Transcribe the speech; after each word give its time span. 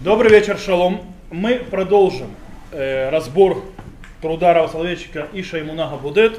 Добрый 0.00 0.30
вечер, 0.30 0.58
шалом. 0.58 1.14
Мы 1.30 1.54
продолжим 1.54 2.28
э, 2.70 3.08
разбор 3.08 3.64
труда 4.20 4.52
Равсоловечика 4.52 5.26
Иша 5.32 5.58
Имунага 5.62 5.96
Будет, 5.96 6.38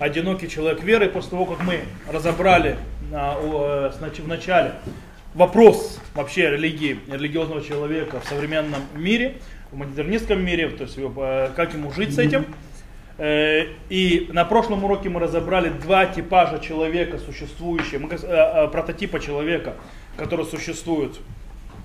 «Одинокий 0.00 0.48
человек 0.48 0.82
веры». 0.82 1.08
После 1.08 1.30
того, 1.30 1.44
как 1.44 1.62
мы 1.62 1.82
разобрали 2.10 2.76
на, 3.12 3.36
э, 3.40 3.92
в 3.92 4.26
начале 4.26 4.72
вопрос 5.34 6.00
вообще 6.16 6.50
религии, 6.50 6.98
религиозного 7.06 7.62
человека 7.62 8.18
в 8.18 8.28
современном 8.28 8.82
мире, 8.96 9.36
в 9.70 9.76
модернистском 9.76 10.44
мире, 10.44 10.70
то 10.70 10.82
есть 10.82 10.98
э, 10.98 11.50
как 11.54 11.74
ему 11.74 11.92
жить 11.92 12.12
с 12.12 12.18
этим. 12.18 12.44
Э, 13.18 13.66
и 13.88 14.28
на 14.32 14.44
прошлом 14.44 14.82
уроке 14.82 15.10
мы 15.10 15.20
разобрали 15.20 15.68
два 15.68 16.06
типажа 16.06 16.58
человека, 16.58 17.18
существующие, 17.18 18.00
э, 18.00 18.66
прототипа 18.66 19.20
человека, 19.20 19.74
которые 20.16 20.44
существуют 20.44 21.20
Э, 21.20 21.35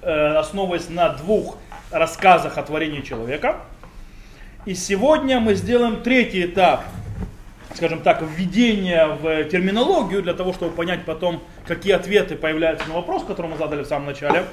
основываясь 0.02 0.90
на 0.90 1.10
двух 1.10 1.58
рассказах 1.92 2.58
о 2.58 2.64
творении 2.64 3.02
человека. 3.02 3.58
И 4.66 4.74
сегодня 4.74 5.40
мы 5.40 5.56
сделаем 5.56 6.04
третий 6.04 6.46
этап, 6.46 6.84
скажем 7.76 8.02
так, 8.02 8.22
введения 8.22 9.08
в 9.08 9.44
терминологию, 9.46 10.22
для 10.22 10.34
того, 10.34 10.54
чтобы 10.54 10.76
понять 10.76 11.04
потом, 11.06 11.42
какие 11.66 11.94
ответы 11.94 12.36
появляются 12.36 12.88
на 12.88 12.96
вопрос, 12.96 13.24
который 13.24 13.48
мы 13.48 13.58
задали 13.58 13.84
в 13.84 13.88
самом 13.88 14.08
начале. 14.08 14.46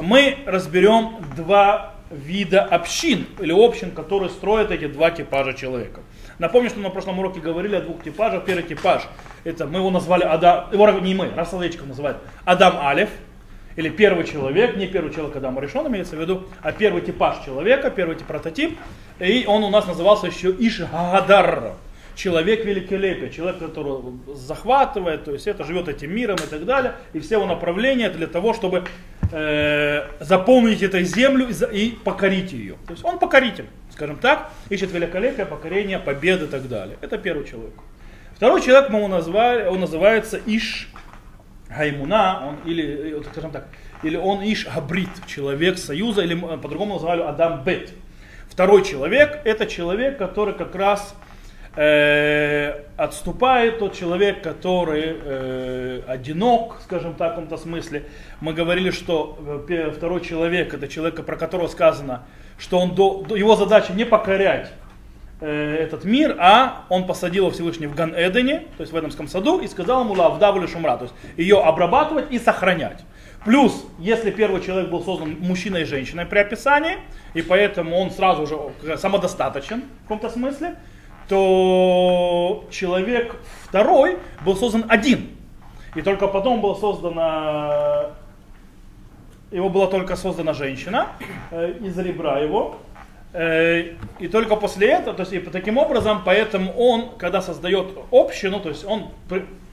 Мы 0.00 0.38
разберем 0.46 1.16
два 1.36 1.94
вида 2.10 2.62
общин 2.62 3.26
или 3.38 3.52
общин, 3.52 3.90
которые 3.90 4.30
строят 4.30 4.70
эти 4.70 4.86
два 4.86 5.10
типажа 5.10 5.52
человека. 5.52 6.00
Напомню, 6.38 6.70
что 6.70 6.80
на 6.80 6.90
прошлом 6.90 7.18
уроке 7.18 7.40
говорили 7.40 7.76
о 7.76 7.82
двух 7.82 8.02
типажах. 8.02 8.44
Первый 8.46 8.62
типаж, 8.62 9.02
это 9.44 9.66
мы 9.66 9.78
его 9.78 9.90
назвали 9.90 10.24
Адам, 10.24 10.68
его 10.72 10.88
не 11.00 11.14
мы, 11.14 11.30
Расалечков 11.36 11.86
называет 11.86 12.16
Адам 12.44 12.78
Алев– 12.80 13.10
или 13.80 13.88
первый 13.88 14.24
человек, 14.24 14.76
не 14.76 14.86
первый 14.86 15.10
человек 15.10 15.34
Адам 15.36 15.58
решен, 15.58 15.86
имеется 15.88 16.14
в 16.14 16.20
виду, 16.20 16.44
а 16.60 16.70
первый 16.70 17.00
типаж 17.00 17.42
человека, 17.46 17.90
первый 17.90 18.14
тип 18.14 18.26
прототип. 18.26 18.78
И 19.18 19.44
он 19.46 19.64
у 19.64 19.70
нас 19.70 19.86
назывался 19.86 20.26
еще 20.26 20.50
Ишгадар, 20.50 21.72
человек 22.14 22.66
великолепия, 22.66 23.30
человек, 23.30 23.58
который 23.58 24.02
захватывает, 24.34 25.24
то 25.24 25.32
есть 25.32 25.46
это 25.46 25.64
живет 25.64 25.88
этим 25.88 26.14
миром 26.14 26.36
и 26.36 26.46
так 26.46 26.66
далее. 26.66 26.92
И 27.14 27.20
все 27.20 27.36
его 27.36 27.46
направления 27.46 28.10
для 28.10 28.26
того, 28.26 28.52
чтобы 28.52 28.84
э, 29.32 30.02
заполнить 30.20 30.82
эту 30.82 31.00
землю 31.00 31.48
и 31.72 31.98
покорить 32.04 32.52
ее. 32.52 32.74
То 32.86 32.92
есть 32.92 33.02
он 33.02 33.18
покоритель, 33.18 33.66
скажем 33.90 34.18
так, 34.18 34.50
ищет 34.68 34.92
великолепие, 34.92 35.46
покорение, 35.46 35.98
победы 35.98 36.44
и 36.44 36.48
так 36.48 36.68
далее. 36.68 36.98
Это 37.00 37.16
первый 37.16 37.46
человек. 37.46 37.72
Второй 38.36 38.60
человек 38.60 38.90
мы 38.90 38.98
его 38.98 39.08
назвали, 39.08 39.68
он 39.68 39.80
называется 39.80 40.38
Иш 40.44 40.90
Гаймуна, 41.74 42.48
он, 42.48 42.70
или, 42.70 43.18
э, 43.18 43.22
скажем 43.32 43.50
так, 43.50 43.68
или 44.02 44.16
он 44.16 44.42
Иш 44.42 44.66
Абрит, 44.66 45.10
человек 45.26 45.78
союза, 45.78 46.22
или 46.22 46.36
э, 46.36 46.58
по-другому 46.58 46.94
называли 46.94 47.22
Адам 47.22 47.62
Бет. 47.64 47.92
Второй 48.48 48.84
человек, 48.84 49.40
это 49.44 49.66
человек, 49.66 50.18
который 50.18 50.54
как 50.54 50.74
раз 50.74 51.14
э, 51.76 52.82
отступает, 52.96 53.78
тот 53.78 53.96
человек, 53.96 54.42
который 54.42 55.04
э, 55.06 56.02
одинок, 56.06 56.80
скажем 56.82 57.14
так, 57.14 57.32
в 57.32 57.34
каком-то 57.36 57.56
смысле. 57.56 58.04
Мы 58.40 58.52
говорили, 58.52 58.90
что 58.90 59.38
э, 59.68 59.92
второй 59.94 60.20
человек, 60.20 60.74
это 60.74 60.88
человек, 60.88 61.24
про 61.24 61.36
которого 61.36 61.68
сказано, 61.68 62.24
что 62.58 62.78
он 62.78 62.94
до, 62.94 63.24
его 63.36 63.54
задача 63.56 63.92
не 63.92 64.04
покорять 64.04 64.72
этот 65.40 66.04
мир, 66.04 66.36
а 66.38 66.84
он 66.88 67.06
посадил 67.06 67.44
его 67.44 67.52
Всевышний 67.52 67.86
в 67.86 67.94
Ган-Эдене, 67.94 68.66
то 68.76 68.82
есть 68.82 68.92
в 68.92 68.98
Эдемском 68.98 69.26
саду, 69.26 69.60
и 69.60 69.68
сказал 69.68 70.02
ему 70.02 70.12
лавдавлю 70.14 70.68
шумра, 70.68 70.96
то 70.96 71.04
есть 71.04 71.14
ее 71.36 71.62
обрабатывать 71.62 72.30
и 72.30 72.38
сохранять. 72.38 73.04
Плюс, 73.44 73.86
если 73.98 74.30
первый 74.30 74.60
человек 74.60 74.90
был 74.90 75.02
создан 75.02 75.38
мужчиной 75.40 75.82
и 75.82 75.84
женщиной 75.84 76.26
при 76.26 76.38
описании, 76.38 76.98
и 77.32 77.40
поэтому 77.40 77.96
он 77.96 78.10
сразу 78.10 78.46
же 78.46 78.98
самодостаточен 78.98 79.84
в 80.00 80.02
каком-то 80.02 80.28
смысле, 80.28 80.76
то 81.26 82.66
человек 82.70 83.36
второй 83.64 84.18
был 84.44 84.56
создан 84.56 84.84
один. 84.88 85.30
И 85.94 86.02
только 86.02 86.28
потом 86.28 86.60
была 86.60 86.74
создана, 86.74 88.10
его 89.50 89.70
была 89.70 89.86
только 89.86 90.16
создана 90.16 90.52
женщина 90.52 91.06
э, 91.50 91.78
из 91.80 91.98
ребра 91.98 92.38
его, 92.40 92.78
Э, 92.89 92.89
и 93.32 94.28
только 94.32 94.56
после 94.56 94.88
этого, 94.88 95.14
то 95.14 95.22
есть 95.22 95.32
и 95.32 95.38
таким 95.38 95.78
образом, 95.78 96.22
поэтому 96.24 96.72
он, 96.72 97.10
когда 97.16 97.40
создает 97.40 97.96
общину, 98.10 98.58
то 98.58 98.70
есть 98.70 98.84
он 98.84 99.10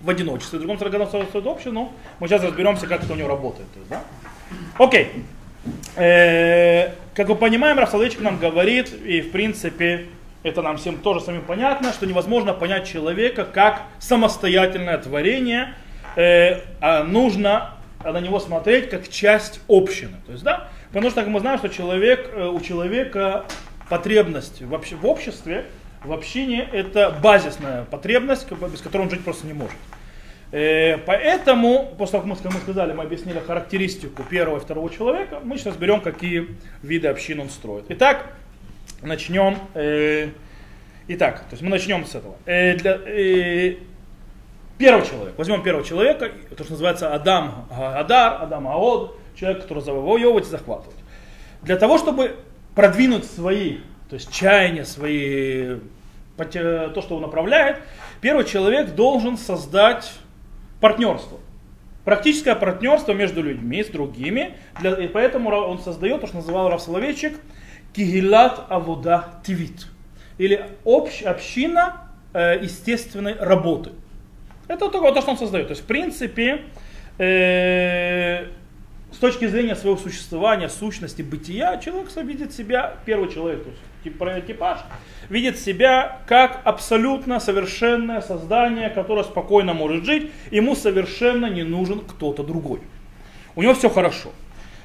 в 0.02 0.10
одиночестве, 0.10 0.60
в 0.60 0.62
другом 0.62 0.78
когда 0.78 1.06
создает 1.08 1.48
общину, 1.48 1.92
мы 2.20 2.28
сейчас 2.28 2.44
разберемся, 2.44 2.88
как 2.88 3.04
это 3.04 3.14
у 3.14 3.16
него 3.16 3.30
работает. 3.30 3.68
То 3.74 3.80
есть, 3.80 3.90
да? 3.90 4.04
Окей. 4.78 5.12
Э, 5.96 6.92
как 7.16 7.30
мы 7.30 7.36
понимаем, 7.36 7.80
Рафсалычик 7.80 8.22
нам 8.22 8.38
говорит, 8.38 8.94
и 8.94 9.22
в 9.22 9.32
принципе 9.32 10.06
это 10.44 10.62
нам 10.62 10.78
всем 10.78 10.98
тоже 11.00 11.22
самим 11.22 11.42
понятно, 11.42 11.92
что 11.92 12.06
невозможно 12.06 12.54
понять 12.54 12.88
человека 12.88 13.44
как 13.44 13.82
самостоятельное 14.00 14.98
творение, 14.98 15.74
э, 16.16 16.62
а 16.80 17.04
нужно 17.04 17.74
на 18.04 18.20
него 18.22 18.40
смотреть 18.40 18.90
как 18.90 19.10
часть 19.10 19.60
общины. 19.68 20.18
То 20.26 20.32
есть, 20.32 20.44
да, 20.44 20.70
Потому 20.90 21.10
что, 21.10 21.22
как 21.22 21.30
мы 21.30 21.40
знаем, 21.40 21.58
что 21.58 21.70
человек, 21.70 22.30
э, 22.34 22.48
у 22.48 22.60
человека 22.62 23.46
потребность 23.90 24.62
в, 24.62 24.74
обще, 24.74 24.96
в 24.96 25.06
обществе, 25.06 25.66
в 26.04 26.14
общине, 26.14 26.68
это 26.72 27.16
базисная 27.22 27.86
потребность, 27.86 28.50
без 28.52 28.82
которой 28.82 29.04
он 29.04 29.10
жить 29.10 29.24
просто 29.24 29.48
не 29.48 29.54
может. 29.54 29.76
Э, 30.52 30.98
поэтому, 30.98 31.94
после 31.98 32.20
того, 32.20 32.36
как 32.36 32.54
мы 32.54 32.60
сказали, 32.60 32.94
мы 32.94 33.04
объяснили 33.04 33.40
характеристику 33.40 34.24
первого 34.24 34.58
и 34.58 34.60
второго 34.62 34.90
человека, 34.90 35.42
мы 35.44 35.58
сейчас 35.58 35.74
разберем, 35.74 36.00
какие 36.02 36.56
виды 36.82 37.10
общин 37.10 37.42
он 37.42 37.50
строит. 37.50 37.86
Итак, 37.90 38.34
начнем. 39.02 39.58
Э, 39.74 40.30
итак, 41.10 41.40
то 41.42 41.52
есть 41.52 41.62
мы 41.62 41.70
начнем 41.70 42.06
с 42.06 42.16
этого. 42.16 42.36
Для, 42.46 43.00
первого 44.78 45.06
человека. 45.06 45.34
Возьмем 45.38 45.64
первого 45.64 45.84
человека, 45.84 46.32
то, 46.56 46.64
что 46.64 46.74
называется 46.74 47.14
Адам 47.14 47.66
Адар, 47.72 48.44
Адам 48.44 48.68
Аод 48.68 49.18
человек, 49.40 49.62
который 49.62 49.84
завоевывать 49.84 50.46
и 50.46 50.50
захватывать. 50.50 50.98
Для 51.62 51.78
того, 51.78 51.98
чтобы 51.98 52.38
продвинуть 52.76 53.26
свои, 53.26 53.78
то 54.10 54.16
есть 54.16 54.32
чаяния, 54.32 54.86
свои, 54.86 55.78
то, 56.38 57.02
что 57.02 57.16
он 57.16 57.22
направляет, 57.22 57.82
первый 58.22 58.46
человек 58.46 58.96
должен 58.96 59.38
создать 59.38 60.14
партнерство. 60.80 61.40
Практическое 62.06 62.56
партнерство 62.56 63.12
между 63.12 63.42
людьми 63.42 63.84
с 63.84 63.88
другими. 63.88 64.54
Для, 64.80 64.94
и 64.94 65.08
поэтому 65.08 65.50
он 65.50 65.80
создает 65.80 66.22
то, 66.22 66.28
что 66.28 66.38
называл 66.38 66.70
Раф 66.70 66.82
Соловейчик, 66.82 67.38
кигилат 67.94 68.66
авуда 68.70 69.42
тивит. 69.46 69.88
Или 70.38 70.68
общ, 70.86 71.22
община 71.24 72.12
э, 72.34 72.60
естественной 72.62 73.34
работы. 73.34 73.90
Это 74.68 74.90
то, 74.90 75.12
то, 75.12 75.22
что 75.22 75.32
он 75.32 75.38
создает. 75.38 75.68
То 75.68 75.72
есть, 75.72 75.84
в 75.84 75.86
принципе, 75.86 76.62
э, 77.18 78.46
с 79.12 79.18
точки 79.18 79.48
зрения 79.48 79.76
своего 79.76 79.98
существования, 79.98 80.70
сущности, 80.70 81.22
бытия, 81.22 81.78
человек 81.78 82.10
видит 82.18 82.54
себя, 82.54 82.98
первый 83.06 83.32
человек, 83.32 83.64
то 83.64 83.70
есть 83.70 83.82
тип, 84.04 84.46
типаж, 84.46 84.80
видит 85.30 85.58
себя 85.58 86.20
как 86.28 86.62
абсолютно 86.66 87.40
совершенное 87.40 88.22
создание, 88.22 88.90
которое 88.90 89.24
спокойно 89.24 89.74
может 89.74 90.06
жить, 90.06 90.32
ему 90.52 90.76
совершенно 90.76 91.48
не 91.48 91.64
нужен 91.64 92.02
кто-то 92.02 92.44
другой. 92.44 92.82
У 93.56 93.64
него 93.64 93.74
все 93.74 93.90
хорошо. 93.90 94.30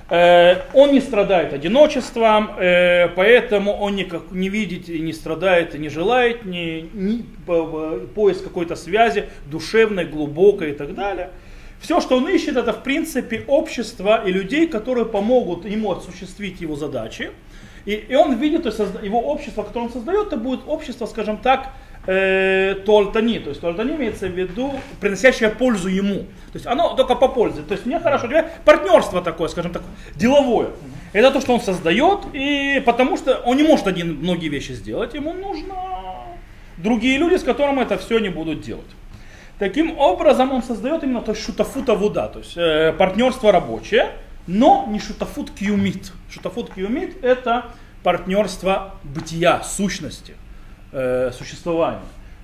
Э, 0.08 0.62
он 0.74 0.92
не 0.92 1.00
страдает 1.00 1.52
одиночеством, 1.52 2.50
э, 2.58 3.08
поэтому 3.08 3.72
он 3.72 3.96
никак 3.96 4.30
не 4.30 4.48
видит, 4.48 4.88
не 4.88 5.12
страдает, 5.12 5.74
не 5.78 5.88
желает 5.88 6.44
ни, 6.44 6.88
ни 6.92 7.22
поиск 8.14 8.44
какой-то 8.44 8.76
связи 8.76 9.28
душевной, 9.46 10.04
глубокой 10.04 10.70
и 10.70 10.74
так 10.74 10.94
далее. 10.94 11.30
Все, 11.82 12.00
что 12.00 12.16
он 12.16 12.28
ищет, 12.28 12.56
это 12.56 12.72
в 12.72 12.84
принципе 12.84 13.44
общество 13.48 14.25
и 14.25 14.31
людей, 14.32 14.69
которые 14.69 15.04
помогут 15.04 15.65
ему 15.65 15.91
осуществить 15.91 16.61
его 16.61 16.76
задачи. 16.76 17.32
И, 17.84 17.94
и 17.94 18.14
он 18.14 18.37
видит, 18.37 18.62
то 18.62 18.69
есть 18.69 18.81
его 19.02 19.20
общество, 19.20 19.64
которое 19.64 19.87
он 19.87 19.93
создает, 19.93 20.29
это 20.29 20.37
будет 20.37 20.61
общество, 20.69 21.06
скажем 21.06 21.38
так, 21.38 21.70
э, 22.06 22.76
туальтани. 22.87 23.40
То 23.40 23.49
есть 23.49 23.61
туальтани 23.61 23.96
имеется 23.96 24.29
в 24.29 24.31
виду 24.31 24.73
приносящее 25.00 25.50
пользу 25.50 25.88
ему. 25.88 26.20
То 26.52 26.55
есть 26.55 26.67
оно 26.67 26.94
только 26.94 27.17
по 27.17 27.26
пользе. 27.26 27.62
То 27.62 27.75
есть 27.75 27.85
мне 27.85 27.99
хорошо, 27.99 28.26
у 28.26 28.28
тебя 28.28 28.49
партнерство 28.64 29.20
такое, 29.20 29.49
скажем 29.49 29.73
так, 29.73 29.82
деловое. 30.14 30.69
Это 31.12 31.32
то, 31.32 31.40
что 31.40 31.52
он 31.52 31.61
создает, 31.61 32.20
и 32.32 32.81
потому 32.87 33.17
что 33.17 33.38
он 33.44 33.56
не 33.56 33.64
может 33.64 33.88
один 33.88 34.20
многие 34.20 34.49
вещи 34.49 34.70
сделать, 34.70 35.14
ему 35.14 35.32
нужно 35.32 35.75
другие 36.76 37.19
люди, 37.19 37.35
с 37.35 37.43
которыми 37.43 37.82
это 37.82 37.99
все 37.99 38.20
не 38.20 38.28
будут 38.28 38.61
делать. 38.61 38.87
Таким 39.62 39.97
образом 39.97 40.50
он 40.50 40.61
создает 40.64 41.05
именно 41.05 41.20
то 41.20 41.31
есть 41.31 41.44
шутафута 41.44 41.94
вуда, 41.94 42.26
то 42.26 42.41
есть 42.41 42.56
э, 42.56 42.93
партнерство 42.99 43.53
рабочее, 43.53 44.11
но 44.49 44.87
не 44.88 44.99
шутафут 44.99 45.53
кьюмит. 45.53 46.11
Шутафут 46.29 46.75
кьюмит 46.75 47.23
это 47.23 47.67
партнерство 48.03 48.97
бытия, 49.05 49.62
сущности, 49.62 50.35
э, 50.91 51.31
существования. 51.32 52.00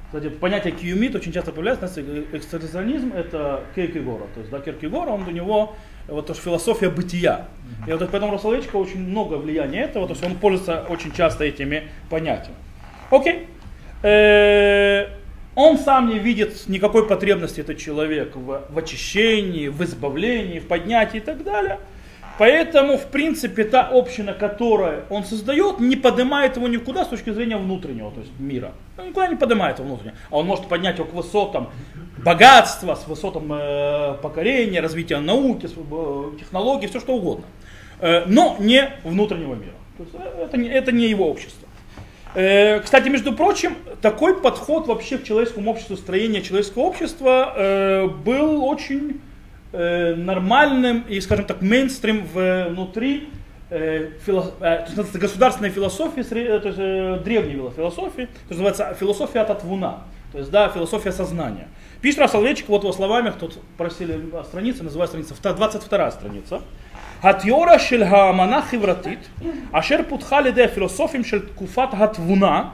Кстати, 0.07 0.29
понятие 0.29 0.73
кьюмит 0.73 1.17
очень 1.17 1.33
часто 1.33 1.51
появляется, 1.51 1.87
экстерционизм 1.87 3.13
это 3.13 3.65
Киркегора, 3.75 4.27
то 4.35 4.39
есть 4.39 4.53
да, 4.53 4.61
Киркегора, 4.61 5.11
он 5.11 5.27
у 5.27 5.33
него 5.33 5.75
вот 6.07 6.29
то, 6.29 6.35
философия 6.35 6.89
бытия. 6.89 7.49
И 7.89 7.91
вот 7.91 8.09
поэтому 8.13 8.31
Русловечка 8.31 8.77
очень 8.77 9.01
много 9.01 9.35
влияния 9.35 9.81
этого, 9.81 10.07
то 10.07 10.13
есть 10.13 10.25
он 10.25 10.37
пользуется 10.37 10.87
очень 10.89 11.13
часто 11.13 11.43
этими 11.43 11.89
понятиями. 12.11 12.55
Окей. 13.11 13.49
Э, 14.05 15.18
он 15.59 15.77
сам 15.77 16.09
не 16.09 16.21
видит 16.21 16.69
никакой 16.69 17.05
потребности, 17.09 17.61
этот 17.63 17.79
человек, 17.79 18.37
в, 18.37 18.63
в 18.69 18.79
очищении, 18.79 19.67
в 19.67 19.83
избавлении, 19.83 20.61
в 20.61 20.69
поднятии 20.69 21.17
и 21.17 21.21
так 21.21 21.43
далее. 21.43 21.81
Поэтому, 22.39 22.97
в 22.97 23.07
принципе, 23.07 23.65
та 23.65 23.89
община, 23.89 24.35
которую 24.35 25.03
он 25.11 25.25
создает, 25.25 25.81
не 25.81 25.97
поднимает 25.97 26.57
его 26.57 26.69
никуда 26.69 27.05
с 27.05 27.09
точки 27.09 27.31
зрения 27.31 27.57
внутреннего, 27.57 28.13
то 28.13 28.21
есть 28.21 28.31
мира. 28.39 28.71
Он 28.97 29.09
никуда 29.09 29.27
не 29.27 29.35
поднимает 29.35 29.81
его 29.81 29.89
внутреннего. 29.89 30.17
А 30.31 30.37
он 30.37 30.47
может 30.47 30.69
поднять 30.69 30.99
его 30.99 31.09
к 31.09 31.13
высотам 31.13 31.71
богатства, 32.19 32.95
с 32.95 33.09
высотам 33.09 33.53
э, 33.53 34.15
покорения, 34.23 34.81
развития 34.81 35.19
науки, 35.19 35.67
э, 35.67 36.39
технологий, 36.39 36.87
все 36.87 37.01
что 37.01 37.17
угодно. 37.17 37.47
Э, 37.99 38.27
но 38.27 38.55
не 38.61 38.91
внутреннего 39.03 39.57
мира. 39.57 39.75
То 39.97 40.05
есть, 40.05 40.15
э, 40.15 40.45
это, 40.45 40.57
не, 40.57 40.69
это 40.69 40.93
не 40.93 41.09
его 41.09 41.29
общество. 41.29 41.68
Э, 42.35 42.81
кстати, 42.81 43.09
между 43.09 43.33
прочим, 43.33 43.77
такой 44.03 44.41
подход 44.41 44.87
вообще 44.87 45.19
к 45.19 45.25
человеческому 45.25 45.71
обществу, 45.71 45.97
строение 45.97 46.43
человеческого 46.43 46.83
общества 46.83 47.55
э, 47.57 48.07
был 48.07 48.65
очень 48.65 49.21
э, 49.73 50.15
нормальным 50.15 51.05
и, 51.09 51.21
скажем 51.21 51.47
так, 51.47 51.63
мейнстрим 51.63 52.27
внутри 52.27 53.31
государственной 53.71 55.69
философии, 55.69 56.23
то 56.23 56.69
есть, 56.69 57.25
древней 57.25 57.71
философии, 57.77 58.25
то 58.25 58.31
есть, 58.49 58.51
называется 58.51 58.97
философия 58.99 59.45
Татвуна, 59.45 60.05
то 60.33 60.39
есть, 60.39 60.51
да, 60.51 60.71
философия 60.71 61.13
сознания. 61.13 61.69
Пишет 62.01 62.21
Расоловечик, 62.21 62.69
вот 62.71 62.83
его 62.83 62.95
словами, 62.95 63.31
тут 63.39 63.59
просили 63.77 64.19
страницы, 64.45 64.85
называется 64.85 65.23
страница, 65.23 65.55
22 65.55 66.11
страница. 66.13 66.63
התיאוריה 67.24 67.80
של 67.80 68.04
האמנה 68.04 68.58
החברתית, 68.58 69.30
אשר 69.72 70.00
פותחה 70.10 70.38
על 70.38 70.46
ידי 70.46 70.64
הפילוסופים 70.64 71.24
של 71.24 71.48
תקופת 71.48 71.88
התבונה, 71.92 72.70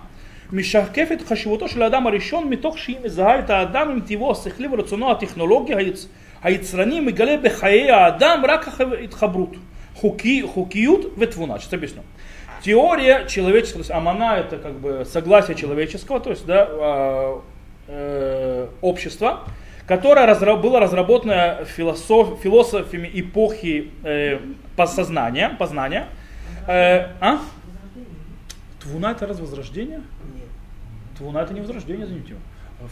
משקפת 0.51 1.21
חשיבותו 1.27 1.67
של 1.67 1.81
האדם 1.81 2.07
הראשון 2.07 2.49
מתוך 2.49 2.77
שהיא 2.77 2.97
מזהה 3.03 3.39
את 3.39 3.49
האדם 3.49 3.89
עם 3.89 3.99
טבעו 3.99 4.31
השכלי 4.31 4.67
ורצונו 4.71 5.11
הטכנולוגי 5.11 5.75
היצ... 5.75 6.07
היצרני, 6.43 6.99
מגלה 6.99 7.37
בחיי 7.37 7.91
האדם 7.91 8.43
רק 8.47 8.67
התחברות, 9.03 9.55
חוקי, 9.95 10.43
חוקיות 10.45 11.05
ותבונה. 11.17 11.59
Сейчас 11.59 11.73
объясню. 11.73 12.01
Теория 12.61 13.25
человеческого, 13.25 13.83
то 13.83 13.89
есть 13.89 13.91
амана 13.91 14.37
это 14.37 14.57
как 14.57 14.73
бы 14.73 15.05
согласие 15.05 15.55
человеческого, 15.55 16.19
то 16.19 16.31
есть 16.31 16.45
да, 16.45 16.67
э, 16.69 17.39
э, 17.87 18.67
общества, 18.81 19.43
которая 19.86 20.26
разра- 20.26 20.56
была 20.56 20.80
разработана 20.80 21.64
философ- 21.76 22.40
философами 22.40 23.10
эпохи 23.14 23.90
э, 24.02 24.38
познания, 24.76 25.50
познания. 25.58 26.06
Э, 26.66 27.08
а? 27.20 27.38
Твуна 28.80 29.12
это 29.12 29.26
раз 29.26 29.40
возрождение? 29.40 29.98
Нет. 30.34 30.44
Твуна 31.18 31.42
это 31.42 31.54
не 31.54 31.60
возрождение, 31.60 32.06
извините. 32.06 32.34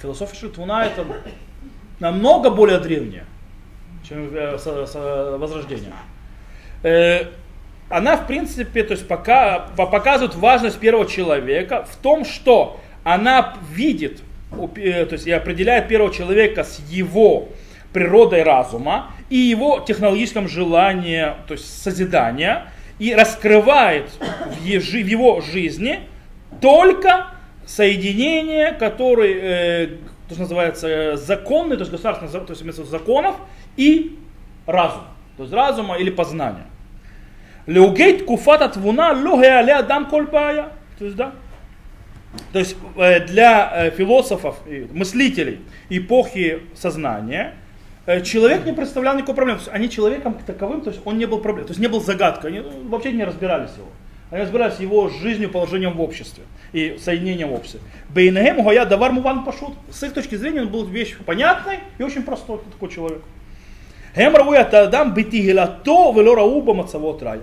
Философия 0.01 0.37
что 0.37 0.49
Твуна 0.49 0.85
это 0.87 1.05
намного 2.01 2.51
более 2.51 2.79
древняя, 2.79 3.25
чем 4.09 4.35
э, 4.35 4.59
с, 4.59 4.63
с, 4.65 5.39
возрождение. 5.39 5.93
Э, 6.83 7.27
она, 7.89 8.17
в 8.17 8.27
принципе, 8.27 8.85
то 8.85 8.93
есть 8.93 9.07
пока, 9.07 9.69
показывает 9.77 10.35
важность 10.35 10.79
первого 10.79 11.07
человека 11.07 11.87
в 11.91 11.97
том, 11.97 12.25
что 12.25 12.81
она 13.05 13.57
видит 13.71 14.23
то 14.53 15.13
есть 15.13 15.27
и 15.27 15.31
определяет 15.31 15.89
первого 15.89 16.13
человека 16.13 16.65
с 16.65 16.79
его 16.89 17.49
природой 17.93 18.43
разума 18.43 19.13
и 19.31 19.37
его 19.37 19.81
технологическом 19.81 20.49
желании, 20.49 21.27
то 21.47 21.55
есть 21.55 21.83
созидания, 21.83 22.67
и 22.99 23.15
раскрывает 23.15 24.11
в, 24.47 24.65
ежи, 24.65 25.03
в 25.03 25.07
его 25.07 25.41
жизни 25.41 26.01
только 26.61 27.29
соединение, 27.67 28.73
которое, 28.73 29.35
э, 29.35 29.87
то, 30.29 30.35
что 30.35 30.43
называется, 30.43 31.17
законный, 31.17 31.77
то 31.77 31.83
есть 31.83 31.91
государственный, 31.91 32.31
то 32.31 32.51
есть 32.51 32.63
вместо 32.63 32.85
законов 32.85 33.37
и 33.77 34.19
разум, 34.67 35.03
то 35.37 35.45
есть 35.45 35.55
разума 35.55 35.97
или 35.97 36.11
познания. 36.11 36.67
Леугейт 37.67 38.25
куфата 38.25 38.69
твуна 38.69 39.13
лохе 39.13 39.65
коль 40.11 40.27
То 40.27 40.71
есть, 41.01 41.17
да, 41.17 41.33
то 42.53 42.59
есть 42.59 42.77
э, 42.97 43.27
для 43.27 43.71
э, 43.75 43.91
философов, 43.91 44.57
мыслителей 44.93 45.61
эпохи 45.91 46.63
сознания, 46.75 47.55
э, 48.07 48.23
человек 48.23 48.65
не 48.65 48.73
представлял 48.73 49.15
никакой 49.15 49.35
проблемы. 49.35 49.59
То 49.59 49.65
есть 49.67 49.75
они 49.75 49.91
человеком 49.91 50.39
таковым, 50.47 50.81
то 50.81 50.91
есть 50.91 51.03
он 51.05 51.19
не 51.19 51.27
был 51.27 51.39
проблемой, 51.39 51.67
то 51.67 51.73
есть 51.73 51.81
не 51.81 51.89
был 51.89 52.01
загадкой, 52.01 52.51
они 52.51 52.61
ну, 52.61 52.89
вообще 52.89 53.13
не 53.13 53.25
разбирались 53.25 53.73
его. 53.77 53.89
Они 54.31 54.41
разбирались 54.41 54.79
его 54.79 55.11
жизнью, 55.11 55.51
положением 55.51 55.93
в 55.93 56.01
обществе 56.01 56.45
и 56.73 56.99
соединением 56.99 57.51
в 57.51 57.53
обществе. 57.53 57.81
Бейнагем 58.09 58.67
я 58.71 58.87
давар 58.87 59.13
муван 59.13 59.45
пашут. 59.45 59.75
С 59.91 60.03
их 60.03 60.15
точки 60.15 60.37
зрения 60.37 60.63
он 60.63 60.69
был 60.69 60.87
вещь 60.87 61.15
понятной 61.27 61.81
и 61.99 62.03
очень 62.03 62.23
простой 62.23 62.61
такой 62.73 62.89
человек. 62.89 63.21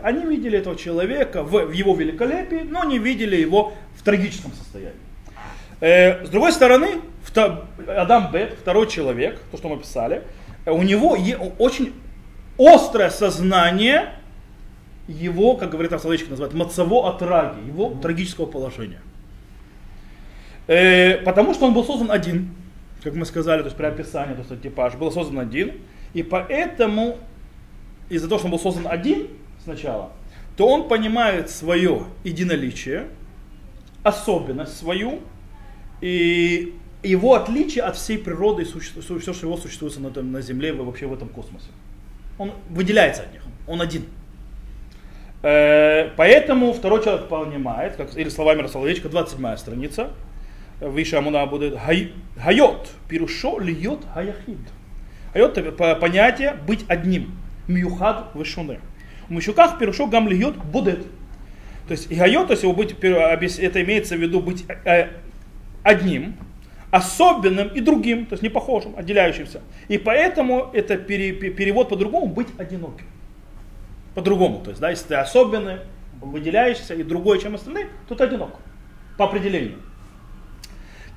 Они 0.03 0.23
видели 0.23 0.59
этого 0.59 0.75
человека 0.75 1.43
в, 1.43 1.65
в 1.65 1.71
его 1.71 1.95
великолепии, 1.95 2.61
но 2.69 2.83
не 2.83 2.99
видели 2.99 3.35
его 3.35 3.73
в 3.95 4.03
трагическом 4.03 4.51
состоянии. 4.53 4.93
Э, 5.81 6.25
с 6.25 6.29
другой 6.29 6.51
стороны, 6.51 7.01
Адам 7.87 8.31
Бет, 8.31 8.55
второй 8.61 8.87
человек, 8.87 9.41
то, 9.51 9.57
что 9.57 9.69
мы 9.69 9.77
писали, 9.77 10.23
э, 10.65 10.71
у 10.71 10.83
него 10.83 11.17
очень 11.57 11.93
острое 12.57 13.09
сознание 13.09 14.09
его, 15.07 15.55
как 15.55 15.71
говорит 15.71 15.91
Авсалычка, 15.93 16.29
называют, 16.29 16.53
мацаво 16.53 17.09
отраги, 17.09 17.65
его 17.67 17.95
трагического 18.01 18.45
положения. 18.45 19.01
Э, 20.67 21.17
потому 21.17 21.55
что 21.55 21.65
он 21.65 21.73
был 21.73 21.83
создан 21.83 22.11
один, 22.11 22.53
как 23.03 23.15
мы 23.15 23.25
сказали, 23.25 23.61
то 23.61 23.65
есть 23.65 23.77
при 23.77 23.85
описании, 23.85 24.35
то 24.35 24.41
есть 24.47 24.61
типаж, 24.61 24.93
был 24.95 25.11
создан 25.11 25.39
один, 25.39 25.73
и 26.13 26.23
поэтому, 26.23 27.17
из-за 28.09 28.27
того, 28.27 28.39
что 28.39 28.47
он 28.47 28.51
был 28.51 28.59
создан 28.59 28.87
один 28.87 29.27
сначала, 29.63 30.11
то 30.57 30.67
он 30.67 30.87
понимает 30.87 31.49
свое 31.49 32.03
единоличие, 32.23 33.07
особенность 34.03 34.77
свою 34.77 35.19
и 36.01 36.73
его 37.03 37.35
отличие 37.35 37.83
от 37.83 37.95
всей 37.95 38.17
природы 38.17 38.63
и 38.63 38.65
все, 38.65 39.19
что 39.19 39.45
его 39.45 39.57
существует 39.57 39.97
на, 39.99 40.21
на 40.21 40.41
Земле 40.41 40.73
вообще 40.73 41.05
в 41.07 41.13
этом 41.13 41.29
космосе. 41.29 41.67
Он 42.37 42.51
выделяется 42.69 43.23
от 43.23 43.33
них, 43.33 43.41
он 43.67 43.81
один. 43.81 44.05
Э, 45.41 46.09
поэтому 46.17 46.73
второй 46.73 47.03
человек 47.03 47.27
понимает, 47.27 47.95
как, 47.95 48.17
или 48.17 48.29
словами 48.29 48.61
Расоловечка, 48.61 49.09
27 49.09 49.55
страница, 49.57 50.11
выше 50.81 51.15
Амуна 51.15 51.45
будет 51.45 51.77
Хайот, 52.37 52.89
пирушо 53.07 53.59
льет 53.59 53.99
хаяхид. 54.13 54.59
Это 55.33 55.95
понятие 55.95 56.55
быть 56.65 56.85
одним. 56.87 57.35
Мюхад 57.67 58.33
вышуны. 58.33 58.79
В 59.27 59.31
Мишуках 59.31 59.77
пирушо 59.77 60.07
гам 60.07 60.27
льет 60.27 60.55
будет. 60.57 61.05
То 61.87 61.91
есть 61.91 62.11
гайо, 62.11 62.45
то 62.45 62.51
есть 62.51 62.63
его 62.63 62.73
быть, 62.73 62.93
это 62.93 63.81
имеется 63.81 64.15
в 64.15 64.19
виду 64.19 64.41
быть 64.41 64.65
э, 64.85 65.07
одним, 65.83 66.35
особенным 66.91 67.67
и 67.69 67.81
другим, 67.81 68.25
то 68.25 68.33
есть 68.33 68.43
не 68.43 68.49
похожим, 68.49 68.95
отделяющимся. 68.97 69.61
И 69.87 69.97
поэтому 69.97 70.69
это 70.73 70.97
пере, 70.97 71.33
перевод 71.33 71.89
по-другому 71.89 72.27
быть 72.27 72.47
одиноким. 72.57 73.05
По-другому. 74.15 74.61
То 74.63 74.71
есть, 74.71 74.81
да, 74.81 74.89
если 74.89 75.07
ты 75.07 75.15
особенный, 75.15 75.77
выделяющийся 76.21 76.95
и 76.95 77.03
другой, 77.03 77.39
чем 77.39 77.55
остальные, 77.55 77.87
то 78.07 78.15
ты 78.15 78.23
одинок. 78.23 78.55
По 79.17 79.25
определению. 79.25 79.77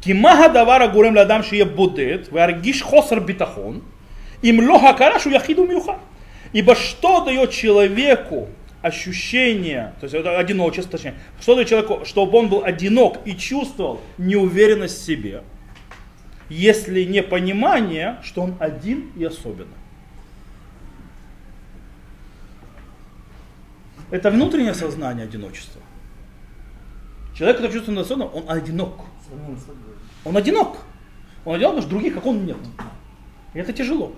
Кимага 0.01 0.49
давара 0.49 0.89
гурем 0.89 1.17
ладам 1.17 1.43
шие 1.43 1.65
будет, 1.65 2.31
варгиш 2.33 2.83
хосар 2.83 3.21
битахон, 3.21 3.83
им 4.43 4.69
лоха 4.69 4.93
карашу 4.93 5.31
яхиду 5.31 5.65
мюха. 5.67 5.99
Ибо 6.53 6.75
что 6.75 7.25
дает 7.25 7.51
человеку 7.51 8.49
ощущение, 8.83 9.95
то 10.01 10.05
есть 10.05 10.15
это 10.15 10.39
одиночество, 10.39 10.93
точнее, 10.93 11.15
что 11.41 11.55
для 11.55 11.65
человека, 11.65 12.05
чтобы 12.05 12.37
он 12.37 12.49
был 12.49 12.65
одинок 12.65 13.19
и 13.25 13.35
чувствовал 13.37 14.01
неуверенность 14.19 15.01
в 15.01 15.05
себе, 15.05 15.45
если 16.49 17.05
не 17.05 17.23
понимание, 17.23 18.19
что 18.23 18.43
он 18.43 18.57
один 18.59 19.11
и 19.17 19.25
особенный. 19.25 19.69
Это 24.11 24.31
внутреннее 24.31 24.75
сознание 24.75 25.25
одиночества. 25.25 25.81
Человек, 27.35 27.57
который 27.57 27.73
чувствует 27.73 27.99
особенно, 27.99 28.27
он 28.27 28.45
одинок. 28.51 29.01
Он 30.25 30.37
одинок. 30.37 30.77
Он 31.45 31.55
одинок, 31.55 31.73
потому 31.73 31.81
что 31.81 31.91
других, 31.91 32.15
как 32.15 32.27
он, 32.27 32.45
нет. 32.45 32.59
И 33.55 33.59
это 33.59 33.73
тяжело. 33.73 34.13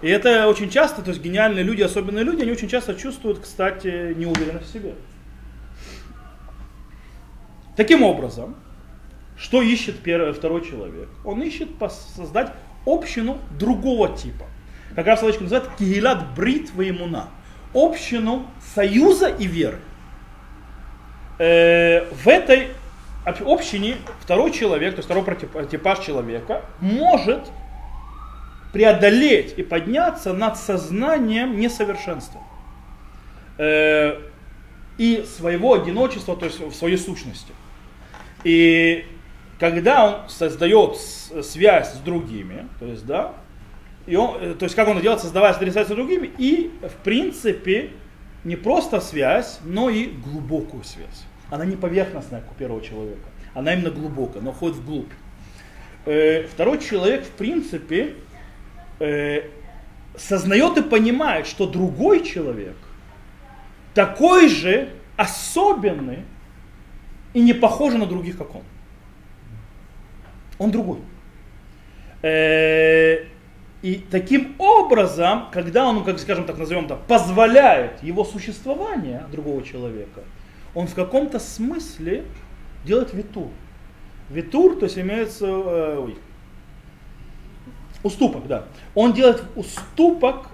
И 0.00 0.08
это 0.08 0.46
очень 0.46 0.70
часто, 0.70 1.02
то 1.02 1.10
есть 1.10 1.22
гениальные 1.22 1.64
люди, 1.64 1.82
особенные 1.82 2.24
люди, 2.24 2.42
они 2.42 2.52
очень 2.52 2.68
часто 2.68 2.94
чувствуют, 2.94 3.40
кстати, 3.40 4.14
неуверенность 4.14 4.68
в 4.68 4.72
себе. 4.72 4.94
Таким 7.76 8.02
образом, 8.02 8.56
что 9.36 9.62
ищет 9.62 9.98
первый, 10.00 10.32
второй 10.32 10.64
человек? 10.64 11.08
Он 11.24 11.42
ищет 11.42 11.68
создать 12.16 12.52
общину 12.86 13.38
другого 13.58 14.16
типа, 14.16 14.46
как 14.94 15.06
раз 15.06 15.20
Соловейчик 15.20 15.42
называет 15.42 15.68
Кигилат 15.78 16.34
Брит 16.34 16.72
Ваимуна. 16.74 17.28
Общину 17.74 18.46
союза 18.74 19.28
и 19.28 19.46
веры. 19.46 19.78
Э, 21.38 22.06
в 22.10 22.26
этой 22.26 22.70
общине 23.24 23.96
второй 24.20 24.50
человек, 24.50 24.94
то 24.94 24.98
есть 24.98 25.08
второй 25.08 25.66
типаж 25.66 26.00
человека, 26.00 26.62
может 26.80 27.40
преодолеть 28.72 29.54
и 29.56 29.62
подняться 29.62 30.32
над 30.32 30.56
сознанием 30.56 31.58
несовершенства 31.58 32.40
э, 33.56 34.20
и 34.98 35.24
своего 35.36 35.74
одиночества, 35.74 36.36
то 36.36 36.46
есть 36.46 36.60
в 36.60 36.74
своей 36.74 36.98
сущности. 36.98 37.52
И 38.44 39.06
когда 39.58 40.06
он 40.06 40.28
создает 40.28 40.96
связь 40.96 41.94
с 41.94 41.98
другими, 41.98 42.68
то 42.78 42.86
есть, 42.86 43.06
да, 43.06 43.34
и 44.06 44.16
он, 44.16 44.36
э, 44.40 44.54
то 44.54 44.64
есть 44.64 44.74
как 44.74 44.88
он 44.88 44.94
это 44.94 45.02
делает, 45.02 45.20
создавая 45.20 45.54
связь 45.54 45.86
с 45.86 45.90
другими, 45.90 46.30
и 46.38 46.70
в 46.82 47.02
принципе 47.04 47.90
не 48.44 48.56
просто 48.56 49.00
связь, 49.00 49.58
но 49.64 49.90
и 49.90 50.06
глубокую 50.06 50.84
связь. 50.84 51.24
Она 51.50 51.64
не 51.64 51.76
поверхностная, 51.76 52.40
как 52.40 52.52
у 52.52 52.54
первого 52.54 52.82
человека, 52.82 53.28
она 53.54 53.74
именно 53.74 53.90
глубокая, 53.90 54.42
она 54.42 54.52
входит 54.52 54.76
вглубь. 54.76 55.10
Э, 56.06 56.46
второй 56.46 56.78
человек, 56.78 57.24
в 57.24 57.30
принципе, 57.30 58.14
э, 58.98 59.42
сознает 60.16 60.78
и 60.78 60.82
понимает, 60.82 61.46
что 61.46 61.66
другой 61.66 62.24
человек 62.24 62.76
такой 63.94 64.48
же 64.48 64.90
особенный 65.16 66.24
и 67.34 67.40
не 67.40 67.52
похожий 67.52 67.98
на 67.98 68.06
других, 68.06 68.38
как 68.38 68.54
он. 68.54 68.62
Он 70.58 70.70
другой. 70.70 71.00
Э, 72.22 73.24
и 73.82 74.04
таким 74.10 74.54
образом, 74.58 75.48
когда 75.52 75.86
он, 75.86 76.04
как 76.04 76.18
скажем 76.18 76.44
так, 76.44 76.58
назовем 76.58 76.88
так, 76.88 77.00
позволяет 77.06 78.02
его 78.02 78.24
существование 78.24 79.24
другого 79.30 79.62
человека, 79.62 80.22
он 80.74 80.86
в 80.86 80.94
каком-то 80.94 81.38
смысле 81.38 82.24
делает 82.84 83.12
витур. 83.12 83.48
Витур, 84.30 84.76
то 84.76 84.84
есть 84.84 84.98
имеется, 84.98 85.46
э, 85.46 85.98
ой, 85.98 86.18
Уступок, 88.08 88.46
да. 88.46 88.64
Он 88.94 89.12
делает 89.12 89.44
уступок 89.54 90.48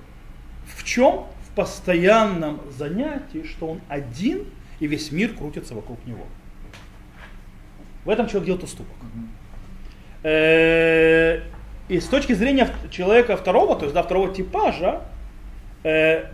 в 0.66 0.82
чем? 0.82 1.26
В 1.48 1.54
постоянном 1.54 2.60
занятии, 2.76 3.44
что 3.46 3.68
он 3.68 3.80
один, 3.88 4.46
и 4.80 4.88
весь 4.88 5.12
мир 5.12 5.34
крутится 5.34 5.72
вокруг 5.72 6.04
него. 6.04 6.26
В 8.04 8.10
этом 8.10 8.26
человек 8.26 8.46
делает 8.46 8.64
уступок. 8.64 8.96
Э, 10.24 11.42
и 11.88 12.00
с 12.00 12.06
точки 12.06 12.32
зрения 12.32 12.68
человека 12.90 13.36
второго, 13.36 13.76
то 13.76 13.84
есть 13.84 13.94
да, 13.94 14.02
второго 14.02 14.34
типажа, 14.34 15.02
э, 15.84 16.24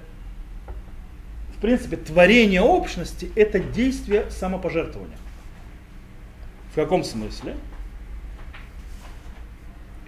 в 1.54 1.60
принципе, 1.60 1.98
творение 1.98 2.62
общности 2.62 3.30
это 3.36 3.60
действие 3.60 4.30
самопожертвования. 4.30 5.18
В 6.72 6.76
каком 6.76 7.04
смысле? 7.04 7.56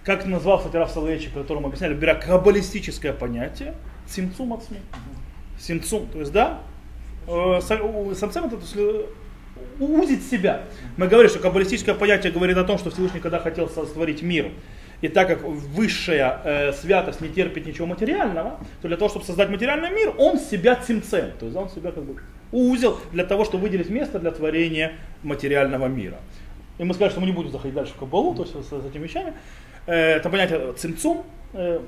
Как 0.04 0.26
назвал, 0.26 0.59
кстати, 0.59 0.76
Раф 0.76 0.90
Соловейчик, 0.90 1.32
которому 1.32 1.68
объясняли, 1.68 1.94
беря 1.94 2.14
каббалистическое 2.14 3.12
понятие, 3.12 3.75
симцум 4.06 4.52
от 4.52 4.64
СМИ. 4.64 4.78
Симцум, 5.59 6.09
то 6.09 6.18
есть, 6.18 6.32
да, 6.32 6.61
э, 7.28 7.61
самцем 7.62 8.47
это 8.47 8.59
узить 9.78 10.28
себя. 10.28 10.62
Мы 10.97 11.06
говорим, 11.06 11.30
что 11.30 11.38
каббалистическое 11.38 11.94
понятие 11.94 12.32
говорит 12.32 12.56
о 12.56 12.64
том, 12.64 12.78
что 12.78 12.90
Всевышний 12.90 13.21
когда 13.21 13.38
хотел 13.38 13.68
сотворить 13.68 14.23
мир, 14.23 14.50
и 15.02 15.09
так 15.09 15.28
как 15.28 15.42
высшая 15.42 16.40
э, 16.44 16.73
святость 16.73 17.21
не 17.21 17.28
терпит 17.28 17.66
ничего 17.66 17.87
материального, 17.87 18.61
то 18.80 18.88
для 18.88 18.97
того, 18.97 19.09
чтобы 19.09 19.25
создать 19.25 19.50
материальный 19.50 19.90
мир, 19.90 20.14
он 20.16 20.38
себя 20.38 20.76
цимцем, 20.76 21.32
то 21.38 21.47
есть 21.47 21.56
он 21.56 21.68
себя 21.71 21.90
как 21.90 22.04
бы 22.04 22.21
узел 22.52 22.99
для 23.11 23.25
того, 23.25 23.44
чтобы 23.44 23.64
выделить 23.64 23.90
место 23.90 24.21
для 24.21 24.30
творения 24.30 24.92
материального 25.23 25.87
мира. 25.87 26.18
И 26.78 26.85
мы 26.85 26.94
скажем, 26.94 27.11
что 27.12 27.21
мы 27.21 27.26
не 27.26 27.32
будем 27.32 27.50
заходить 27.50 27.75
дальше 27.75 27.92
в 27.94 27.97
Кабалу, 27.97 28.35
то 28.35 28.42
есть 28.42 28.54
с, 28.54 28.68
с 28.68 28.87
этими 28.87 29.04
вещами. 29.04 29.35
Э, 29.86 30.16
это 30.16 30.30
понятие 30.30 30.72
цимцум, 30.74 31.24
э, 31.54 31.80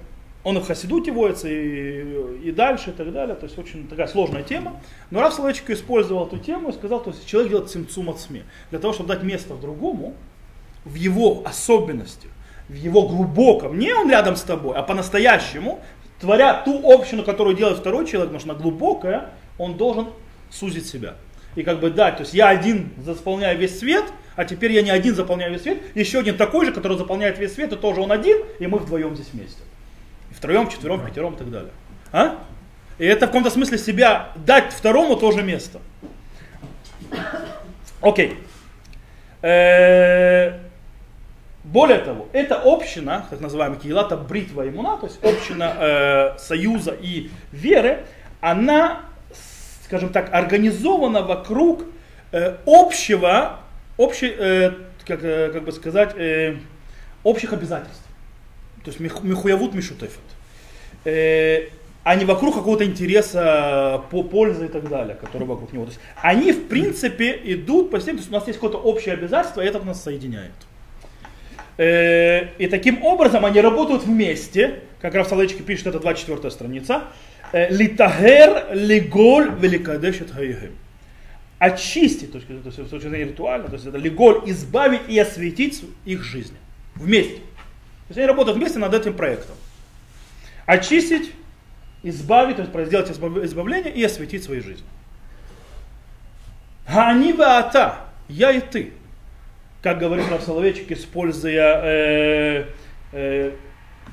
он 0.42 0.58
в 0.58 0.66
Хасидуте 0.66 1.10
водится, 1.10 1.48
и, 1.48 2.48
и 2.48 2.52
дальше, 2.52 2.90
и 2.90 2.92
так 2.92 3.12
далее. 3.12 3.34
То 3.34 3.44
есть 3.46 3.58
очень 3.58 3.88
такая 3.88 4.06
сложная 4.06 4.42
тема. 4.42 4.80
Но 5.10 5.20
Раф 5.20 5.32
Соловейчик 5.32 5.70
использовал 5.70 6.26
эту 6.26 6.38
тему 6.38 6.68
и 6.68 6.72
сказал, 6.72 7.00
то 7.02 7.10
есть 7.10 7.26
человек 7.26 7.50
делает 7.50 7.70
цимцум 7.70 8.10
от 8.10 8.20
СМИ. 8.20 8.42
Для 8.70 8.78
того, 8.78 8.92
чтобы 8.92 9.08
дать 9.08 9.22
место 9.22 9.54
другому, 9.54 10.14
в 10.84 10.96
его 10.96 11.42
особенности, 11.46 12.28
в 12.68 12.74
его 12.74 13.08
глубоком, 13.08 13.78
не 13.78 13.94
он 13.94 14.10
рядом 14.10 14.36
с 14.36 14.42
тобой, 14.42 14.76
а 14.76 14.82
по-настоящему, 14.82 15.80
творя 16.20 16.62
ту 16.62 16.92
общину, 16.92 17.22
которую 17.22 17.56
делает 17.56 17.78
второй 17.78 18.06
человек, 18.06 18.28
потому 18.28 18.40
что 18.40 18.50
она 18.50 18.60
глубокая, 18.60 19.30
он 19.56 19.78
должен 19.78 20.08
сузить 20.50 20.86
себя. 20.86 21.14
И 21.54 21.62
как 21.62 21.80
бы 21.80 21.90
дать, 21.90 22.16
то 22.16 22.22
есть 22.22 22.34
я 22.34 22.48
один 22.48 22.90
заполняю 22.98 23.58
весь 23.58 23.78
свет– 23.78 24.04
а 24.36 24.44
теперь 24.44 24.72
я 24.72 24.82
не 24.82 24.90
один 24.90 25.14
заполняю 25.14 25.52
весь 25.52 25.62
свет, 25.62 25.78
еще 25.94 26.20
один 26.20 26.36
такой 26.36 26.66
же, 26.66 26.72
который 26.72 26.98
заполняет 26.98 27.38
весь 27.38 27.54
свет, 27.54 27.72
и 27.72 27.76
тоже 27.76 28.00
он 28.00 28.12
один, 28.12 28.38
и 28.58 28.66
мы 28.66 28.78
вдвоем 28.78 29.14
здесь 29.14 29.28
вместе. 29.32 29.62
И 30.30 30.34
втроем, 30.34 30.68
четвером, 30.68 31.04
пятером 31.04 31.34
и 31.34 31.36
так 31.38 31.50
далее. 31.50 31.70
А? 32.12 32.38
И 32.98 33.04
это 33.06 33.26
в 33.26 33.28
каком-то 33.28 33.50
смысле 33.50 33.78
себя 33.78 34.30
дать 34.36 34.72
второму 34.72 35.16
тоже 35.16 35.42
место. 35.42 35.80
Окей. 38.00 38.38
Э, 39.42 40.58
более 41.64 41.98
того, 41.98 42.28
эта 42.32 42.60
община, 42.62 43.26
так 43.30 43.40
называемая 43.40 43.78
Киелата 43.78 44.16
Бритва 44.16 44.68
Имуна, 44.68 44.96
то 44.96 45.06
есть 45.06 45.22
община 45.24 45.74
э, 45.78 46.38
союза 46.38 46.96
и 47.00 47.30
веры, 47.52 48.04
она, 48.40 49.00
скажем 49.84 50.10
так, 50.10 50.32
организована 50.32 51.22
вокруг 51.22 51.84
э, 52.32 52.56
общего 52.66 53.60
общий, 53.96 54.32
э, 54.36 54.72
как, 55.06 55.22
э, 55.22 55.50
как 55.52 55.64
бы 55.64 55.72
сказать, 55.72 56.14
э, 56.16 56.56
общих 57.22 57.52
обязательств. 57.52 58.04
То 58.84 58.90
есть 58.90 59.00
михуявут 59.00 59.74
мишутефет. 59.74 60.20
Э, 61.04 61.68
а 62.04 62.16
не 62.16 62.26
вокруг 62.26 62.54
какого-то 62.54 62.84
интереса 62.84 64.02
по 64.10 64.22
пользы 64.22 64.66
и 64.66 64.68
так 64.68 64.88
далее, 64.88 65.16
который 65.16 65.46
вокруг 65.46 65.72
него. 65.72 65.86
То 65.86 65.92
есть 65.92 66.00
они 66.20 66.52
в 66.52 66.68
принципе 66.68 67.40
идут 67.44 67.90
по 67.90 67.98
системе, 67.98 68.18
то 68.18 68.22
есть 68.22 68.30
у 68.30 68.34
нас 68.34 68.46
есть 68.46 68.58
какое-то 68.58 68.78
общее 68.78 69.14
обязательство, 69.14 69.62
и 69.62 69.66
это 69.66 69.80
нас 69.80 70.02
соединяет. 70.02 70.52
Э, 71.78 72.48
и 72.58 72.66
таким 72.66 73.02
образом 73.02 73.44
они 73.46 73.60
работают 73.60 74.04
вместе, 74.04 74.80
как 75.00 75.14
раз 75.14 75.28
Соловейчик 75.28 75.64
пишет, 75.64 75.86
это 75.88 75.98
24 75.98 76.50
страница, 76.50 77.04
э, 77.52 77.74
Литагер 77.74 78.74
лиголь 78.74 79.50
великадешет 79.58 80.30
хаигем 80.30 80.72
очистить, 81.64 82.32
то 82.32 82.38
есть, 82.38 82.48
с 82.48 82.90
точки 82.90 83.08
зрения 83.08 83.30
ритуально, 83.30 83.68
то 83.68 83.74
есть 83.74 83.86
это 83.86 83.96
леголь 83.96 84.42
избавить 84.46 85.02
и 85.08 85.18
осветить 85.18 85.82
их 86.04 86.22
жизнь 86.22 86.54
вместе. 86.94 87.36
То 87.36 88.10
есть 88.10 88.18
они 88.18 88.26
работают 88.26 88.58
вместе 88.58 88.78
над 88.78 88.92
этим 88.92 89.14
проектом. 89.14 89.56
Очистить, 90.66 91.32
избавить, 92.02 92.56
то 92.56 92.62
есть 92.62 92.86
сделать 92.88 93.10
избавление 93.10 93.92
и 93.92 94.04
осветить 94.04 94.44
свою 94.44 94.62
жизнь. 94.62 94.84
Они 96.86 97.34
ата, 97.38 98.00
я 98.28 98.50
и 98.52 98.60
ты. 98.60 98.92
Как 99.82 99.98
говорит 99.98 100.26
Рав 100.30 100.42
Соловейчик, 100.42 100.92
используя 100.92 101.80
э, 101.82 102.66
э, 103.12 103.52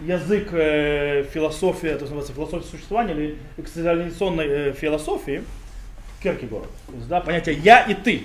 язык 0.02 0.50
э, 0.52 1.24
философии, 1.34 1.88
то 1.88 2.06
есть 2.06 2.34
философия 2.34 2.66
существования 2.66 3.14
или 3.14 3.38
экзистенциальной 3.58 4.48
э, 4.48 4.74
философии, 4.74 5.44
Керкегора. 6.22 6.66
То 6.88 6.94
есть, 6.94 7.08
да, 7.08 7.20
понятие 7.22 7.56
я 7.56 7.82
и 7.82 7.94
ты. 7.94 8.24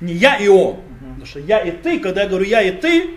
Не 0.00 0.12
я 0.14 0.36
и 0.36 0.48
он. 0.48 0.74
Угу. 0.74 0.80
Потому 1.00 1.26
что 1.26 1.40
я 1.40 1.60
и 1.60 1.70
ты, 1.70 1.98
когда 1.98 2.22
я 2.22 2.28
говорю 2.28 2.44
я 2.44 2.62
и 2.62 2.70
ты, 2.70 3.16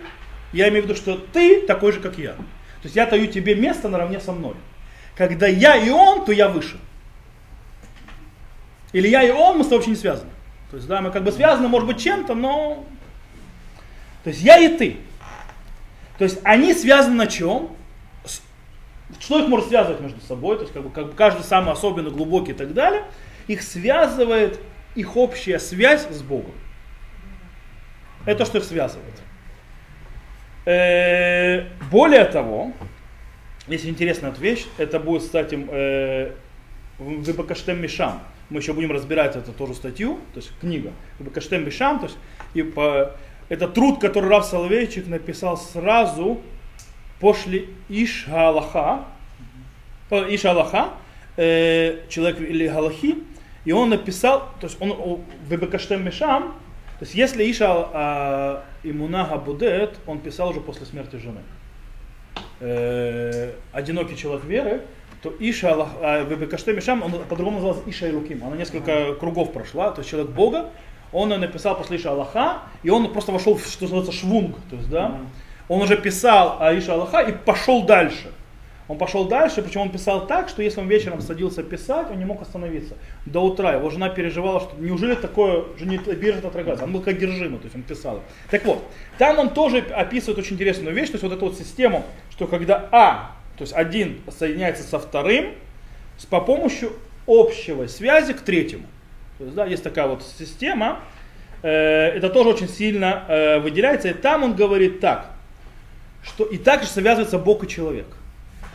я 0.53 0.69
имею 0.69 0.83
в 0.83 0.85
виду, 0.87 0.95
что 0.95 1.15
ты 1.15 1.65
такой 1.65 1.91
же, 1.91 1.99
как 1.99 2.17
я. 2.17 2.33
То 2.33 2.85
есть 2.85 2.95
я 2.95 3.05
даю 3.05 3.27
тебе 3.27 3.55
место 3.55 3.89
наравне 3.89 4.19
со 4.19 4.31
мной. 4.31 4.55
Когда 5.15 5.47
я 5.47 5.75
и 5.75 5.89
он, 5.89 6.25
то 6.25 6.31
я 6.31 6.47
выше. 6.47 6.77
Или 8.93 9.07
я 9.07 9.23
и 9.23 9.31
он, 9.31 9.57
мы 9.57 9.63
с 9.63 9.67
тобой 9.67 9.79
вообще 9.79 9.91
не 9.91 9.97
связаны. 9.97 10.31
То 10.71 10.77
есть, 10.77 10.87
да, 10.87 11.01
мы 11.01 11.11
как 11.11 11.23
бы 11.23 11.31
связаны, 11.31 11.67
может 11.67 11.87
быть, 11.87 12.01
чем-то, 12.01 12.33
но... 12.33 12.85
То 14.23 14.29
есть 14.29 14.41
я 14.41 14.57
и 14.57 14.77
ты. 14.77 14.97
То 16.17 16.23
есть 16.23 16.39
они 16.43 16.73
связаны 16.73 17.15
на 17.15 17.27
чем? 17.27 17.75
Что 19.19 19.39
их 19.39 19.47
может 19.47 19.67
связывать 19.67 19.99
между 19.99 20.21
собой? 20.21 20.55
То 20.55 20.63
есть 20.63 20.73
как 20.73 20.83
бы, 20.83 20.89
как 20.89 21.07
бы 21.07 21.13
каждый 21.13 21.43
самый 21.43 21.73
особенный, 21.73 22.11
глубокий 22.11 22.51
и 22.51 22.55
так 22.55 22.73
далее 22.73 23.03
их 23.47 23.61
связывает 23.61 24.59
их 24.95 25.15
общая 25.15 25.59
связь 25.59 26.07
с 26.09 26.21
Богом. 26.21 26.53
Это 28.25 28.45
что 28.45 28.59
их 28.59 28.63
связывает. 28.63 29.21
Э, 30.65 31.65
более 31.89 32.25
того, 32.25 32.73
есть 33.67 33.85
интересная 33.85 34.31
вещь, 34.31 34.65
это 34.77 34.99
будет, 34.99 35.23
кстати, 35.23 35.57
э, 35.67 36.33
в 36.99 37.27
Вибакаштем 37.27 37.81
Мишам. 37.81 38.21
Мы 38.49 38.59
еще 38.59 38.73
будем 38.73 38.91
разбирать 38.91 39.35
эту 39.35 39.53
тоже 39.53 39.73
статью, 39.73 40.19
то 40.33 40.39
есть 40.39 40.51
книга. 40.59 40.91
Вибакаштем 41.19 41.65
Мишам, 41.65 41.99
то 41.99 42.05
есть 42.05 42.17
и 42.53 42.63
по, 42.63 43.15
это 43.49 43.67
труд, 43.67 43.99
который 43.99 44.29
Рав 44.29 44.45
Соловейчик 44.45 45.07
написал 45.07 45.57
сразу 45.57 46.41
после 47.19 47.67
Иш 47.89 48.25
Галаха, 48.27 49.05
Иша 50.09 50.51
Аллаха, 50.51 50.89
э, 51.37 51.99
человек 52.09 52.41
или 52.41 52.67
Галахи, 52.67 53.23
и 53.65 53.71
он 53.71 53.89
написал, 53.89 54.49
то 54.59 54.67
есть 54.67 54.81
он 54.81 55.21
в 55.47 55.49
Бекаштем 55.49 56.03
Мешам, 56.03 56.53
то 56.99 57.05
есть 57.05 57.15
если 57.15 57.49
Иша 57.49 58.63
Имунага 58.83 59.37
Будет, 59.37 59.97
он 60.07 60.19
писал 60.19 60.49
уже 60.49 60.59
после 60.59 60.85
смерти 60.85 61.15
жены. 61.17 61.41
Э, 62.59 63.53
одинокий 63.71 64.15
человек 64.15 64.45
веры, 64.45 64.81
то 65.21 65.33
Иша 65.39 65.73
Аллах, 65.73 65.89
в 66.25 66.35
Бекаштем 66.35 66.75
Мешам, 66.75 67.03
он 67.03 67.11
по-другому 67.29 67.57
назывался 67.57 67.89
Иша 67.89 68.07
Илуким. 68.07 68.43
Она 68.43 68.55
несколько 68.55 69.15
кругов 69.15 69.51
прошла, 69.51 69.91
то 69.91 69.99
есть 69.99 70.09
человек 70.09 70.31
Бога, 70.31 70.69
он 71.11 71.29
написал 71.29 71.75
после 71.75 71.97
Иша 71.97 72.11
Аллаха, 72.11 72.59
и 72.83 72.89
он 72.89 73.11
просто 73.11 73.31
вошел 73.31 73.55
в, 73.55 73.65
что 73.65 73.83
называется, 73.83 74.11
швунг, 74.11 74.57
то 74.69 74.75
есть, 74.75 74.89
да, 74.89 75.17
он 75.71 75.81
уже 75.81 75.95
писал 75.95 76.57
Аиша 76.59 76.95
Аллаха 76.95 77.21
и 77.21 77.31
пошел 77.31 77.83
дальше. 77.83 78.31
Он 78.91 78.97
пошел 78.97 79.23
дальше, 79.23 79.61
причем 79.61 79.79
он 79.79 79.89
писал 79.89 80.27
так, 80.27 80.49
что 80.49 80.61
если 80.61 80.81
он 80.81 80.89
вечером 80.89 81.21
садился 81.21 81.63
писать, 81.63 82.07
он 82.11 82.19
не 82.19 82.25
мог 82.25 82.41
остановиться. 82.41 82.95
До 83.25 83.39
утра 83.39 83.71
его 83.71 83.89
жена 83.89 84.09
переживала, 84.09 84.59
что 84.59 84.75
неужели 84.77 85.15
такое 85.15 85.63
же 85.77 85.85
не 85.85 85.95
биржа 85.97 86.45
отражается. 86.45 86.83
Он 86.83 86.91
был 86.91 86.99
как 86.99 87.15
одержимый, 87.15 87.57
то 87.59 87.63
есть 87.67 87.75
он 87.77 87.83
писал. 87.83 88.21
Так 88.49 88.65
вот, 88.65 88.83
там 89.17 89.39
он 89.39 89.51
тоже 89.51 89.77
описывает 89.77 90.39
очень 90.39 90.55
интересную 90.55 90.93
вещь, 90.93 91.07
то 91.07 91.13
есть 91.13 91.23
вот 91.23 91.31
эту 91.31 91.45
вот 91.45 91.57
систему, 91.57 92.03
что 92.31 92.47
когда 92.47 92.89
А, 92.91 93.31
то 93.57 93.61
есть 93.61 93.71
один 93.71 94.19
соединяется 94.27 94.83
со 94.83 94.99
вторым, 94.99 95.53
с 96.17 96.25
по 96.25 96.41
помощью 96.41 96.91
общего 97.27 97.87
связи 97.87 98.33
к 98.33 98.41
третьему. 98.41 98.87
То 99.37 99.45
есть, 99.45 99.55
да, 99.55 99.65
есть 99.67 99.83
такая 99.83 100.07
вот 100.07 100.21
система, 100.37 100.99
э, 101.63 101.69
это 101.69 102.29
тоже 102.29 102.49
очень 102.49 102.67
сильно 102.67 103.23
э, 103.29 103.59
выделяется, 103.59 104.09
и 104.09 104.13
там 104.13 104.43
он 104.43 104.53
говорит 104.53 104.99
так, 104.99 105.31
что 106.23 106.43
и 106.43 106.57
также 106.57 106.89
связывается 106.89 107.39
Бог 107.39 107.63
и 107.63 107.69
человек. 107.69 108.07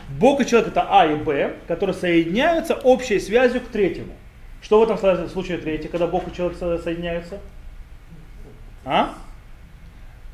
Бог 0.09 0.41
и 0.41 0.45
человек 0.45 0.69
это 0.69 0.87
А 0.89 1.05
и 1.05 1.15
Б, 1.15 1.55
которые 1.67 1.93
соединяются 1.95 2.75
общей 2.75 3.19
связью 3.19 3.61
к 3.61 3.65
третьему. 3.65 4.13
Что 4.61 4.79
в 4.79 4.83
этом 4.83 5.29
случае 5.29 5.57
третье, 5.57 5.89
когда 5.89 6.07
Бог 6.07 6.27
и 6.27 6.35
человек 6.35 6.57
соединяются? 6.57 7.39
А? 8.85 9.13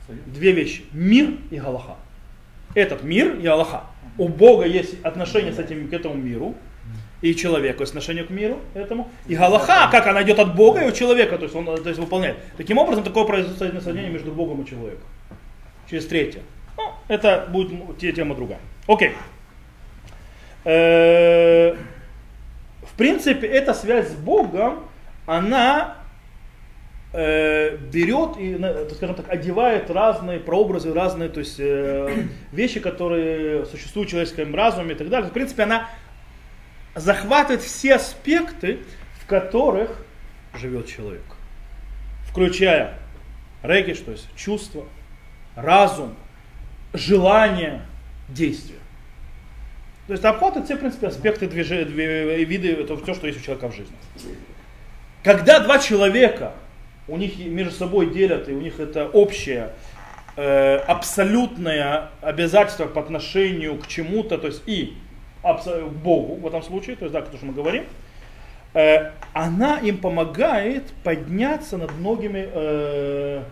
Две 0.08 0.52
вещи. 0.52 0.84
Мир 0.92 1.32
и 1.50 1.58
Галаха. 1.58 1.96
Этот 2.76 3.04
мир 3.04 3.36
и 3.36 3.46
Аллаха. 3.48 3.84
У 4.18 4.28
Бога 4.28 4.66
есть 4.66 5.04
отношение 5.04 5.54
с 5.54 5.60
этим, 5.60 5.88
к 5.88 5.94
этому 5.94 6.16
миру, 6.16 6.56
и 7.22 7.36
человеку 7.36 7.84
отношение 7.84 8.26
к 8.26 8.30
миру 8.30 8.60
этому. 8.74 9.10
И 9.28 9.36
Галаха, 9.36 9.90
как 9.92 10.08
она 10.08 10.24
идет 10.24 10.40
от 10.40 10.56
Бога 10.56 10.82
и 10.82 10.88
у 10.88 10.92
человека, 10.92 11.38
то 11.38 11.44
есть 11.44 11.56
он 11.56 11.66
то 11.66 11.88
есть, 11.88 12.00
выполняет. 12.00 12.38
Таким 12.58 12.78
образом, 12.78 13.04
такое 13.04 13.26
произойдет 13.26 13.84
соединение 13.84 14.12
между 14.12 14.32
Богом 14.32 14.62
и 14.62 14.70
человеком. 14.70 15.06
Через 15.90 16.06
третье. 16.06 16.42
Ну, 16.78 16.92
это 17.08 17.48
будет 17.50 17.98
тема 17.98 18.36
другая. 18.36 18.60
Окей. 18.88 19.14
Э, 20.66 21.76
в 22.82 22.96
принципе, 22.96 23.48
эта 23.48 23.74
связь 23.74 24.10
с 24.10 24.16
Богом, 24.16 24.84
она 25.26 25.98
э, 27.14 27.76
берет 27.78 28.38
и, 28.38 28.56
скажем 28.96 29.16
так, 29.16 29.30
одевает 29.30 29.90
разные 29.90 30.40
прообразы, 30.40 30.94
разные 30.94 31.30
то 31.30 31.40
есть, 31.40 31.60
э, 31.60 32.26
вещи, 32.52 32.80
которые 32.80 33.66
существуют 33.66 34.10
в 34.10 34.12
человеческом 34.12 34.56
разуме 34.56 34.94
и 34.94 34.98
так 34.98 35.10
далее. 35.10 35.30
В 35.30 35.34
принципе, 35.34 35.64
она 35.64 35.90
захватывает 36.96 37.62
все 37.62 37.96
аспекты, 37.96 38.80
в 39.22 39.26
которых 39.26 40.06
живет 40.54 40.88
человек. 40.88 41.24
Включая 42.30 42.96
региш, 43.64 44.00
то 44.00 44.12
есть 44.12 44.28
чувство, 44.36 44.86
разум, 45.56 46.16
желание, 46.94 47.82
действие. 48.30 48.80
То 50.08 50.14
есть 50.14 50.26
обхватывает 50.26 50.66
все, 50.66 50.76
в 50.76 50.80
принципе, 50.80 51.08
аспекты 51.08 51.48
движения, 51.48 51.86
виды, 52.44 52.74
это 52.74 52.98
все, 52.98 53.14
что 53.14 53.28
есть 53.28 53.40
у 53.40 53.44
человека 53.44 53.70
в 53.70 53.76
жизни. 53.76 53.96
Когда 55.24 55.62
два 55.62 55.80
человека, 55.80 56.52
у 57.08 57.16
них 57.16 57.38
между 57.40 57.74
собой 57.74 58.12
делят, 58.12 58.50
и 58.50 58.54
у 58.54 58.60
них 58.60 58.82
это 58.82 59.08
общее, 59.08 59.70
э, 60.36 60.76
абсолютное 60.76 62.10
обязательство 62.20 62.86
по 62.86 63.00
отношению 63.00 63.78
к 63.78 63.88
чему-то, 63.88 64.38
то 64.38 64.48
есть 64.48 64.64
и 64.66 64.98
к 65.42 65.88
Богу 66.04 66.36
в 66.36 66.48
этом 66.48 66.62
случае, 66.64 66.98
то 66.98 67.06
есть 67.06 67.14
да, 67.14 67.22
то, 67.22 67.38
что 67.38 67.46
мы 67.46 67.54
говорим, 67.54 67.86
э, 68.74 69.12
она 69.32 69.80
им 69.80 70.00
помогает 70.00 70.84
подняться 71.06 71.78
над 71.78 71.94
многими 71.94 72.50
э, 72.52 73.44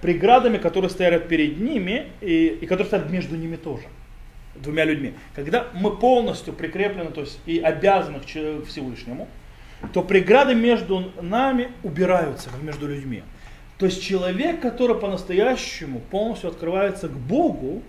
преградами, 0.00 0.58
которые 0.58 0.90
стоят 0.90 1.26
перед 1.26 1.58
ними 1.58 2.06
и, 2.20 2.46
и 2.46 2.66
которые 2.66 2.86
стоят 2.86 3.10
между 3.10 3.34
ними 3.34 3.56
тоже 3.56 3.84
двумя 4.62 4.84
людьми. 4.84 5.14
Когда 5.34 5.68
мы 5.74 5.96
полностью 5.96 6.52
прикреплены, 6.52 7.10
то 7.10 7.22
есть 7.22 7.38
и 7.46 7.58
обязаны 7.58 8.20
к 8.20 8.24
Всевышнему, 8.24 9.28
то 9.92 10.02
преграды 10.02 10.54
между 10.54 11.12
нами 11.20 11.68
убираются, 11.82 12.50
как 12.50 12.62
между 12.62 12.88
людьми. 12.88 13.22
То 13.78 13.86
есть 13.86 14.02
человек, 14.02 14.60
который 14.60 14.96
по-настоящему 14.96 16.00
полностью 16.00 16.50
открывается 16.50 17.08
к 17.08 17.16
Богу, 17.16 17.82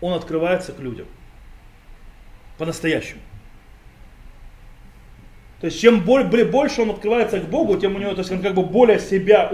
он 0.00 0.12
открывается 0.12 0.72
к 0.72 0.78
людям. 0.78 1.06
По-настоящему. 2.58 3.20
То 5.60 5.66
есть 5.66 5.80
чем 5.80 6.00
больше 6.02 6.82
он 6.82 6.90
открывается 6.90 7.40
к 7.40 7.48
Богу, 7.48 7.76
тем 7.78 7.96
у 7.96 7.98
него, 7.98 8.12
то 8.12 8.20
есть 8.20 8.30
он 8.30 8.40
как 8.40 8.54
бы 8.54 8.62
более 8.62 9.00
себя 9.00 9.50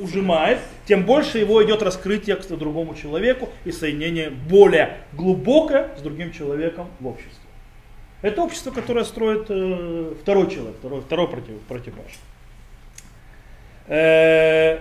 ужимает, 0.00 0.60
тем 0.86 1.04
больше 1.04 1.38
его 1.38 1.64
идет 1.64 1.82
раскрытие 1.82 2.36
к 2.36 2.46
другому 2.46 2.94
человеку 2.94 3.48
и 3.64 3.72
соединение 3.72 4.30
более 4.30 4.98
глубокое 5.12 5.90
с 5.96 6.02
другим 6.02 6.32
человеком 6.32 6.88
в 7.00 7.06
обществе. 7.06 7.44
Это 8.22 8.42
общество, 8.42 8.70
которое 8.70 9.04
строит 9.04 9.46
э, 9.48 10.14
второй 10.20 10.50
человек, 10.50 10.76
второй, 10.78 11.00
второй 11.02 11.28
против, 11.28 11.60
противаж. 11.68 12.12
Э, 13.86 14.78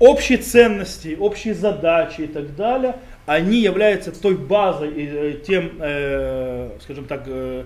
общие 0.00 0.38
ценности, 0.38 1.16
общие 1.18 1.54
задачи 1.54 2.22
и 2.22 2.26
так 2.26 2.56
далее, 2.56 2.96
они 3.26 3.60
являются 3.60 4.10
той 4.10 4.36
базой 4.36 4.90
и 4.90 5.06
э, 5.06 5.40
тем, 5.46 5.78
э, 5.80 6.70
скажем 6.82 7.04
так, 7.06 7.22
э, 7.26 7.64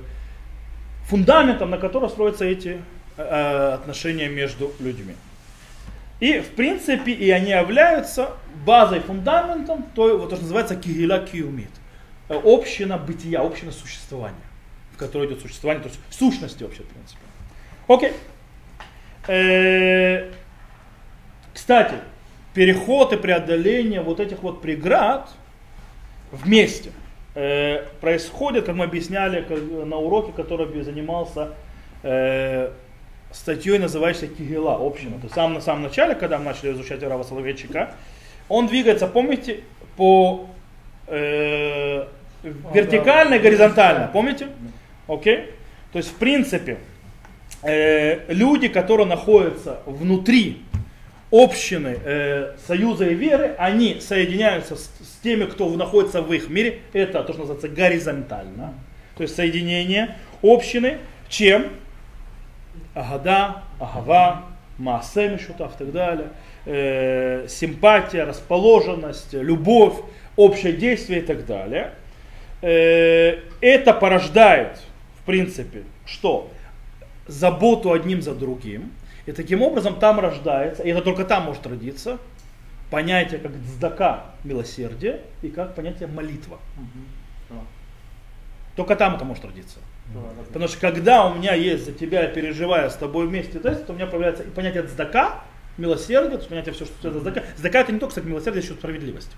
фундаментом, 1.06 1.70
на 1.70 1.78
котором 1.78 2.10
строятся 2.10 2.44
эти 2.44 2.82
э, 3.16 3.72
отношения 3.74 4.28
между 4.28 4.72
людьми. 4.78 5.14
И 6.20 6.38
в 6.40 6.50
принципе 6.50 7.12
и 7.12 7.30
они 7.30 7.50
являются 7.50 8.32
базой, 8.64 9.00
фундаментом, 9.00 9.84
то, 9.94 10.18
вот, 10.18 10.30
то 10.30 10.36
что 10.36 10.44
называется 10.44 10.76
кигила 10.76 11.18
киумит. 11.18 11.70
Э, 12.28 12.40
община 12.44 12.98
бытия, 12.98 13.40
община 13.40 13.72
существования, 13.72 14.36
в 14.92 14.98
которой 14.98 15.26
идет 15.28 15.40
существование, 15.40 15.82
то 15.82 15.88
есть 15.88 16.00
сущности 16.10 16.62
вообще 16.62 16.82
в 16.82 16.88
принципе. 16.88 17.20
Окей. 17.88 18.12
Э, 19.28 20.30
кстати, 21.54 21.94
переход 22.54 23.12
и 23.12 23.16
преодоление 23.16 24.02
вот 24.02 24.20
этих 24.20 24.42
вот 24.42 24.62
преград 24.62 25.30
вместе– 26.32 26.92
э, 27.34 27.84
происходит, 28.00 28.66
как 28.66 28.74
мы 28.74 28.84
объясняли 28.84 29.44
на 29.84 29.96
уроке, 29.96 30.32
который 30.32 30.82
занимался 30.82 31.54
э, 32.02 32.70
статьей, 33.32 33.78
называющейся 33.78 34.28
Кигела, 34.28 34.74
община. 34.74 35.16
То 35.16 35.24
есть 35.24 35.34
сам 35.34 35.54
на 35.54 35.60
самом 35.60 35.84
начале, 35.84 36.14
когда 36.14 36.38
мы 36.38 36.44
начали 36.44 36.72
изучать 36.72 37.02
Рава 37.02 37.22
Соловейчика, 37.22 37.94
он 38.48 38.66
двигается, 38.66 39.06
помните, 39.06 39.60
по 39.96 40.48
э, 41.06 42.06
вертикально 42.42 43.34
и 43.34 43.38
горизонтально, 43.38 44.10
помните? 44.12 44.48
Окей? 45.06 45.36
Okay? 45.36 45.54
То 45.92 45.98
есть, 45.98 46.10
в 46.10 46.14
принципе, 46.14 46.78
э, 47.62 48.32
люди, 48.32 48.68
которые 48.68 49.06
находятся 49.06 49.80
внутри 49.86 50.62
общины 51.30 51.98
э, 52.02 52.54
союза 52.66 53.06
и 53.06 53.14
веры, 53.14 53.54
они 53.58 54.00
соединяются 54.00 54.76
с, 54.76 54.82
с 54.82 55.20
теми, 55.22 55.44
кто 55.44 55.68
находится 55.76 56.22
в 56.22 56.32
их 56.32 56.48
мире. 56.48 56.80
Это 56.92 57.22
то, 57.22 57.32
что 57.32 57.42
называется 57.42 57.68
горизонтально. 57.68 58.74
То 59.16 59.22
есть 59.22 59.36
соединение 59.36 60.16
общины. 60.42 60.98
Чем? 61.28 61.68
Агада, 62.94 63.62
Агава, 63.78 64.44
Маасе 64.78 65.28
Мишутав 65.28 65.74
и 65.74 65.78
так 65.78 65.92
далее. 65.92 66.28
Э, 66.66 67.46
симпатия, 67.48 68.24
расположенность, 68.24 69.32
любовь, 69.32 69.94
общее 70.36 70.72
действие 70.72 71.20
и 71.20 71.24
так 71.24 71.46
далее. 71.46 71.92
Э, 72.62 73.38
это 73.60 73.92
порождает, 73.92 74.80
в 75.20 75.24
принципе, 75.26 75.84
что? 76.04 76.50
Заботу 77.26 77.92
одним 77.92 78.22
за 78.22 78.34
другим 78.34 78.90
и 79.26 79.32
таким 79.32 79.62
образом 79.62 79.98
там 79.98 80.18
рождается, 80.18 80.82
и 80.82 80.90
это 80.90 81.02
только 81.02 81.24
там 81.24 81.44
может 81.44 81.66
родиться, 81.66 82.18
понятие 82.90 83.38
как 83.38 83.52
дздака, 83.62 84.24
милосердие, 84.44 85.20
и 85.42 85.48
как 85.48 85.74
понятие 85.74 86.08
молитва. 86.08 86.58
Только 88.76 88.96
там 88.96 89.14
это 89.14 89.24
может 89.24 89.44
родиться. 89.44 89.78
Потому 90.48 90.68
что 90.68 90.80
когда 90.80 91.26
у 91.26 91.34
меня 91.34 91.54
есть 91.54 91.84
за 91.84 91.92
тебя, 91.92 92.22
я 92.22 92.28
переживаю 92.28 92.90
с 92.90 92.94
тобой 92.94 93.26
вместе, 93.26 93.58
то, 93.58 93.68
есть, 93.68 93.86
то 93.86 93.92
у 93.92 93.96
меня 93.96 94.06
появляется 94.06 94.42
и 94.42 94.50
понятие 94.50 94.82
дздака, 94.82 95.44
милосердие, 95.78 96.32
то 96.32 96.38
есть 96.38 96.48
понятие 96.48 96.74
все, 96.74 96.84
что 96.86 97.08
это 97.08 97.18
дздака. 97.20 97.42
Дздака 97.56 97.80
это 97.80 97.92
не 97.92 97.98
только, 97.98 98.10
кстати, 98.10 98.26
милосердие, 98.26 98.62
еще 98.62 98.74
справедливость. 98.74 99.30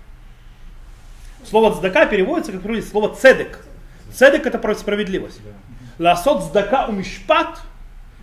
Слово 1.45 1.75
дздака 1.75 2.05
переводится, 2.05 2.51
как 2.51 2.61
переводится 2.61 2.91
слово 2.91 3.15
цедек. 3.15 3.59
Цедек 4.13 4.45
это 4.45 4.73
справедливость. 4.75 5.41
Ласот 5.99 6.43
сдака 6.43 6.87
умишпат 6.87 7.59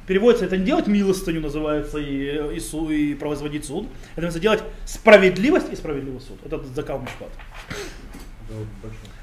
переводится 0.06 0.44
это 0.44 0.56
не 0.56 0.64
делать 0.64 0.88
милостыню 0.88 1.40
называется 1.40 1.98
и, 1.98 2.56
и, 2.56 3.10
и 3.12 3.14
производить 3.14 3.64
суд. 3.64 3.86
Это 4.16 4.26
называется 4.26 4.40
делать 4.40 4.62
справедливость 4.84 5.72
и 5.72 5.76
справедливый 5.76 6.20
суд. 6.20 6.38
Это 6.44 6.58
сдака 6.64 6.96
умишпат. 6.96 7.28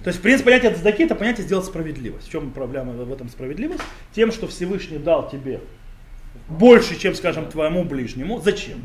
То 0.03 0.07
есть, 0.07 0.19
в 0.19 0.21
принципе, 0.21 0.51
понятие 0.51 0.73
цдаки 0.73 1.03
это 1.03 1.15
понятие 1.15 1.45
сделать 1.45 1.65
справедливость. 1.65 2.27
В 2.27 2.31
чем 2.31 2.51
проблема 2.51 2.93
в 2.93 3.11
этом 3.11 3.29
справедливость? 3.29 3.83
Тем, 4.13 4.31
что 4.31 4.47
Всевышний 4.47 4.97
дал 4.97 5.29
тебе 5.29 5.61
больше, 6.47 6.97
чем, 6.97 7.13
скажем, 7.13 7.49
твоему 7.49 7.83
ближнему. 7.83 8.39
Зачем? 8.39 8.77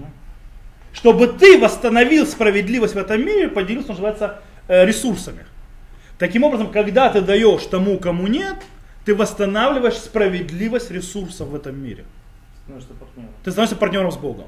Чтобы 0.92 1.28
ты 1.28 1.58
восстановил 1.58 2.26
справедливость 2.26 2.94
в 2.94 2.98
этом 2.98 3.24
мире, 3.24 3.48
поделился, 3.48 3.92
что 3.92 4.02
называется, 4.02 4.42
э, 4.68 4.84
ресурсами. 4.84 5.46
Таким 6.18 6.44
образом, 6.44 6.70
когда 6.70 7.08
ты 7.08 7.20
даешь 7.20 7.64
тому, 7.66 7.98
кому 7.98 8.26
нет, 8.26 8.56
ты 9.04 9.14
восстанавливаешь 9.14 9.96
справедливость 9.96 10.90
ресурсов 10.90 11.48
в 11.48 11.54
этом 11.54 11.82
мире. 11.82 12.04
Становишься 12.64 12.92
ты 13.44 13.50
становишься 13.50 13.76
партнером 13.76 14.12
с 14.12 14.16
Богом. 14.16 14.46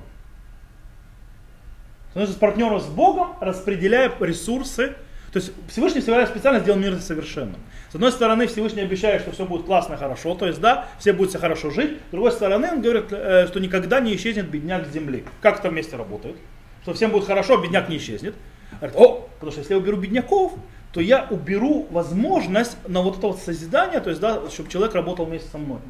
Становишься 2.11 2.39
партнером 2.39 2.81
с 2.81 2.87
Богом, 2.87 3.37
распределяя 3.41 4.13
ресурсы. 4.21 4.95
То 5.35 5.41
есть 5.41 5.51
Всевышний 5.67 6.01
специально 6.01 6.61
сделал 6.61 6.79
мир 6.79 6.97
совершенным. 7.01 7.57
С 7.91 7.97
одной 7.97 8.13
стороны, 8.13 8.47
Всевышний 8.47 8.83
обещает, 8.83 9.23
что 9.23 9.33
все 9.33 9.45
будет 9.45 9.67
классно, 9.67 9.97
хорошо, 9.97 10.37
то 10.37 10.47
есть 10.47 10.61
да, 10.61 10.87
все 11.01 11.13
будут 11.13 11.31
все 11.31 11.41
хорошо 11.41 11.71
жить. 11.71 11.99
С 12.07 12.11
другой 12.13 12.31
стороны, 12.31 12.69
он 12.71 12.81
говорит, 12.81 13.07
э, 13.11 13.49
что 13.49 13.59
никогда 13.59 13.99
не 13.99 14.15
исчезнет 14.15 14.49
бедняк 14.49 14.87
с 14.87 14.93
земли. 14.93 15.25
Как 15.43 15.59
это 15.59 15.71
вместе 15.71 15.97
работает? 15.97 16.37
Что 16.83 16.95
всем 16.95 17.11
будет 17.11 17.25
хорошо, 17.25 17.57
бедняк 17.57 17.89
не 17.89 17.97
исчезнет. 17.97 18.37
Говорит, 18.79 18.97
о, 18.97 19.29
потому 19.35 19.51
что 19.51 19.63
если 19.63 19.75
я 19.75 19.81
уберу 19.81 19.97
бедняков, 19.97 20.53
то 20.93 21.01
я 21.01 21.27
уберу 21.29 21.89
возможность 21.91 22.77
на 22.87 23.03
вот 23.03 23.19
это 23.19 23.27
вот 23.27 23.41
созидание, 23.41 23.99
то 23.99 24.11
есть, 24.11 24.21
да, 24.21 24.49
чтобы 24.51 24.71
человек 24.71 24.95
работал 24.95 25.27
вместе 25.27 25.49
со 25.51 25.59
мной. 25.59 25.81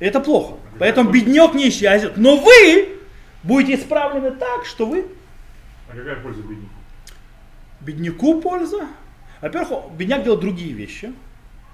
И 0.00 0.04
это 0.04 0.18
плохо. 0.18 0.54
Поэтому 0.80 1.08
бедняк 1.08 1.54
не 1.54 1.68
исчезнет. 1.68 2.16
Но 2.16 2.36
вы 2.36 2.98
будете 3.44 3.80
исправлены 3.80 4.32
так, 4.32 4.64
что 4.64 4.86
вы... 4.86 5.06
А 5.88 5.96
какая 5.96 6.16
польза 6.16 6.42
бедняку? 6.42 6.71
Бедняку 7.84 8.40
польза? 8.40 8.86
Во-первых, 9.40 9.92
бедняк 9.96 10.22
делает 10.22 10.40
другие 10.40 10.72
вещи. 10.72 11.12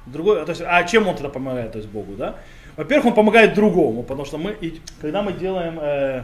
Другой, 0.06 0.44
то 0.44 0.50
есть, 0.50 0.62
а 0.66 0.82
чем 0.84 1.06
он 1.06 1.14
тогда 1.14 1.28
помогает, 1.28 1.72
то 1.72 1.78
есть 1.78 1.90
Богу, 1.90 2.14
да? 2.14 2.36
Во-первых, 2.76 3.06
он 3.06 3.14
помогает 3.14 3.54
другому, 3.54 4.02
потому 4.02 4.24
что 4.24 4.38
мы, 4.38 4.56
когда 5.00 5.22
мы 5.22 5.32
делаем 5.32 5.78
э, 5.80 6.22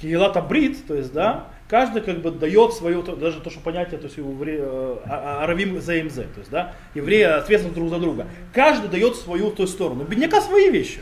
кигелата 0.00 0.40
брит, 0.40 0.86
то 0.86 0.94
есть, 0.94 1.12
да, 1.12 1.46
каждый 1.68 2.02
как 2.02 2.20
бы 2.20 2.30
дает 2.30 2.74
свое, 2.74 3.02
даже 3.02 3.40
то, 3.40 3.50
что 3.50 3.60
понятие, 3.60 3.98
то 3.98 4.06
есть 4.06 4.18
э, 4.18 4.22
а, 5.06 5.40
а, 5.40 5.44
аравим 5.44 5.80
за 5.80 5.94
МЗ, 5.94 6.14
то 6.14 6.38
есть, 6.38 6.50
да, 6.50 6.74
евреи 6.94 7.22
ответственны 7.22 7.74
друг 7.74 7.88
за 7.88 7.98
друга. 7.98 8.26
Каждый 8.52 8.88
дает 8.88 9.16
свою 9.16 9.50
ту 9.50 9.66
сторону. 9.66 10.04
Бедняка 10.04 10.40
свои 10.40 10.70
вещи. 10.70 11.00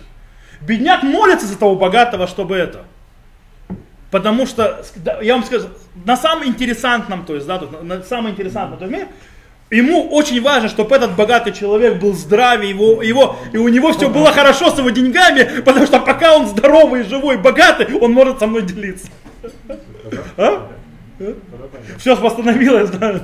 Бедняк 0.62 1.02
молится 1.02 1.46
за 1.46 1.58
того 1.58 1.76
богатого, 1.76 2.26
чтобы 2.26 2.56
это. 2.56 2.84
Потому 4.12 4.44
что, 4.44 4.84
я 5.22 5.34
вам 5.34 5.42
скажу, 5.42 5.68
на 6.04 6.18
самом 6.18 6.46
интересантном, 6.46 7.24
то 7.24 7.34
есть, 7.34 7.46
да, 7.46 7.58
тут, 7.58 7.82
на 7.82 8.02
самом 8.02 8.32
интересантном, 8.32 8.78
то 8.78 8.84
есть, 8.84 9.06
ему 9.70 10.06
очень 10.10 10.42
важно, 10.42 10.68
чтобы 10.68 10.94
этот 10.94 11.16
богатый 11.16 11.50
человек 11.50 11.98
был 11.98 12.12
здравый, 12.12 12.68
его, 12.68 13.02
его, 13.02 13.36
и 13.54 13.56
у 13.56 13.68
него 13.68 13.90
все 13.92 14.10
было 14.10 14.30
хорошо 14.30 14.70
с 14.70 14.76
его 14.76 14.90
деньгами, 14.90 15.62
потому 15.62 15.86
что 15.86 15.98
пока 15.98 16.36
он 16.36 16.46
здоровый, 16.46 17.04
живой, 17.04 17.38
богатый, 17.38 17.94
он 17.94 18.12
может 18.12 18.38
со 18.38 18.46
мной 18.46 18.62
делиться. 18.62 19.08
А? 20.36 20.68
Все 21.96 22.14
восстановилось, 22.14 22.90
да. 22.90 23.18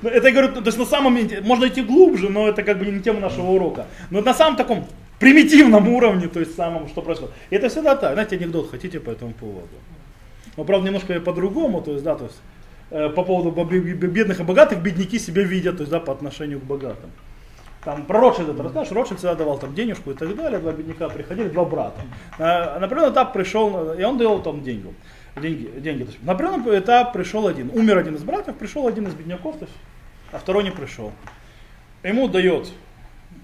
Ну, 0.00 0.08
это 0.08 0.28
я 0.28 0.32
говорю, 0.32 0.52
то 0.52 0.62
есть 0.66 0.78
на 0.78 0.86
самом 0.86 1.18
можно 1.42 1.66
идти 1.66 1.82
глубже, 1.82 2.28
но 2.28 2.48
это 2.48 2.62
как 2.62 2.78
бы 2.78 2.86
не 2.86 3.00
тема 3.00 3.18
нашего 3.18 3.50
урока. 3.50 3.86
Но 4.10 4.20
на 4.20 4.32
самом 4.32 4.56
таком 4.56 4.86
примитивном 5.18 5.88
уровне, 5.88 6.28
то 6.28 6.40
есть 6.40 6.54
самом, 6.54 6.88
что 6.88 7.02
происходит. 7.02 7.34
И 7.50 7.56
это 7.56 7.68
всегда 7.68 7.96
так. 7.96 8.12
Знаете, 8.12 8.36
анекдот 8.36 8.70
хотите 8.70 9.00
по 9.00 9.10
этому 9.10 9.32
поводу. 9.32 9.68
Но 10.58 10.64
правда 10.64 10.88
немножко 10.88 11.20
по-другому, 11.20 11.80
то 11.80 11.92
есть, 11.92 12.02
да, 12.02 12.16
то 12.16 12.24
есть 12.24 12.36
э, 12.90 13.08
по 13.10 13.22
поводу 13.22 13.52
бедных 13.64 14.40
и 14.40 14.42
богатых, 14.42 14.82
бедняки 14.82 15.20
себя 15.20 15.44
видят, 15.44 15.76
то 15.76 15.82
есть, 15.82 15.90
да, 15.92 16.00
по 16.00 16.12
отношению 16.12 16.58
к 16.58 16.64
богатым. 16.64 17.10
Там 17.84 18.04
про 18.06 18.20
Ротшильда 18.20 18.54
ты 18.54 18.62
расскажешь, 18.64 18.92
Ротшильд 18.92 19.20
всегда 19.20 19.36
давал 19.36 19.58
там 19.58 19.72
денежку 19.72 20.10
и 20.10 20.14
так 20.14 20.34
далее, 20.34 20.58
два 20.58 20.72
бедняка 20.72 21.08
приходили, 21.08 21.48
два 21.48 21.64
брата. 21.64 22.00
На, 22.40 22.80
на 22.80 22.86
этап 22.86 23.32
пришел, 23.32 23.92
и 23.94 24.02
он 24.02 24.18
давал 24.18 24.42
там 24.42 24.64
деньги 24.64 24.88
деньги, 25.40 25.70
деньги. 25.78 26.02
То 26.02 26.10
есть, 26.10 26.22
на 26.24 26.32
определенный 26.32 26.80
этап 26.80 27.12
пришел 27.12 27.46
один, 27.46 27.70
умер 27.70 27.98
один 27.98 28.16
из 28.16 28.24
братьев, 28.24 28.56
пришел 28.56 28.88
один 28.88 29.06
из 29.06 29.14
бедняков, 29.14 29.58
то 29.58 29.64
есть, 29.64 29.76
а 30.32 30.38
второй 30.38 30.64
не 30.64 30.72
пришел. 30.72 31.12
Ему 32.02 32.26
дает, 32.26 32.68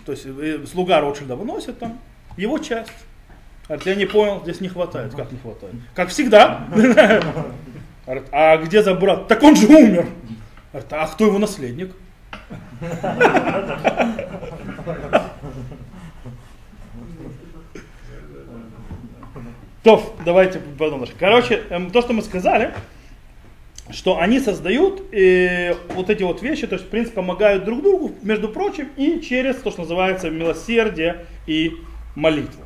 то 0.04 0.10
есть 0.10 0.26
э, 0.26 0.64
слуга 0.66 1.00
Ротшильда 1.00 1.36
выносит 1.36 1.78
там 1.78 2.00
его 2.36 2.58
часть. 2.58 2.90
Говорит, 3.66 3.86
я 3.86 3.94
не 3.94 4.04
понял, 4.04 4.40
здесь 4.42 4.60
не 4.60 4.68
хватает. 4.68 5.14
Как 5.14 5.32
не 5.32 5.38
хватает? 5.38 5.74
Как 5.94 6.08
всегда. 6.10 6.66
Говорит, 8.06 8.26
а 8.32 8.58
где 8.58 8.82
за 8.82 8.94
брат? 8.94 9.26
Так 9.28 9.42
он 9.42 9.56
же 9.56 9.66
умер. 9.66 10.06
Говорит, 10.72 10.92
а 10.92 11.06
кто 11.06 11.24
его 11.24 11.38
наследник? 11.38 11.94
То, 19.82 20.14
давайте 20.24 20.60
потом. 20.78 21.06
Короче, 21.18 21.62
эм, 21.70 21.90
то, 21.90 22.00
что 22.00 22.14
мы 22.14 22.22
сказали, 22.22 22.72
что 23.90 24.18
они 24.18 24.40
создают 24.40 25.12
э, 25.12 25.74
вот 25.94 26.08
эти 26.08 26.22
вот 26.22 26.42
вещи, 26.42 26.66
то 26.66 26.74
есть, 26.74 26.86
в 26.86 26.88
принципе, 26.88 27.16
помогают 27.16 27.64
друг 27.64 27.82
другу, 27.82 28.12
между 28.22 28.48
прочим, 28.48 28.88
и 28.96 29.20
через 29.20 29.56
то, 29.56 29.70
что 29.70 29.82
называется 29.82 30.30
милосердие 30.30 31.26
и 31.46 31.76
молитву. 32.14 32.64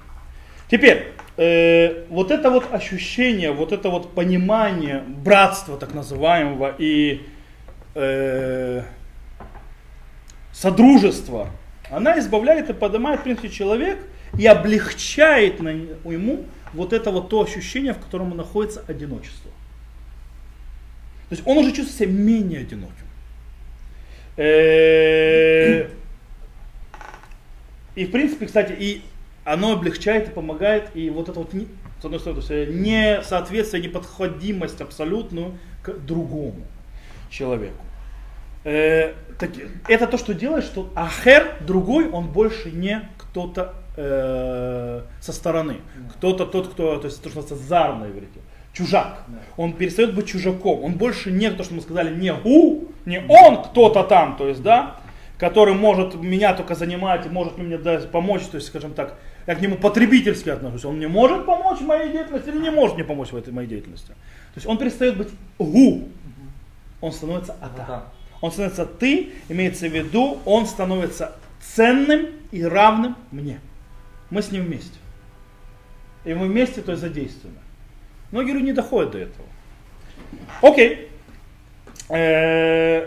Теперь, 0.71 1.13
э, 1.37 2.05
вот 2.11 2.31
это 2.31 2.51
вот 2.51 2.73
ощущение, 2.73 3.53
вот 3.53 3.73
это 3.73 3.89
вот 3.89 4.15
понимание 4.15 5.03
братства 5.07 5.79
так 5.79 5.95
называемого 5.95 6.75
и 6.79 7.23
э, 7.95 8.83
содружества, 10.53 11.49
она 11.91 12.19
избавляет 12.19 12.69
и 12.69 12.75
поднимает, 12.75 13.21
в 13.21 13.23
принципе, 13.23 13.49
человек 13.49 13.99
и 14.39 14.47
облегчает 14.47 15.61
на, 15.61 15.71
ему 15.71 16.45
вот 16.75 16.93
это 16.93 17.11
вот 17.11 17.31
то 17.31 17.43
ощущение, 17.43 17.95
в 17.95 17.99
котором 17.99 18.37
находится 18.37 18.85
одиночество. 18.87 19.51
То 21.31 21.35
есть 21.35 21.43
он 21.47 21.59
уже 21.59 21.73
чувствует 21.73 22.11
себя 22.11 22.13
менее 22.13 22.61
одиноким. 22.61 22.93
Э, 24.37 25.89
и 27.95 28.05
в 28.05 28.11
принципе, 28.11 28.47
кстати, 28.47 28.75
и 28.79 29.03
оно 29.53 29.73
облегчает 29.73 30.29
и 30.29 30.31
помогает, 30.31 30.91
и 30.95 31.11
вот 31.11 31.29
это 31.29 31.41
вот, 31.41 31.53
с 32.01 32.05
одной 32.05 32.21
стороны, 32.21 32.43
то 32.43 32.55
есть 32.55 32.75
не 32.75 33.23
соответствие, 33.23 33.83
неподходимость 33.83 34.81
абсолютную 34.81 35.55
к 35.83 35.93
другому 35.93 36.67
человеку. 37.31 37.85
Э, 38.65 39.15
это 39.89 40.07
то, 40.07 40.19
что 40.19 40.35
делает, 40.35 40.65
что 40.65 40.91
ахер, 40.95 41.57
другой, 41.61 42.11
он 42.11 42.29
больше 42.29 42.71
не 42.71 43.09
кто-то 43.17 43.75
э, 43.97 45.03
со 45.21 45.33
стороны. 45.33 45.77
Кто-то 46.15 46.45
тот, 46.45 46.69
кто, 46.69 46.99
то 46.99 47.07
есть 47.07 47.23
то, 47.23 47.31
что 47.31 47.39
называется 47.39 47.69
зар 47.69 47.95
на 47.95 48.07
иврите. 48.07 48.41
Чужак. 48.73 49.25
Он 49.57 49.73
перестает 49.73 50.15
быть 50.15 50.27
чужаком. 50.27 50.85
Он 50.85 50.93
больше 50.93 51.31
не, 51.31 51.51
то, 51.51 51.65
что 51.65 51.75
мы 51.75 51.81
сказали, 51.81 52.15
не 52.15 52.33
у, 52.33 52.89
не 53.07 53.21
он 53.29 53.63
кто-то 53.63 54.05
там, 54.05 54.37
то 54.37 54.47
есть, 54.47 54.63
да, 54.63 54.97
который 55.39 55.75
может 55.75 56.15
меня 56.15 56.53
только 56.53 56.75
занимать, 56.75 57.31
может 57.31 57.59
мне 57.59 57.79
дать, 57.79 58.11
помочь, 58.11 58.43
то 58.43 58.57
есть, 58.57 58.67
скажем 58.67 58.93
так, 58.93 59.15
я 59.49 59.55
к 59.55 59.63
нему 59.63 59.77
потребительски 59.77 60.51
отношусь. 60.51 60.85
Он 60.85 60.99
мне 60.99 61.09
может 61.09 61.47
помочь 61.47 61.79
в 61.79 61.87
моей 61.87 62.13
деятельности 62.13 62.51
или 62.51 62.59
не 62.59 62.71
может 62.71 62.97
мне 62.97 63.05
помочь 63.05 63.33
в 63.33 63.37
этой 63.37 63.51
моей 63.51 63.67
деятельности. 63.67 64.09
То 64.09 64.57
есть 64.57 64.67
он 64.67 64.77
перестает 64.77 65.17
быть 65.17 65.29
гу, 65.59 66.11
он 67.01 67.13
становится 67.13 67.57
ата. 67.59 68.05
Он 68.43 68.53
становится 68.53 68.85
ты, 68.85 69.31
имеется 69.49 69.89
в 69.89 69.93
виду, 69.95 70.39
он 70.45 70.67
становится 70.67 71.35
ценным 71.63 72.27
и 72.53 72.63
равным 72.63 73.17
мне 73.31 73.59
мы 74.29 74.43
с 74.43 74.51
ним 74.51 74.65
вместе. 74.65 74.99
И 76.27 76.35
мы 76.35 76.47
вместе, 76.47 76.83
то 76.83 76.93
есть 76.93 77.01
задействованы. 77.01 77.59
Многие 78.31 78.53
люди 78.53 78.67
не 78.67 78.73
доходят 78.75 79.13
до 79.13 79.19
этого. 79.19 79.49
Окей. 80.61 81.09
Э, 82.11 83.07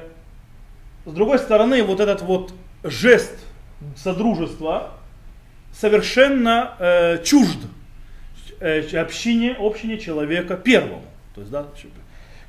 с 1.05 1.13
другой 1.13 1.37
стороны, 1.37 1.83
вот 1.83 1.99
этот 1.99 2.23
вот 2.23 2.51
жест 2.83 3.37
содружества 3.95 4.93
совершенно 5.73 6.75
э, 6.79 7.23
чужд 7.23 7.59
э, 8.59 8.81
общине, 8.97 9.55
общине 9.59 9.97
человека 9.97 10.55
первого, 10.55 11.01
То 11.35 11.41
есть, 11.41 11.51
да, 11.51 11.67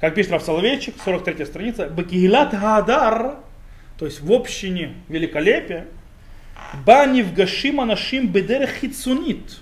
как 0.01 0.15
пишет 0.15 0.33
Рав 0.33 0.43
Соловейчик, 0.43 0.97
43 1.03 1.47
страница, 1.47 1.87
Бакигилат 1.87 2.51
Гадар, 2.53 3.37
то 3.99 4.05
есть 4.05 4.21
в 4.21 4.33
общине 4.33 4.95
великолепия, 5.09 5.87
Банив 6.85 7.33
Гашима 7.33 7.85
Нашим 7.85 8.29
Бедер 8.29 8.67
Хицунит, 8.67 9.61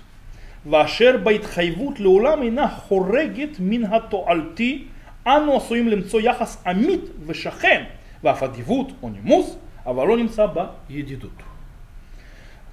Вашер 0.63 1.19
Байтхайвут 1.19 1.99
Леулам 1.99 2.47
Ина 2.47 2.67
Хорегет 2.67 3.59
Мингато 3.59 4.23
Альти, 4.27 4.87
ано 5.23 5.57
Асуим 5.57 5.89
Лемцо 5.89 6.19
Яхас 6.19 6.59
Амит 6.63 7.11
Вешахен, 7.17 7.87
Вафадивут 8.21 8.93
Онимус, 9.01 9.57
Авалонимца 9.85 10.47
Ба 10.47 10.75
Едидут. 10.89 11.33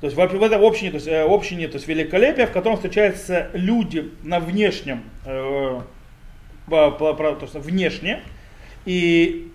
То 0.01 0.07
есть 0.07 0.17
в 0.17 0.21
в 0.21 0.43
этом 0.43 0.65
общине, 0.65 0.91
то 0.91 0.97
есть, 0.97 1.09
э, 1.09 1.23
общине, 1.23 1.67
то 1.69 1.75
есть 1.75 1.89
великолепие, 1.89 2.47
в 2.47 2.53
котором 2.53 2.77
встречаются 2.77 3.51
люди 3.53 4.13
на 4.23 4.39
внешнем, 4.39 5.03
э, 5.25 5.81
по- 6.69 6.91
по- 6.93 7.15
то 7.15 7.39
есть 7.43 7.55
внешне, 7.55 8.21
и, 8.85 9.51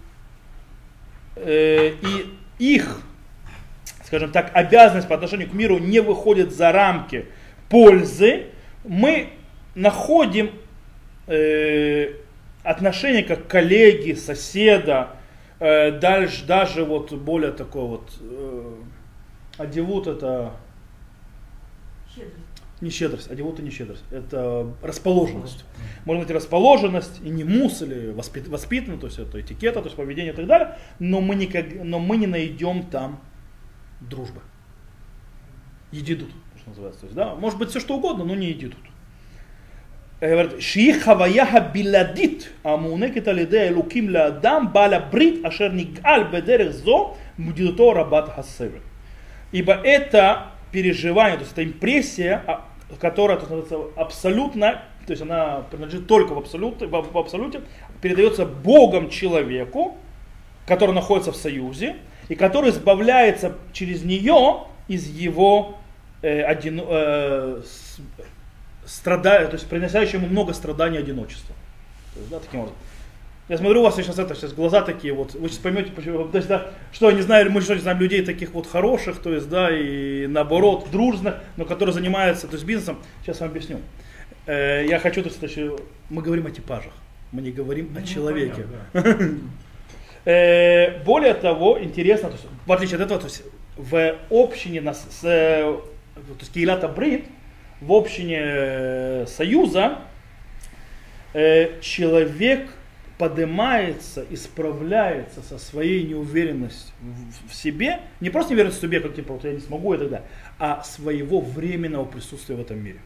э, 1.38 1.94
и 2.02 2.74
их, 2.74 3.02
скажем 4.04 4.32
так, 4.32 4.52
обязанность 4.54 5.08
по 5.08 5.16
отношению 5.16 5.50
к 5.50 5.54
миру 5.54 5.78
не 5.80 6.02
выходит 6.02 6.54
за 6.54 6.72
рамки 6.72 7.26
пользы, 7.70 8.48
мы 8.84 9.30
находим 9.76 10.52
э, 11.28 12.16
отношение 12.64 13.24
как 13.24 13.48
коллеги, 13.48 14.12
соседа, 14.14 15.12
э, 15.60 15.92
дальше, 15.92 16.46
даже 16.46 16.84
вот 16.84 17.14
более 17.14 17.52
такой 17.52 17.84
вот, 17.84 18.12
э, 18.20 18.74
Адивут 19.58 20.08
это... 20.08 20.54
Щедрость. 22.14 22.38
Не 22.82 22.90
щедрость, 22.90 23.32
адивут 23.32 23.54
это 23.56 23.64
не 23.64 23.70
щедрость. 23.70 24.04
Это 24.12 24.74
расположенность. 24.82 25.64
Может 26.06 26.24
быть 26.24 26.36
расположенность, 26.36 27.22
и 27.24 27.30
не 27.30 27.44
мус, 27.44 27.82
или 27.82 28.12
воспит, 28.12 28.48
воспитан, 28.48 29.00
то 29.00 29.08
есть 29.08 29.20
это 29.20 29.40
этикета, 29.40 29.80
то 29.80 29.86
есть 29.86 29.96
поведение 29.96 30.34
и 30.34 30.36
так 30.36 30.48
далее, 30.48 30.78
но 31.00 31.22
мы, 31.22 31.36
никак, 31.36 31.66
но 31.82 32.00
мы 32.00 32.18
не 32.18 32.28
найдем 32.28 32.84
там 32.88 33.22
дружбы. 34.02 34.42
Едидут, 35.92 36.30
что 36.58 36.70
называется. 36.72 37.02
То 37.02 37.06
есть, 37.06 37.16
да? 37.16 37.36
Может 37.36 37.60
быть 37.60 37.70
все 37.70 37.80
что 37.80 37.96
угодно, 37.96 38.26
но 38.26 38.36
не 38.36 38.48
едидут. 38.48 38.80
Э, 40.20 40.32
говорит, 40.32 40.62
шии 40.62 40.92
хаваяха 40.92 41.60
биладит, 41.74 42.52
а 42.64 42.78
мунекет 42.78 43.28
алиде 43.28 43.72
луким 43.72 44.14
ладам 44.14 44.72
баля 44.72 45.00
брит 45.12 45.46
ашер 45.46 45.74
нигал 45.74 46.32
бедерех 46.32 46.74
зо 46.74 47.18
мудидуто 47.38 47.94
рабат 47.94 48.30
хасевер. 48.30 48.82
Ибо 49.54 49.74
это 49.74 50.48
переживание, 50.72 51.38
то 51.38 51.44
есть 51.44 51.54
это 51.54 51.64
импрессия, 51.64 52.44
а, 52.48 52.66
которая 53.00 53.38
то 53.38 53.56
есть, 53.56 53.72
абсолютно, 53.96 54.82
то 55.06 55.12
есть 55.12 55.22
она 55.22 55.62
принадлежит 55.70 56.08
только 56.08 56.34
в 56.34 56.40
абсолюте, 56.40 56.88
в, 56.88 57.18
абсолюте, 57.18 57.62
передается 58.02 58.46
Богом 58.46 59.10
человеку, 59.10 59.96
который 60.66 60.96
находится 60.96 61.32
в 61.32 61.36
союзе, 61.36 61.98
и 62.30 62.36
который 62.36 62.72
избавляется 62.72 63.56
через 63.74 64.04
нее 64.04 64.64
из 64.88 65.08
его 65.08 65.78
э, 66.24 66.42
один, 66.42 66.82
э, 66.84 67.62
страда- 68.86 69.46
то 69.46 69.54
есть 69.54 69.68
приносящего 69.68 70.22
ему 70.22 70.30
много 70.30 70.54
страданий 70.54 70.98
одиночества. 70.98 71.56
То 72.14 72.20
есть, 72.20 72.32
да, 72.32 72.40
таким 72.40 72.62
образом. 72.62 72.78
Я 73.50 73.58
смотрю, 73.58 73.82
у 73.82 73.84
вас 73.84 73.96
сейчас 73.98 74.18
это 74.18 74.36
сейчас 74.36 74.54
глаза 74.54 74.82
такие 74.82 75.14
вот, 75.14 75.34
вы 75.34 75.50
сейчас 75.50 75.58
поймете, 75.58 75.92
почему, 75.92 76.30
то 76.30 76.38
есть, 76.38 76.48
да, 76.48 76.68
что 76.94 77.10
я 77.10 77.16
не 77.16 77.22
знаю, 77.22 77.52
мы 77.52 77.60
что 77.60 77.76
не 77.76 77.82
знаем 77.82 78.00
людей 78.00 78.24
таких 78.24 78.52
вот 78.54 78.68
хороших, 78.68 79.20
то 79.20 79.34
есть, 79.34 79.50
да, 79.50 79.70
и 79.70 80.28
наоборот, 80.28 80.88
дружных, 80.92 81.36
но 81.58 81.66
которые 81.66 81.94
занимаются, 81.94 82.48
то 82.48 82.54
есть, 82.54 82.66
бизнесом. 82.66 83.00
Сейчас 83.22 83.42
вам 83.42 83.50
объясню. 83.50 83.80
Э, 84.46 84.86
я 84.88 84.98
хочу, 84.98 85.22
то 85.24 85.30
есть, 85.30 85.58
мы 86.10 86.22
говорим 86.22 86.46
о 86.46 86.52
типажах, 86.52 86.94
мы 87.34 87.42
не 87.42 87.52
говорим 87.52 87.94
о 87.96 88.00
Ну, 88.00 88.06
человеке. 88.06 88.66
понятно, 88.94 89.30
Э, 90.26 91.04
Более 91.04 91.34
того, 91.34 91.78
интересно, 91.84 92.30
то 92.30 92.36
есть, 92.36 92.48
в 92.66 92.72
отличие 92.72 92.96
от 92.96 93.02
этого, 93.02 93.20
то 93.20 93.26
есть 93.26 93.44
в 93.76 94.16
общине 94.30 94.80
нас, 94.80 95.06
с, 95.10 95.24
э, 95.26 95.64
то 96.16 96.40
есть 96.40 96.54
Кейлата 96.54 96.88
Брит, 96.88 97.26
в 97.82 97.92
общине 97.92 98.40
э, 98.42 99.26
Союза, 99.28 100.00
э, 101.34 101.82
человек 101.82 102.70
поднимается, 103.24 104.26
исправляется 104.32 105.42
со 105.44 105.58
своей 105.58 106.04
неуверенностью 106.04 106.94
в, 107.48 107.56
себе, 107.56 108.02
не 108.20 108.30
просто 108.30 108.52
неуверенность 108.52 108.80
в 108.80 108.82
себе, 108.82 109.00
как 109.00 109.16
типа, 109.16 109.32
вот 109.32 109.46
я 109.46 109.54
не 109.54 109.62
смогу 109.62 109.94
и 109.94 109.98
так 109.98 110.10
далее, 110.10 110.28
а 110.60 110.84
своего 110.84 111.40
временного 111.40 112.04
присутствия 112.04 112.58
в 112.58 112.60
этом 112.60 112.84
мире. 112.84 113.00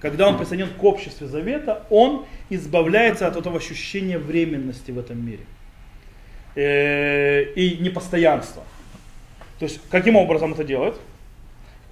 Когда 0.00 0.26
он 0.26 0.38
присоединен 0.38 0.70
к 0.72 0.82
обществу 0.84 1.26
завета, 1.26 1.84
он 1.90 2.24
избавляется 2.48 3.26
от 3.26 3.36
этого 3.36 3.58
ощущения 3.58 4.16
временности 4.16 4.90
в 4.90 4.98
этом 4.98 5.22
мире 5.22 5.44
э, 6.54 7.52
и 7.52 7.76
непостоянства. 7.76 8.64
То 9.58 9.66
есть, 9.66 9.82
каким 9.90 10.16
образом 10.16 10.54
это 10.54 10.64
делает? 10.64 10.94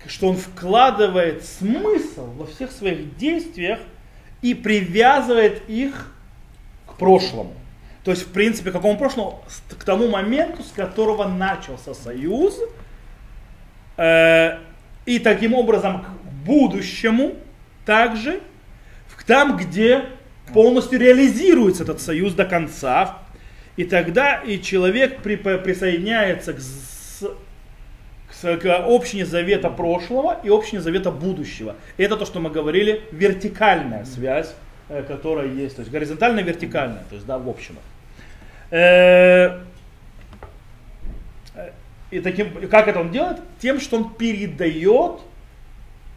Что 0.07 0.29
он 0.29 0.37
вкладывает 0.38 1.45
смысл 1.45 2.33
во 2.38 2.47
всех 2.47 2.73
своих 2.73 3.19
действиях 3.19 3.81
и 4.40 4.55
привязывает 4.55 5.69
их 5.69 6.14
прошлому. 7.01 7.53
То 8.05 8.13
есть, 8.13 8.23
в 8.23 8.33
принципе, 8.33 8.71
к 8.71 8.75
какому 8.75 8.97
прошлому? 8.97 9.43
К 9.79 9.85
тому 9.85 10.09
моменту, 10.09 10.63
с 10.63 10.71
которого 10.73 11.27
начался 11.27 11.93
союз, 11.95 12.59
э, 13.97 14.59
и 15.07 15.19
таким 15.19 15.55
образом 15.55 16.03
к 16.03 16.09
будущему 16.47 17.33
также, 17.85 18.41
в- 19.09 19.25
там, 19.25 19.57
где 19.57 20.05
полностью 20.55 20.99
реализируется 20.99 21.83
этот 21.83 22.01
союз 22.01 22.35
до 22.35 22.45
конца, 22.45 23.19
и 23.77 23.85
тогда 23.85 24.37
и 24.37 24.61
человек 24.63 25.23
при- 25.23 25.37
присоединяется 25.37 26.53
к, 26.55 26.59
к 26.59 28.57
к 28.59 28.85
общине 28.87 29.27
завета 29.27 29.69
прошлого 29.69 30.41
и 30.43 30.49
общине 30.49 30.81
завета 30.81 31.11
будущего. 31.11 31.77
Это 31.99 32.17
то, 32.17 32.25
что 32.25 32.41
мы 32.41 32.49
говорили, 32.51 33.03
вертикальная 33.13 34.05
связь, 34.07 34.55
которая 35.08 35.48
есть, 35.48 35.76
то 35.76 35.82
есть 35.82 35.91
горизонтальная, 35.91 36.44
вертикальная, 36.44 37.04
то 37.10 37.15
есть 37.15 37.26
да, 37.26 37.38
в 37.38 37.50
общинах. 37.50 37.84
Э, 38.72 39.62
э, 41.56 41.72
И 42.12 42.20
таким, 42.20 42.48
и 42.60 42.68
как 42.68 42.88
это 42.88 43.00
он 43.00 43.12
делает? 43.12 43.38
Тем, 43.60 43.80
что 43.80 43.98
он 43.98 44.13
передает 44.13 45.22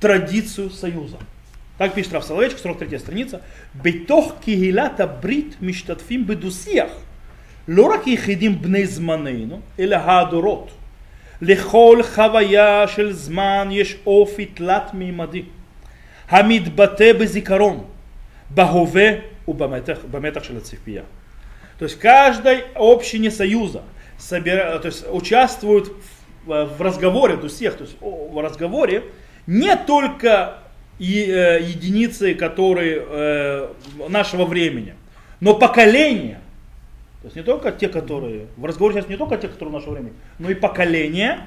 традицию 0.00 0.70
союза. 0.70 1.16
Так 1.78 1.94
пишет 1.94 2.12
Раф 2.12 2.24
Соловейчик, 2.24 2.58
43 2.58 2.98
страница. 2.98 3.40
בתוך 3.82 4.32
קהילת 4.40 5.00
הברית 5.00 5.56
משתתפים 5.62 6.26
בדו-שיח. 6.26 6.90
לא 7.68 7.94
רק 7.94 8.06
יחידים 8.06 8.62
בני 8.62 8.86
זמננו, 8.86 9.60
אלא 9.78 9.96
הדורות. 9.96 10.70
לכל 11.42 12.00
חוויה 12.14 12.88
של 12.88 13.12
זמן 13.12 13.68
יש 13.70 13.96
אופי 14.06 14.46
תלת-מימדי, 14.46 15.42
המתבטא 16.28 17.12
בזיכרון, 17.12 17.84
בהווה 18.52 19.10
ובמתח 19.48 19.98
במתח 20.10 20.42
של 20.44 20.56
הציפייה. 20.56 21.02
То 21.78 21.84
есть 21.84 21.96
в 21.96 22.00
каждой 22.00 22.64
общине 22.74 23.30
союза 23.30 23.82
собира- 24.18 24.78
то 24.80 24.86
есть 24.86 25.04
участвуют 25.10 25.92
в, 26.44 26.64
в 26.76 26.82
разговоре, 26.82 27.36
то 27.36 27.44
есть 27.44 27.56
всех, 27.56 27.76
то 27.76 27.84
есть 27.84 27.96
о- 28.00 28.28
в 28.32 28.40
разговоре 28.42 29.04
не 29.46 29.76
только 29.76 30.58
е- 30.98 31.58
э, 31.58 31.62
единицы, 31.62 32.34
которые 32.34 33.02
э, 33.06 33.68
нашего 34.08 34.44
времени, 34.44 34.94
но 35.40 35.54
поколения. 35.54 36.40
То 37.22 37.26
есть 37.26 37.36
не 37.36 37.42
только 37.42 37.70
те, 37.72 37.88
которые 37.88 38.46
в 38.56 38.64
разговоре 38.64 38.94
сейчас 38.96 39.08
не 39.08 39.16
только 39.16 39.36
те, 39.36 39.48
которые 39.48 39.72
нашего 39.74 39.92
времени, 39.94 40.14
но 40.38 40.50
и 40.50 40.54
поколения. 40.54 41.46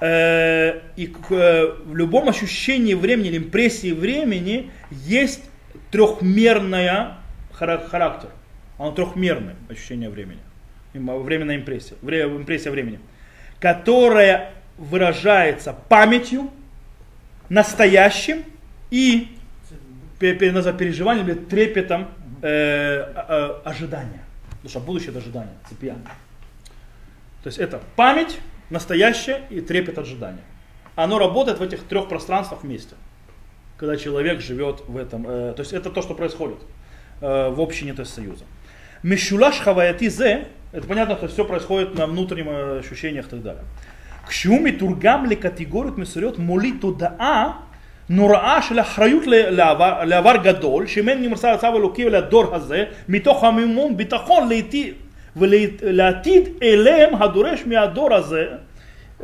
Э, 0.00 0.80
и 0.96 1.06
к- 1.06 1.30
э, 1.30 1.72
в 1.86 1.94
любом 1.94 2.28
ощущении 2.28 2.94
времени 2.94 3.28
или 3.28 3.38
импрессии 3.38 3.92
времени 3.92 4.70
есть 4.90 5.42
трехмерная 5.91 7.17
хара- 7.51 7.87
характер. 7.87 8.29
Оно 8.77 8.91
трехмерное 8.91 9.55
ощущение 9.69 10.09
времени. 10.09 10.39
Им- 10.93 11.21
Временная 11.23 11.57
импрессия. 11.57 11.97
Импрессия 12.01 12.71
времени. 12.71 12.99
Которая 13.59 14.53
выражается 14.77 15.73
памятью, 15.89 16.49
настоящим 17.49 18.43
и 18.91 19.35
переживанием 20.19 21.27
или 21.27 21.33
трепетом 21.35 22.09
э, 22.41 22.47
э, 22.47 23.59
ожидания. 23.65 24.21
Потому 24.51 24.69
что 24.69 24.79
будущее 24.79 25.09
это 25.09 25.19
ожидание, 25.19 25.53
цепья. 25.69 25.95
То 27.43 27.47
есть 27.47 27.57
это 27.57 27.81
память, 27.95 28.39
настоящее 28.69 29.41
и 29.49 29.61
трепет 29.61 29.97
ожидания. 29.97 30.43
Оно 30.95 31.17
работает 31.19 31.59
в 31.59 31.63
этих 31.63 31.83
трех 31.85 32.09
пространствах 32.09 32.63
вместе 32.63 32.95
Когда 33.78 33.96
человек 33.96 34.40
живет 34.40 34.82
в 34.86 34.96
этом. 34.96 35.26
э, 35.28 35.52
то 35.56 35.60
есть 35.60 35.72
это 35.72 35.90
то, 35.90 36.00
что 36.02 36.14
происходит 36.14 36.58
э, 37.20 37.48
в 37.50 37.60
общине 37.60 37.92
то 37.92 38.02
есть 38.02 38.14
союза. 38.14 38.44
Мишулаш 39.02 39.58
хаваяти 39.60 40.08
зе, 40.08 40.46
это 40.72 40.86
понятно, 40.86 41.16
что 41.16 41.28
все 41.28 41.44
происходит 41.44 41.94
на 41.94 42.06
внутренних 42.06 42.46
э, 42.46 42.78
ощущениях 42.80 43.26
и 43.26 43.30
так 43.30 43.42
далее. 43.42 43.64
כשהוא 44.28 44.60
מתורגם 44.60 45.24
לקטגוריות 45.26 45.98
מסוימות 45.98 46.38
מוליד 46.38 46.74
תודעה 46.80 47.52
נוראה 48.08 48.62
של 48.62 48.80
אחריות 48.80 49.26
ל- 49.26 49.50
לעבר, 49.50 50.04
לעבר 50.04 50.36
גדול, 50.36 50.86
שממנו 50.86 51.28
נמסר 51.28 51.48
הצו 51.48 51.66
האלוקי 51.66 52.04
לדור 52.04 52.54
הזה, 52.54 52.84
מתוך 53.08 53.44
המימון 53.44 53.96
ביטחון 53.96 54.48
לעתיד, 54.48 54.94
ולעתיד 55.36 56.48
אליהם 56.62 57.14
הדורש 57.22 57.62
מהדור 57.66 58.14
הזה, 58.14 58.46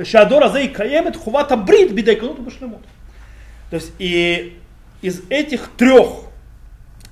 שהדור 0.03 0.44
הזה 0.44 0.61
יקיים 0.61 1.09
את 1.09 1.16
חובת 1.16 1.53
הברית 1.53 1.92
בדייקנות 1.92 2.38
ובשלמות. 2.38 2.81
То 3.75 3.81
есть 3.81 3.91
и 3.99 4.57
из 5.01 5.23
этих 5.29 5.67
трех, 5.75 6.07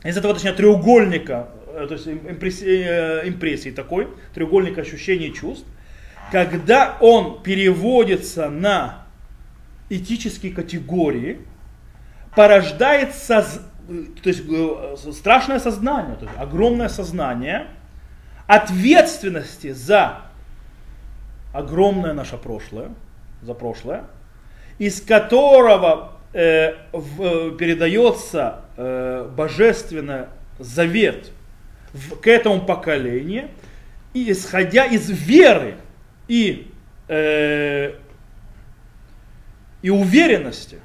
из 0.02 0.16
этого, 0.16 0.34
точнее, 0.34 0.54
треугольника, 0.54 1.50
э, 1.68 1.88
то 1.90 1.96
есть 1.96 2.08
им- 2.08 2.26
импрессии, 2.26 2.86
э, 2.88 3.28
импрессии 3.28 3.72
такой, 3.72 4.08
треугольник 4.34 4.78
ощущений 4.78 5.28
и 5.28 5.34
чувств, 5.34 5.68
когда 6.32 6.96
он 7.02 7.44
переводится 7.44 8.50
на 8.50 9.04
этические 9.90 10.54
категории 10.54 11.42
порождает 12.34 13.10
то 13.28 14.30
есть, 14.30 14.44
э, 14.50 14.96
страшное 15.12 15.60
сознание, 15.60 16.16
то 16.16 16.24
есть 16.24 16.38
огромное 16.38 16.88
сознание 16.88 17.68
ответственности 18.48 19.74
за 19.74 20.22
огромное 21.52 22.14
наше 22.14 22.38
прошлое, 22.38 22.92
за 23.42 23.54
прошлое, 23.54 24.06
из 24.80 25.02
которого 25.02 26.14
э, 26.34 26.76
в, 26.92 27.22
э, 27.22 27.58
передается 27.58 28.62
э, 28.76 29.30
божественный 29.36 30.26
завет 30.60 31.32
в, 31.94 32.16
к 32.18 32.28
этому 32.28 32.62
поколению, 32.62 33.50
и 34.14 34.32
исходя 34.32 34.86
из 34.86 35.10
веры 35.10 35.76
и, 36.28 36.72
э, 37.08 37.94
и 39.82 39.90
уверенности, 39.90 40.80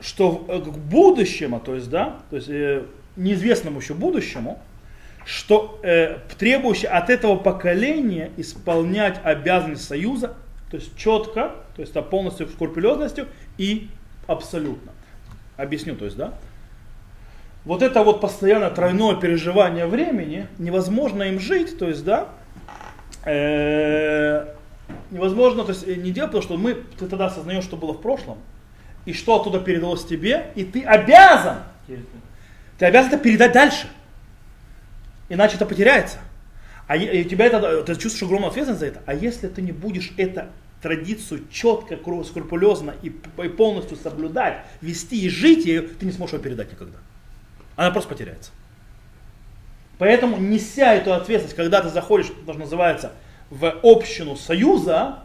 что 0.00 0.36
к 0.36 0.76
будущему, 0.76 1.60
то 1.60 1.74
есть, 1.74 1.88
да, 1.88 2.18
то 2.30 2.36
есть 2.36 2.48
э, 2.48 2.84
неизвестному 3.16 3.80
еще 3.80 3.94
будущему, 3.94 4.60
что 5.24 5.78
э, 5.82 6.18
требующий 6.38 6.86
от 6.86 7.10
этого 7.10 7.36
поколения 7.36 8.30
исполнять 8.36 9.20
обязанность 9.22 9.84
союза, 9.84 10.36
то 10.72 10.78
есть 10.78 10.96
четко, 10.96 11.52
то 11.76 11.82
есть 11.82 11.92
полностью 12.08 12.48
скрупулезностью 12.48 13.28
и 13.58 13.90
абсолютно. 14.26 14.90
Объясню, 15.58 15.94
то 15.94 16.06
есть, 16.06 16.16
да. 16.16 16.32
Вот 17.64 17.82
это 17.82 18.02
вот 18.02 18.22
постоянно 18.22 18.70
тройное 18.70 19.14
переживание 19.14 19.86
времени, 19.86 20.48
невозможно 20.58 21.24
им 21.24 21.38
жить, 21.38 21.78
то 21.78 21.86
есть, 21.86 22.04
да, 22.04 22.28
э, 23.24 24.46
невозможно, 25.10 25.62
то 25.64 25.72
есть 25.72 25.86
не 25.86 26.10
делать, 26.10 26.32
потому 26.32 26.42
что 26.42 26.56
мы, 26.56 26.72
ты 26.74 27.06
тогда 27.06 27.26
осознаешь, 27.26 27.64
что 27.64 27.76
было 27.76 27.92
в 27.92 28.00
прошлом, 28.00 28.38
и 29.04 29.12
что 29.12 29.38
оттуда 29.38 29.60
передалось 29.60 30.04
тебе, 30.04 30.46
и 30.54 30.64
ты 30.64 30.82
обязан, 30.82 31.58
ты 32.78 32.86
обязан 32.86 33.12
это 33.12 33.22
передать 33.22 33.52
дальше 33.52 33.86
иначе 35.32 35.56
это 35.56 35.66
потеряется. 35.66 36.18
А 36.86 36.96
и 36.96 37.24
тебя 37.24 37.46
это, 37.46 37.82
ты 37.82 37.94
чувствуешь 37.94 38.22
огромную 38.24 38.50
ответственность 38.50 38.80
за 38.80 38.86
это. 38.86 39.02
А 39.06 39.14
если 39.14 39.48
ты 39.48 39.62
не 39.62 39.72
будешь 39.72 40.12
эту 40.16 40.46
традицию 40.82 41.42
четко, 41.50 41.96
скрупулезно 42.24 42.94
и, 43.02 43.08
и 43.08 43.48
полностью 43.48 43.96
соблюдать, 43.96 44.64
вести 44.80 45.20
и 45.22 45.28
жить 45.28 45.64
ее, 45.64 45.82
ты 45.82 46.04
не 46.04 46.12
сможешь 46.12 46.34
ее 46.34 46.40
передать 46.40 46.72
никогда. 46.72 46.98
Она 47.76 47.90
просто 47.92 48.10
потеряется. 48.10 48.50
Поэтому, 49.98 50.36
неся 50.36 50.94
эту 50.94 51.14
ответственность, 51.14 51.56
когда 51.56 51.80
ты 51.80 51.88
заходишь, 51.88 52.26
что 52.26 52.52
называется, 52.54 53.12
в 53.50 53.72
общину 53.82 54.34
союза, 54.34 55.20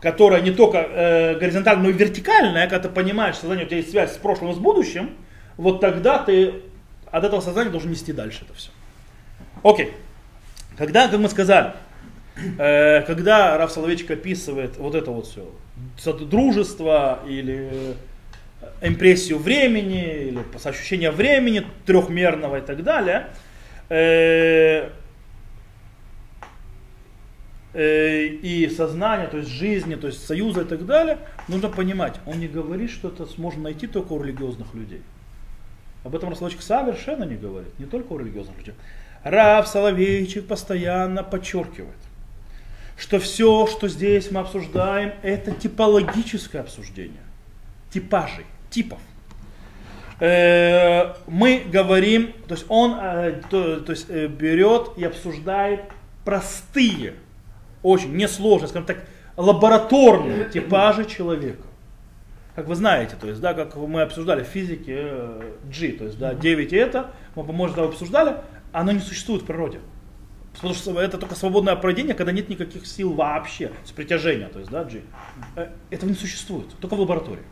которая 0.00 0.42
не 0.42 0.52
только 0.52 0.78
э, 0.78 1.38
горизонтальная, 1.38 1.84
но 1.84 1.90
и 1.90 1.92
вертикальная, 1.92 2.68
когда 2.68 2.88
ты 2.88 2.94
понимаешь, 2.94 3.36
что 3.36 3.48
у 3.48 3.56
тебя 3.56 3.76
есть 3.76 3.90
связь 3.90 4.14
с 4.14 4.16
прошлым 4.16 4.52
и 4.52 4.54
с 4.54 4.58
будущим, 4.58 5.16
вот 5.56 5.80
тогда 5.80 6.18
ты 6.18 6.54
от 7.10 7.24
этого 7.24 7.40
сознания 7.40 7.70
должен 7.70 7.90
нести 7.90 8.12
дальше 8.12 8.44
это 8.44 8.54
все. 8.54 8.70
Окей. 9.62 9.94
Когда, 10.76 11.08
как 11.08 11.18
мы 11.20 11.28
сказали, 11.28 11.74
э, 12.58 13.02
когда 13.02 13.58
Раф 13.58 13.72
Соловейчик 13.72 14.10
описывает 14.10 14.76
вот 14.78 14.94
это 14.94 15.10
вот 15.10 15.26
все, 15.26 16.12
дружество 16.12 17.20
или 17.28 17.68
э, 17.70 17.94
импрессию 18.82 19.38
времени, 19.38 20.28
или 20.28 20.44
ощущение 20.64 21.10
времени 21.10 21.66
трехмерного 21.86 22.58
и 22.58 22.60
так 22.62 22.82
далее, 22.82 23.28
э, 23.88 24.90
э, 27.74 28.24
и 28.26 28.68
сознание, 28.68 29.28
то 29.28 29.38
есть 29.38 29.50
жизни, 29.50 29.94
то 29.94 30.06
есть 30.06 30.26
союза 30.26 30.62
и 30.62 30.64
так 30.64 30.86
далее, 30.86 31.18
нужно 31.48 31.68
понимать, 31.68 32.14
он 32.26 32.38
не 32.40 32.48
говорит, 32.48 32.90
что 32.90 33.08
это 33.08 33.26
можно 33.36 33.64
найти 33.64 33.86
только 33.86 34.12
у 34.12 34.22
религиозных 34.22 34.74
людей. 34.74 35.02
Об 36.04 36.16
этом 36.16 36.30
Расоловичек 36.30 36.62
совершенно 36.62 37.24
не 37.24 37.36
говорит, 37.36 37.78
не 37.78 37.86
только 37.86 38.12
у 38.12 38.18
религиозных 38.18 38.56
людей. 38.58 38.74
Рав 39.24 39.68
Соловейчик 39.68 40.46
постоянно 40.46 41.22
подчеркивает, 41.22 41.96
что 42.96 43.18
все, 43.18 43.66
что 43.66 43.88
здесь 43.88 44.30
мы 44.30 44.40
обсуждаем, 44.40 45.12
это 45.22 45.52
типологическое 45.52 46.62
обсуждение, 46.62 47.22
типажей, 47.90 48.46
типов. 48.70 48.98
Э, 50.18 51.14
мы 51.26 51.64
говорим, 51.66 52.32
то 52.46 52.54
есть 52.54 52.66
он 52.68 52.96
э, 53.00 53.40
то, 53.50 53.80
то 53.80 53.90
есть, 53.92 54.06
э, 54.08 54.28
берет 54.28 54.90
и 54.96 55.04
обсуждает 55.04 55.80
простые, 56.24 57.14
очень 57.82 58.14
несложные, 58.16 58.68
скажем 58.68 58.86
так, 58.86 59.04
лабораторные 59.36 60.44
типажи 60.52 61.06
человека. 61.06 61.64
Как 62.54 62.68
вы 62.68 62.74
знаете, 62.76 63.16
то 63.20 63.26
есть, 63.26 63.40
да, 63.40 63.54
как 63.54 63.74
мы 63.76 64.02
обсуждали 64.02 64.44
в 64.44 64.46
физике 64.46 65.08
G, 65.64 65.92
то 65.92 66.04
есть, 66.04 66.18
да, 66.18 66.34
9 66.34 66.72
и 66.72 66.76
это, 66.76 67.10
мы, 67.34 67.42
может, 67.44 67.78
обсуждали, 67.78 68.36
оно 68.72 68.92
не 68.92 69.00
существует 69.00 69.42
в 69.42 69.46
природе. 69.46 69.80
Потому 70.54 70.74
что 70.74 71.00
это 71.00 71.16
только 71.18 71.34
свободное 71.34 71.76
проведение, 71.76 72.14
когда 72.14 72.32
нет 72.32 72.48
никаких 72.48 72.86
сил 72.86 73.14
вообще, 73.14 73.72
с 73.84 73.90
притяжения, 73.90 74.48
то 74.48 74.58
есть, 74.58 74.70
да, 74.70 74.84
G. 74.84 75.00
Э, 75.56 75.68
этого 75.90 76.10
не 76.10 76.16
существует, 76.16 76.68
только 76.80 76.94
в 76.94 77.00
лаборатории. 77.00 77.42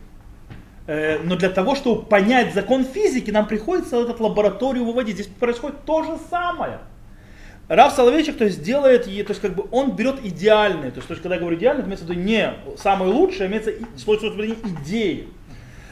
Э, 0.87 1.19
но 1.23 1.35
для 1.35 1.49
того, 1.49 1.75
чтобы 1.75 2.03
понять 2.03 2.53
закон 2.53 2.85
физики, 2.85 3.31
нам 3.31 3.47
приходится 3.47 3.99
этот 3.99 4.19
лабораторию 4.19 4.85
выводить. 4.85 5.15
Здесь 5.15 5.27
происходит 5.27 5.83
то 5.85 6.03
же 6.03 6.17
самое. 6.29 6.79
Раф 7.67 7.93
Соловейчик, 7.93 8.37
то 8.37 8.43
есть 8.43 8.61
делает, 8.61 9.05
то 9.05 9.09
есть 9.09 9.39
как 9.39 9.55
бы 9.55 9.65
он 9.71 9.95
берет 9.95 10.23
идеальные, 10.23 10.91
то 10.91 10.97
есть, 10.97 11.07
то 11.07 11.13
есть 11.13 11.21
когда 11.21 11.35
я 11.35 11.41
говорю 11.41 11.57
идеальные, 11.57 11.85
имеется 11.85 12.05
в 12.05 12.09
виду 12.09 12.19
не 12.19 12.53
самые 12.77 13.13
лучшие, 13.13 13.45
а 13.45 13.47
имеется 13.47 13.71
в 13.71 14.07
виду 14.07 14.55
идеи, 14.81 15.27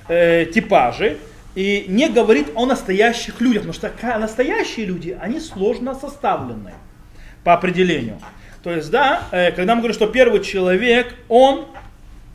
э, 0.09 0.45
типажи, 0.45 1.17
и 1.55 1.85
не 1.87 2.09
говорит 2.09 2.47
о 2.55 2.65
настоящих 2.65 3.41
людях, 3.41 3.63
потому 3.63 3.73
что 3.73 3.91
настоящие 4.19 4.85
люди, 4.85 5.17
они 5.19 5.39
сложно 5.39 5.95
составленные 5.95 6.75
по 7.43 7.53
определению. 7.53 8.19
То 8.63 8.71
есть, 8.71 8.91
да, 8.91 9.23
э, 9.31 9.51
когда 9.51 9.75
мы 9.75 9.81
говорим, 9.81 9.95
что 9.95 10.07
первый 10.07 10.43
человек, 10.43 11.15
он 11.27 11.67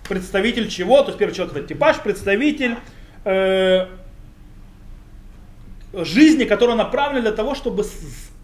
представитель 0.09 0.69
чего, 0.69 1.03
то 1.03 1.09
есть 1.09 1.19
первый 1.19 1.35
человек 1.35 1.57
это 1.57 1.69
типаж, 1.69 2.01
представитель 2.01 2.77
э, 3.25 3.87
жизни, 5.93 6.45
которая 6.45 6.77
направлена 6.77 7.23
для 7.23 7.33
того, 7.33 7.55
чтобы 7.55 7.85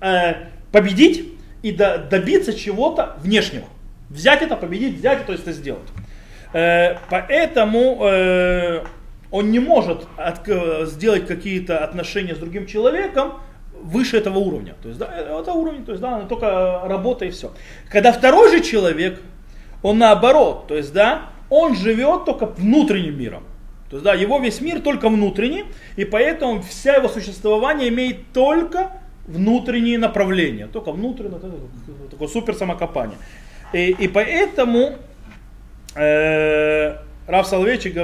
э, 0.01 0.35
победить 0.73 1.33
и 1.63 1.73
до, 1.73 1.99
добиться 1.99 2.53
чего-то 2.53 3.17
внешнего. 3.19 3.67
Взять 4.09 4.43
это, 4.43 4.57
победить, 4.57 4.99
взять, 4.99 5.27
то 5.27 5.33
есть 5.33 5.45
это 5.45 5.53
сделать. 5.53 5.89
Э, 6.53 6.97
поэтому 7.09 7.99
э, 8.03 8.85
он 9.31 9.51
не 9.51 9.61
может 9.61 10.07
от, 10.17 10.47
сделать 10.89 11.27
какие-то 11.27 11.85
отношения 11.85 12.35
с 12.35 12.39
другим 12.39 12.67
человеком 12.67 13.35
выше 13.83 14.19
этого 14.19 14.39
уровня. 14.39 14.75
То 14.83 14.89
есть, 14.89 15.01
да, 15.01 15.07
это 15.07 15.53
уровень, 15.53 15.85
то 15.85 15.93
есть, 15.93 16.03
да, 16.03 16.21
только 16.23 16.83
работа 16.85 17.25
и 17.25 17.31
все. 17.31 17.53
Когда 17.91 18.13
второй 18.13 18.51
же 18.51 18.61
человек, 18.61 19.21
он 19.83 19.99
наоборот, 19.99 20.67
то 20.69 20.77
есть, 20.77 20.93
да, 20.93 21.23
он 21.49 21.75
живет 21.75 22.25
только 22.25 22.47
внутренним 22.47 23.19
миром. 23.19 23.43
То 23.89 23.97
есть, 23.97 24.05
да, 24.05 24.15
его 24.15 24.39
весь 24.39 24.61
мир 24.61 24.81
только 24.81 25.09
внутренний, 25.09 25.65
и 25.97 26.05
поэтому 26.05 26.63
вся 26.63 26.97
его 26.97 27.09
существование 27.09 27.89
имеет 27.89 28.33
только 28.33 28.91
внутренние 29.27 29.99
направления, 29.99 30.67
только 30.67 30.93
внутреннее, 30.93 31.41
такое 32.11 32.29
супер 32.29 32.55
самокопание. 32.55 33.19
И, 33.73 33.91
и 33.91 34.09
поэтому 34.09 34.97
э, 35.95 36.97
Рав 37.31 37.47
Соловейчик, 37.47 37.95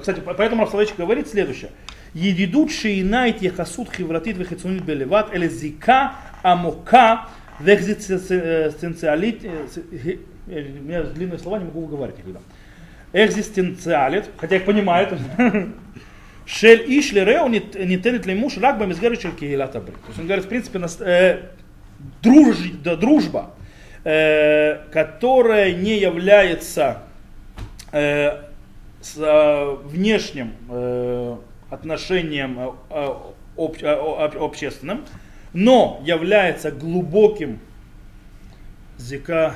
кстати, 0.00 0.20
поэтому 0.24 0.62
Рав 0.62 0.70
Соловейчик 0.70 0.96
говорит 0.96 1.28
следующее. 1.28 1.70
Едидут 2.14 2.72
шейнайт 2.72 3.42
яхасут 3.42 3.90
хевратит 3.94 4.36
вехицунит 4.38 4.82
белеват 4.82 5.34
эле 5.34 5.48
зика 5.48 6.14
амока 6.42 7.28
вэкзистенциалит... 7.60 9.44
Э, 9.44 9.66
э, 10.48 10.78
у 10.80 10.82
меня 10.82 11.02
длинные 11.02 11.38
слова, 11.38 11.58
не 11.58 11.66
могу 11.66 11.82
выговаривать 11.82 12.18
их. 12.20 12.24
Экзистенциалит, 13.12 14.30
хотя 14.38 14.56
я 14.56 14.60
их 14.60 14.66
понимают. 14.66 15.18
Шель 16.46 16.84
ишли 16.98 17.22
рео 17.22 17.46
не 17.48 17.60
тенет 17.60 18.24
ли 18.24 18.34
муж 18.34 18.56
рак 18.56 18.78
бам 18.78 18.90
из 18.90 18.98
горыча 18.98 19.30
То 19.32 19.44
есть 19.46 20.18
он 20.18 20.24
говорит, 20.24 20.46
в 20.46 20.48
принципе, 20.48 20.78
нас, 20.78 20.98
э, 21.00 21.50
друж, 22.22 22.56
да, 22.82 22.96
дружба, 22.96 23.54
э, 24.04 24.78
которая 24.90 25.74
не 25.74 25.98
является 25.98 27.02
э, 27.92 28.47
с 29.12 29.16
э, 29.16 29.76
внешним 29.84 30.52
э, 30.68 31.36
отношением 31.70 32.58
э, 32.90 33.14
об, 33.56 33.76
об, 33.82 34.42
общественным, 34.42 35.04
но 35.52 36.00
является 36.04 36.70
глубоким 36.70 37.58
зика. 38.98 39.54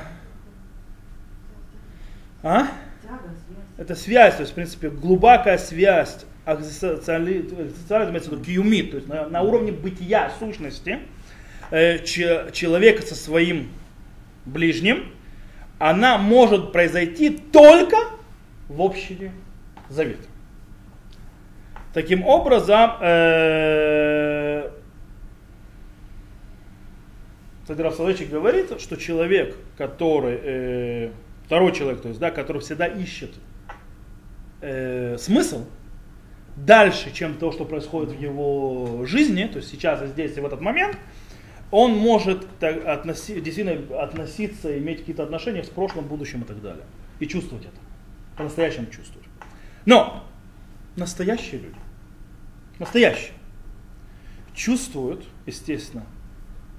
А? 2.43 2.69
Это 3.77 3.95
связь, 3.95 4.37
то 4.37 4.41
есть, 4.41 4.53
в 4.53 4.55
принципе, 4.55 4.91
глубокая 4.91 5.59
связь 5.59 6.25
в 8.29 8.33
виду 8.33 8.45
киюми, 8.45 8.83
то 8.83 8.97
есть 8.97 9.09
на, 9.09 9.29
на 9.29 9.43
уровне 9.43 9.73
бытия, 9.73 10.33
сущности 10.39 11.01
э, 11.71 12.05
ч, 12.05 12.51
человека 12.53 13.03
со 13.03 13.15
своим 13.15 13.69
ближним, 14.45 15.13
она 15.79 16.19
может 16.19 16.73
произойти 16.73 17.31
только 17.31 17.97
в 18.69 18.81
общине 18.81 19.33
завета. 19.89 20.27
Таким 21.93 22.25
образом, 22.25 22.93
э, 23.01 24.71
Садиров 27.67 27.95
Соловейчик 27.95 28.31
говорит, 28.31 28.81
что 28.81 28.97
человек, 28.97 29.57
который, 29.77 30.39
э, 30.43 31.11
второй 31.45 31.73
человек, 31.73 32.01
то 32.01 32.09
есть, 32.09 32.19
да, 32.19 32.31
который 32.31 32.63
всегда 32.63 32.87
ищет 32.87 33.31
э, 34.63 35.17
смысл 35.19 35.65
дальше, 36.57 37.13
чем 37.13 37.35
то, 37.35 37.53
что 37.53 37.65
происходит 37.65 38.15
в 38.15 38.21
его 38.21 39.05
жизни, 39.05 39.45
то 39.45 39.59
есть 39.59 39.71
сейчас 39.71 40.03
и 40.03 40.07
здесь 40.07 40.37
и 40.37 40.41
в 40.41 40.47
этот 40.47 40.61
момент, 40.61 40.97
он 41.71 41.93
может 41.93 42.47
так, 42.59 42.87
относи, 42.87 43.41
действительно 43.41 44.01
относиться, 44.01 44.79
иметь 44.79 45.01
какие-то 45.01 45.23
отношения 45.23 45.65
с 45.65 45.69
прошлым, 45.69 46.07
будущим 46.07 46.43
и 46.43 46.45
так 46.45 46.61
далее. 46.61 46.85
И 47.19 47.27
чувствовать 47.27 47.65
это. 47.65 47.77
По-настоящему 48.37 48.87
чувствовать. 48.87 49.29
Но 49.85 50.25
настоящие 50.97 51.61
люди, 51.61 51.77
настоящие, 52.79 53.33
чувствуют, 54.55 55.25
естественно, 55.47 56.05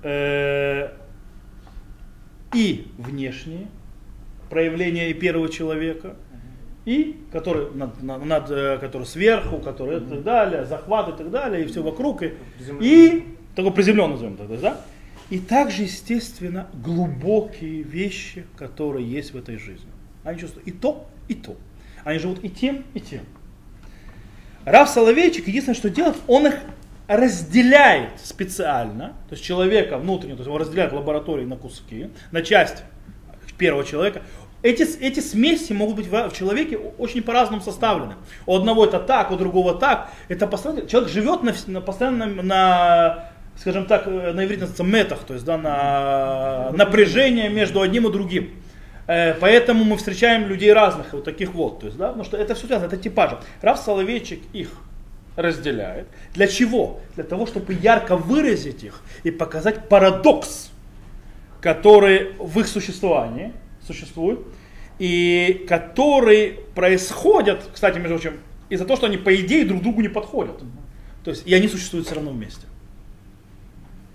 э, 0.04 0.91
и 2.54 2.91
внешние 2.97 3.68
проявления 4.49 5.10
и 5.10 5.14
первого 5.14 5.49
человека, 5.49 6.16
и 6.86 7.20
который, 7.32 7.72
над, 7.72 8.01
над, 8.04 8.51
э, 8.51 8.78
который 8.80 9.06
сверху, 9.06 9.58
который 9.60 9.97
и 9.97 10.01
так 10.01 10.24
далее, 10.24 10.66
захват 10.66 11.10
и 11.10 11.18
так 11.18 11.32
далее, 11.32 11.64
и 11.64 11.68
все 11.68 11.82
вокруг, 11.82 12.24
и, 12.24 12.34
и 12.80 13.36
такой 13.56 13.72
приземленный 13.74 14.14
назовем 14.14 14.38
тогда, 14.38 14.58
да? 14.58 14.82
И 15.30 15.39
также, 15.39 15.84
естественно, 15.84 16.68
глубокие 16.74 17.82
вещи, 17.82 18.45
которые 18.58 19.10
есть 19.10 19.34
в 19.34 19.38
этой 19.38 19.58
жизни. 19.58 19.89
Они 20.24 20.39
чувствуют 20.39 20.68
и 20.68 20.72
то, 20.72 21.08
и 21.28 21.36
то. 21.36 21.56
Они 22.04 22.20
живут 22.20 22.44
и 22.44 22.50
тем, 22.50 22.84
и 22.94 23.00
тем. 23.00 23.22
Рав 24.66 24.90
Соловейчик, 24.90 25.48
единственное, 25.48 25.76
что 25.76 25.90
делает, 25.90 26.16
он 26.28 26.48
их 26.48 26.56
разделяет 27.08 28.20
специально, 28.24 29.10
то 29.28 29.34
есть 29.34 29.44
человека 29.44 29.98
внутренне, 29.98 30.36
то 30.36 30.40
есть 30.40 30.50
он 30.50 30.60
разделяет 30.60 30.94
в 30.94 30.96
лаборатории 30.96 31.46
на 31.46 31.58
куски, 31.58 32.10
на 32.32 32.42
часть 32.42 32.84
первого 33.58 33.84
человека. 33.84 34.22
Эти, 34.62 34.84
эти 35.00 35.20
смеси 35.20 35.74
могут 35.74 35.98
быть 35.98 36.08
в, 36.08 36.30
в 36.30 36.34
человеке 36.34 36.78
очень 36.78 37.22
по-разному 37.22 37.62
составлены. 37.62 38.16
У 38.46 38.56
одного 38.56 38.86
это 38.86 39.00
так, 39.00 39.32
у 39.32 39.36
другого 39.36 39.76
так. 39.76 40.10
Это 40.30 40.48
постоянно, 40.48 40.88
человек 40.88 41.10
живет 41.10 41.44
на, 41.44 41.54
на, 41.68 41.82
постоянно 41.82 42.26
на, 42.28 42.44
на, 42.44 43.30
скажем 43.58 43.86
так, 43.86 44.08
э, 44.08 44.32
на 44.32 44.46
иврите 44.46 44.66
метах, 44.84 45.26
то 45.26 45.34
есть 45.34 45.46
да, 45.46 45.58
на 45.58 46.72
напряжение 46.72 47.50
между 47.50 47.82
одним 47.82 48.08
и 48.08 48.12
другим. 48.12 48.52
Э, 49.08 49.34
поэтому 49.34 49.84
мы 49.84 49.97
встречаем 49.97 50.47
людей 50.47 50.72
разных, 50.72 51.14
вот 51.14 51.24
таких 51.24 51.54
вот. 51.54 51.80
То 51.80 51.88
есть, 51.88 51.97
да, 51.97 52.08
потому 52.08 52.24
что 52.24 52.38
это 52.38 52.56
все 52.56 52.68
связано, 52.68 52.88
это 52.88 52.97
типажи. 52.97 53.38
Рав 53.62 53.80
Соловейчик 53.80 54.41
их 54.54 54.70
разделяет. 55.36 56.08
Для 56.34 56.47
чего? 56.47 57.01
Для 57.16 57.24
того, 57.24 57.45
чтобы 57.45 57.74
ярко 57.74 58.16
выразить 58.16 58.84
их 58.84 59.01
и 59.24 59.32
показать 59.32 59.89
парадокс, 59.89 60.72
который 61.62 62.34
в 62.39 62.60
их 62.60 62.68
существовании 62.68 63.54
существует, 63.86 64.39
и 64.99 65.66
который 65.68 66.60
происходит, 66.76 67.62
кстати, 67.74 67.97
между 67.97 68.16
прочим, 68.16 68.39
из-за 68.70 68.86
того, 68.86 68.97
что 68.97 69.08
они 69.08 69.18
по 69.18 69.36
идее 69.36 69.66
друг 69.66 69.82
другу 69.82 70.01
не 70.01 70.08
подходят. 70.08 70.62
То 71.24 71.32
есть, 71.32 71.47
и 71.47 71.54
они 71.54 71.68
существуют 71.68 72.06
все 72.06 72.16
равно 72.16 72.32
вместе. 72.32 72.62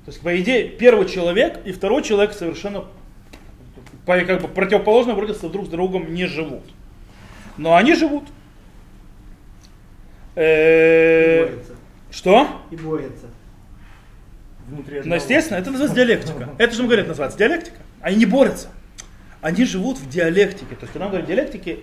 То 0.04 0.12
есть, 0.12 0.20
по 0.20 0.40
идее, 0.40 0.68
первый 0.68 1.08
человек 1.08 1.60
и 1.64 1.72
второй 1.72 2.02
человек 2.02 2.32
совершенно 2.32 2.84
как 4.08 4.40
бы, 4.40 4.48
противоположно 4.48 5.14
вроде 5.14 5.34
друг 5.34 5.66
с 5.66 5.68
другом 5.68 6.14
не 6.14 6.26
живут. 6.26 6.64
Но 7.56 7.76
они 7.76 7.94
живут. 7.94 8.24
Э, 10.34 11.42
И 11.42 11.48
борются. 11.50 11.72
Что? 12.10 12.48
И 12.70 12.76
борются. 12.76 13.26
Внутри 14.68 15.02
Ну, 15.04 15.14
естественно, 15.14 15.58
это 15.58 15.70
называется 15.70 15.96
диалектика. 15.96 16.50
Это 16.58 16.74
же, 16.74 16.82
говорят, 16.84 17.08
называется 17.08 17.38
диалектика. 17.38 17.78
Они 18.00 18.16
не 18.16 18.26
борются. 18.26 18.68
Они 19.40 19.64
живут 19.64 19.98
в 19.98 20.08
диалектике. 20.08 20.74
То 20.74 20.82
есть, 20.82 20.92
когда 20.92 21.06
мы 21.06 21.10
говорим 21.10 21.26
диалектики, 21.26 21.80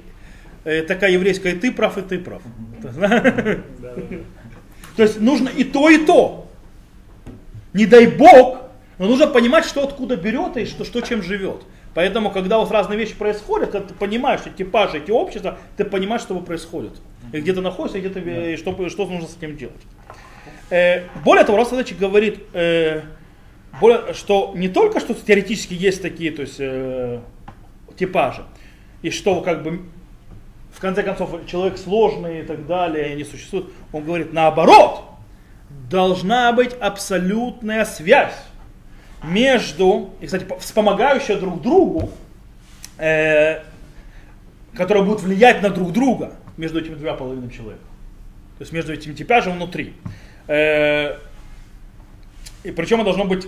э, 0.63 0.81
такая 0.83 1.11
еврейская, 1.11 1.51
и 1.53 1.59
ты 1.59 1.71
прав, 1.71 1.97
и 1.97 2.01
ты 2.01 2.19
прав. 2.19 2.41
То 4.95 5.03
есть 5.03 5.19
нужно 5.19 5.49
и 5.49 5.63
то, 5.63 5.89
и 5.89 6.05
то. 6.05 6.49
Не 7.73 7.85
дай 7.85 8.07
бог, 8.07 8.61
но 8.97 9.07
нужно 9.07 9.27
понимать, 9.27 9.65
что 9.65 9.83
откуда 9.83 10.15
берет 10.15 10.55
и 10.55 10.65
что, 10.65 10.85
что 10.85 11.01
чем 11.01 11.21
живет. 11.21 11.63
Поэтому, 11.95 12.29
когда 12.29 12.59
вот 12.59 12.69
разные 12.71 12.99
вещи 12.99 13.15
происходят, 13.15 13.71
когда 13.71 13.87
ты 13.87 13.93
понимаешь 13.93 14.41
эти 14.45 14.57
типажи, 14.57 14.97
эти 14.97 15.11
общества, 15.11 15.57
ты 15.77 15.85
понимаешь, 15.85 16.21
что 16.21 16.37
происходит. 16.41 16.91
И 17.31 17.39
где 17.39 17.53
ты 17.53 17.61
находишься, 17.61 17.97
и, 17.97 18.01
где 18.01 18.09
ты, 18.09 18.53
и 18.53 18.57
что, 18.57 18.89
что 18.89 19.05
нужно 19.07 19.29
с 19.29 19.37
этим 19.37 19.55
делать. 19.55 19.81
Э, 20.69 21.03
более 21.23 21.45
того, 21.45 21.63
Садочек 21.63 21.97
говорит, 21.97 22.43
э, 22.53 23.01
более, 23.79 24.13
что 24.13 24.51
не 24.55 24.67
только 24.67 24.99
что 24.99 25.13
теоретически 25.13 25.73
есть 25.73 26.01
такие 26.01 26.31
то 26.31 26.41
есть, 26.41 26.57
э, 26.59 27.21
типажи, 27.97 28.43
и 29.01 29.09
что 29.09 29.39
как 29.39 29.63
бы 29.63 29.85
в 30.73 30.81
конце 30.81 31.01
концов 31.01 31.45
человек 31.47 31.77
сложный 31.77 32.41
и 32.41 32.43
так 32.43 32.67
далее, 32.67 33.09
и 33.09 33.11
они 33.13 33.23
существуют. 33.23 33.69
Он 33.93 34.03
говорит, 34.03 34.33
наоборот, 34.33 35.05
должна 35.89 36.51
быть 36.51 36.73
абсолютная 36.73 37.85
связь 37.85 38.35
между, 39.27 40.11
и, 40.21 40.25
кстати, 40.25 40.43
по- 40.43 40.57
вспомогающая 40.59 41.37
друг 41.37 41.61
другу, 41.61 42.11
э, 42.97 43.61
которая 44.75 45.03
будет 45.03 45.21
влиять 45.21 45.61
на 45.61 45.69
друг 45.69 45.91
друга 45.91 46.33
между 46.57 46.79
этими 46.79 46.95
двумя 46.95 47.13
половинами 47.13 47.51
человека. 47.51 47.83
То 48.57 48.61
есть 48.61 48.71
между 48.71 48.93
этим 48.93 49.15
типажем 49.15 49.53
внутри. 49.53 49.93
Э, 50.47 51.17
и 52.63 52.71
причем 52.71 53.03
должно 53.03 53.25
быть, 53.25 53.47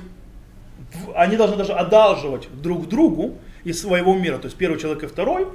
они 1.16 1.38
должны 1.38 1.58
даже 1.58 1.74
одалживать 1.74 2.48
друг 2.62 2.88
другу 2.88 3.38
из 3.64 3.82
своего 3.82 4.14
мира. 4.16 4.38
То 4.38 4.46
есть 4.46 4.58
первый 4.58 4.80
человек 4.80 5.04
и 5.04 5.08
второй. 5.08 5.48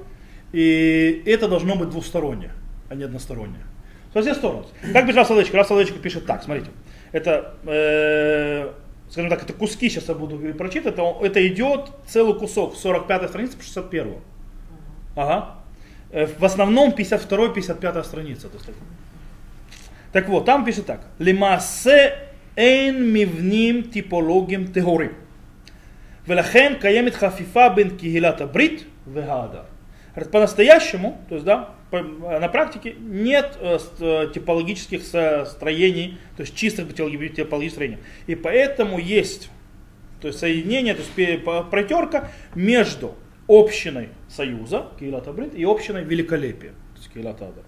И 0.53 1.23
это 1.27 1.49
должно 1.49 1.77
быть 1.77 1.91
двустороннее, 1.91 2.53
а 2.91 2.95
не 2.95 3.05
одностороннее. 3.05 3.63
Со 4.13 4.21
всех 4.21 4.37
сторон. 4.37 4.67
Как 4.93 5.07
пишет 5.07 5.17
Рафсалычка? 5.17 5.57
Рафсалычка 5.57 5.99
пишет 5.99 6.27
так, 6.27 6.43
смотрите. 6.43 6.71
Это, 7.13 7.55
э, 7.65 8.71
скажем 9.13 9.29
так, 9.29 9.43
это 9.43 9.53
куски, 9.53 9.91
сейчас 9.91 10.09
я 10.09 10.15
буду 10.15 10.39
прочитывать, 10.55 10.95
это, 10.95 11.15
это 11.21 11.47
идет 11.47 11.91
целый 12.07 12.35
кусок, 12.35 12.75
45 12.75 13.29
страница 13.29 13.59
по 13.59 13.63
61. 13.63 14.15
Ага. 15.15 15.57
Э, 16.11 16.27
в 16.27 16.43
основном 16.43 16.93
52-55 16.93 18.05
страница. 18.05 18.49
То 18.49 18.57
есть, 18.57 18.71
так. 20.13 20.29
вот, 20.31 20.47
там 20.47 20.65
пишет 20.65 20.87
так. 20.87 21.03
Лимасе 21.19 22.31
эйн 22.57 23.05
мивним 23.05 23.91
типологим 23.91 24.73
теорим. 24.73 25.13
Велахен 26.27 26.79
каемит 26.79 27.15
хафифа 27.15 27.69
бен 27.69 27.99
кигилата 27.99 28.47
брит 28.47 28.87
вегадар. 29.05 29.67
По-настоящему, 30.33 31.21
то 31.29 31.35
есть, 31.35 31.45
да, 31.45 31.75
на 31.92 32.48
практике 32.50 32.96
нет 33.00 33.58
э, 33.62 33.78
ст- 33.80 34.02
э, 34.02 34.28
типологических 34.34 35.04
со- 35.04 35.46
строений, 35.46 36.18
то 36.36 36.42
есть 36.44 36.56
чистых 36.56 36.88
типологи- 36.94 37.30
типологических 37.30 37.72
строений. 37.74 37.98
И 38.28 38.36
поэтому 38.36 39.00
есть 39.00 39.50
то 40.22 40.28
есть 40.28 40.40
соединение, 40.40 40.94
то 40.96 41.02
есть 41.02 41.12
пе- 41.12 41.38
по- 41.38 41.64
протерка 41.64 42.30
между 42.56 43.16
общиной 43.48 44.10
союза, 44.28 44.88
Киилат 45.00 45.28
Абрит, 45.28 45.54
и 45.56 45.64
общиной 45.64 46.04
великолепия, 46.04 46.72
то 46.96 47.00
есть 47.00 47.14
Киилат 47.14 47.42
Адар. 47.42 47.64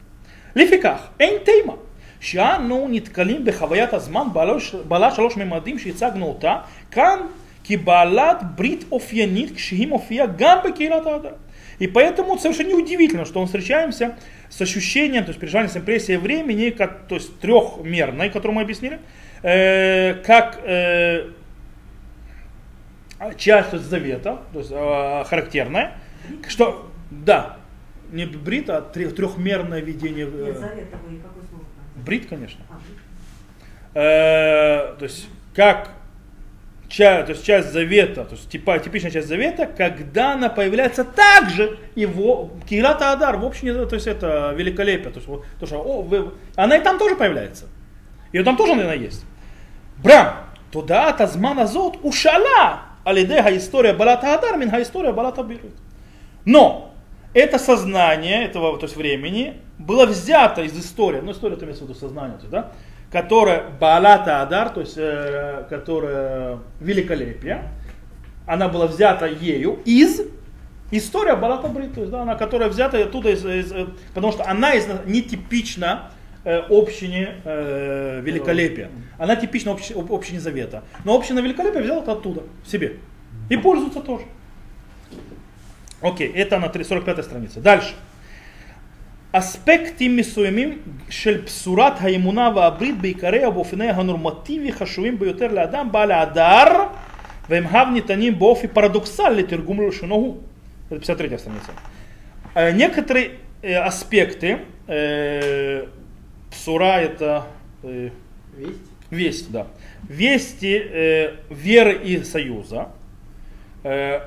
לפיכך, 0.56 1.08
אין 1.20 1.34
תימה 1.46 1.74
שאנו 2.20 2.88
נתקלים 2.92 3.46
בחוויית 3.46 3.94
הזמן 3.94 4.28
בעלו- 4.34 4.58
בעלת 4.88 5.16
שלוש 5.16 5.38
ממדים 5.38 5.80
שהצגנו 5.80 6.26
אותה, 6.26 6.56
כאן 6.92 7.20
כבעלת 7.64 8.38
ברית 8.56 8.86
אופיינית 8.92 9.56
כשהיא 9.56 9.88
מופיעה 9.88 10.28
גם 10.38 10.58
בקהילת 10.64 11.06
האדם. 11.06 11.32
И 11.79 11.87
поэтому 11.87 12.39
совершенно 12.39 12.69
неудивительно, 12.69 13.25
что 13.25 13.41
мы 13.41 13.47
встречаемся 13.47 14.17
с 14.49 14.61
ощущением, 14.61 15.25
то 15.25 15.31
есть 15.31 15.41
переживанием 15.41 15.73
с 15.73 15.77
импрессией 15.77 16.19
времени, 16.19 16.71
как, 16.71 17.07
то 17.09 17.17
есть 17.17 17.39
трехмерной, 17.41 18.31
которую 18.31 18.57
мы 18.57 18.63
объяснили, 18.63 19.01
э, 19.43 20.15
как 20.25 20.61
э, 20.63 21.31
часть 23.37 23.71
то 23.71 23.77
есть, 23.77 23.89
завета, 23.89 24.43
то 24.53 24.59
есть 24.59 24.71
э, 24.73 25.25
характерная, 25.29 25.95
что, 26.49 26.91
да, 27.11 27.57
не 28.13 28.27
брит, 28.27 28.71
а 28.71 28.81
тре- 28.81 29.11
трехмерное 29.11 29.81
видение. 29.81 30.27
э, 30.27 30.45
Нет, 30.47 30.59
завет 30.59 30.91
такой, 30.91 31.17
какой 31.19 31.43
брит, 32.05 32.27
конечно. 32.29 32.61
А, 32.71 32.75
брит. 32.75 32.99
Э, 33.95 34.97
то 34.99 35.05
есть 35.05 35.29
как 35.55 35.91
часть, 36.95 37.27
то 37.27 37.33
есть 37.33 37.45
часть 37.45 37.73
завета, 37.73 38.25
то 38.25 38.35
есть 38.35 38.49
типа, 38.49 38.79
типичная 38.79 39.11
часть 39.11 39.27
завета, 39.27 39.67
когда 39.67 40.35
она 40.35 40.49
появляется 40.49 41.05
также 41.05 41.79
его 41.97 42.51
Кирата 42.69 43.13
Адар, 43.13 43.37
в 43.37 43.45
общем, 43.45 43.89
то 43.89 43.95
есть 43.95 44.07
это 44.07 44.53
великолепие, 44.57 45.11
то 45.11 45.19
есть, 45.19 45.27
вот, 45.27 45.45
то, 45.59 45.67
что, 45.67 45.79
о, 45.79 46.03
вы- 46.03 46.33
она 46.55 46.77
и 46.77 46.81
там 46.83 46.99
тоже 46.99 47.17
появляется. 47.17 47.67
И 48.33 48.43
там 48.43 48.57
тоже, 48.57 48.75
наверное, 48.75 48.97
есть. 48.97 49.25
Брам, 50.03 50.37
туда 50.71 51.11
азман 51.11 51.59
азот 51.59 51.99
ушала 52.03 52.83
алидега 53.05 53.57
история 53.57 53.93
балата 53.93 54.35
Адар, 54.35 54.57
минга 54.57 54.81
история 54.81 55.13
балата 55.13 55.43
Бирит. 55.43 55.75
Но 56.45 56.95
это 57.33 57.59
сознание 57.59 58.45
этого 58.45 58.79
то 58.79 58.85
есть 58.85 58.97
времени 58.97 59.61
было 59.79 60.07
взято 60.07 60.63
из 60.63 60.79
истории, 60.79 61.21
ну 61.21 61.33
история 61.33 61.57
это 61.57 61.65
имеется 61.65 61.85
в 61.85 61.89
виду 61.89 61.99
сознание, 61.99 62.37
то 62.37 62.43
есть, 62.43 62.51
да, 62.51 62.73
которая 63.15 63.63
Баалата 63.79 64.43
Адар, 64.43 64.71
то 64.71 64.81
есть 64.81 64.95
э, 64.97 65.67
которая 65.71 66.59
великолепие, 66.81 67.63
она 68.45 68.69
была 68.69 68.89
взята 68.89 69.27
ею 69.27 69.79
из 69.85 70.21
история 70.91 71.37
Балата 71.37 71.69
Брит, 71.69 71.95
то 71.95 72.01
есть, 72.01 72.11
да, 72.11 72.23
она, 72.23 72.35
которая 72.35 72.69
взята 72.69 73.01
оттуда, 73.01 73.31
из, 73.31 73.47
из, 73.47 73.71
э, 73.71 73.87
потому 74.15 74.33
что 74.33 74.45
она 74.51 74.75
из, 74.75 74.89
нетипична 75.07 76.11
э, 76.45 76.63
общине 76.69 77.37
э, 77.45 78.21
великолепия. 78.21 78.91
Она 79.17 79.37
типична 79.37 79.71
общ, 79.71 79.93
об- 79.93 80.13
общине 80.13 80.41
завета. 80.41 80.83
Но 81.05 81.15
община 81.15 81.39
великолепия 81.39 81.83
взяла 81.83 82.03
это 82.03 82.11
оттуда, 82.11 82.43
себе. 82.67 82.97
И 83.49 83.57
пользуется 83.57 84.01
тоже. 84.01 84.25
Окей, 86.01 86.33
это 86.33 86.59
на 86.59 86.69
45 86.69 87.25
странице. 87.25 87.61
Дальше. 87.61 87.95
אספקטים 89.34 90.18
מסוימים 90.18 90.78
של 91.10 91.42
בשורת 91.46 91.94
האמונה 92.00 92.50
והברית 92.56 93.02
בעיקריה 93.02 93.50
ובאופניה 93.50 93.96
הנורמטיבי 93.96 94.72
חשובים 94.72 95.20
ביותר 95.20 95.48
לאדם 95.48 95.92
בעל 95.92 96.12
ההדר 96.12 96.84
והם 97.50 97.68
הב 97.68 97.88
ניתנים 97.94 98.40
באופי 98.40 98.68
פרדוקסלי 98.68 99.44
לתרגום 99.44 99.88
לשונו 99.88 100.16
הוא. 100.16 100.38
Это 100.92 101.06
53 101.06 101.42
страница. 101.42 101.72
Э, 102.56 102.72
Некоторые 102.72 103.32
э, 103.62 103.76
аспекты, 103.76 104.58
э, 104.88 105.86
псура 106.50 107.00
это 107.00 107.46
э, 107.84 108.10
Весть. 108.58 108.80
весть, 109.12 109.52
да. 109.52 109.68
Вести 110.08 110.82
э, 110.84 111.36
веры 111.52 111.94
и 112.04 112.24
союза 112.24 112.90
э, 113.84 114.22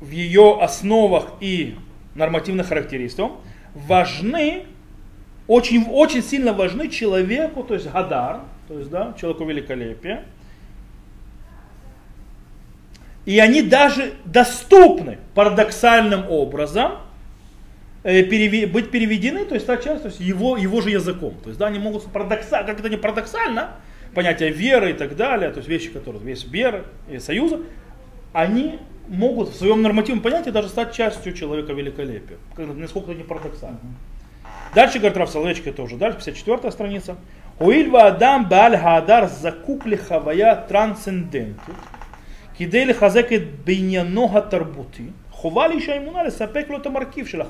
в 0.00 0.10
ее 0.10 0.58
основах 0.60 1.32
и 1.40 1.76
нормативных 2.14 2.68
характеристиках 2.68 3.32
важны, 3.73 4.65
очень, 5.47 5.85
очень 5.89 6.23
сильно 6.23 6.53
важны 6.53 6.89
человеку, 6.89 7.63
то 7.63 7.73
есть 7.73 7.89
Гадар, 7.91 8.41
то 8.67 8.77
есть, 8.77 8.89
да, 8.89 9.13
человеку 9.19 9.45
великолепия. 9.45 10.23
И 13.25 13.39
они 13.39 13.61
даже 13.61 14.13
доступны 14.25 15.19
парадоксальным 15.35 16.29
образом 16.29 16.93
э, 18.03 18.23
быть 18.65 18.91
переведены, 18.91 19.45
то 19.45 19.53
есть 19.53 19.65
стать 19.65 19.83
частью, 19.83 20.01
то 20.01 20.07
есть 20.07 20.19
его, 20.19 20.57
его 20.57 20.81
же 20.81 20.89
языком. 20.89 21.35
То 21.43 21.49
есть 21.49 21.59
да, 21.59 21.67
они 21.67 21.79
могут 21.79 22.05
парадоксально, 22.05 22.67
как 22.67 22.79
это 22.79 22.89
не 22.89 22.97
парадоксально, 22.97 23.71
понятие 24.15 24.49
веры 24.49 24.91
и 24.91 24.93
так 24.93 25.15
далее, 25.15 25.51
то 25.51 25.57
есть 25.57 25.69
вещи, 25.69 25.89
которые 25.89 26.23
есть 26.25 26.51
веры 26.51 26.85
и 27.09 27.19
союза, 27.19 27.59
они 28.33 28.79
могут 29.07 29.49
в 29.49 29.55
своем 29.55 29.81
нормативном 29.81 30.23
понятии 30.23 30.49
даже 30.49 30.69
стать 30.69 30.93
частью 30.93 31.33
человека 31.33 31.73
великолепия. 31.73 32.37
Насколько 32.57 33.11
это 33.11 33.19
не 33.19 33.23
парадоксально. 33.23 33.79
Дальше, 34.73 34.99
говорит 34.99 35.17
Раф 35.17 35.29
Соловечка 35.29 35.73
тоже, 35.73 35.97
дальше 35.97 36.19
54 36.19 36.71
страница. 36.71 37.17
Уильва 37.59 38.07
Адам 38.07 38.47
Бааль 38.47 38.77
Хадар 38.77 39.27
закукли 39.27 39.95
хавая 39.95 40.55
трансценденты. 40.67 41.73
Кидели 42.57 42.93
хазеки 42.93 43.35
бейнянога 43.65 44.41
тарбути. 44.41 45.11
Хували 45.31 45.75
еще 45.75 45.95
ему 45.95 46.11
нали 46.11 46.29
сапекло 46.29 46.77
это 46.77 46.89
маркив 46.89 47.27
шила 47.27 47.47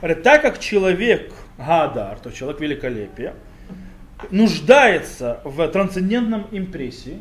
Говорит, 0.00 0.22
так 0.22 0.42
как 0.42 0.58
человек 0.58 1.32
Гадар, 1.56 2.18
то 2.18 2.30
человек 2.30 2.60
великолепия, 2.60 3.34
нуждается 4.30 5.40
в 5.44 5.66
трансцендентном 5.68 6.46
импрессии, 6.50 7.20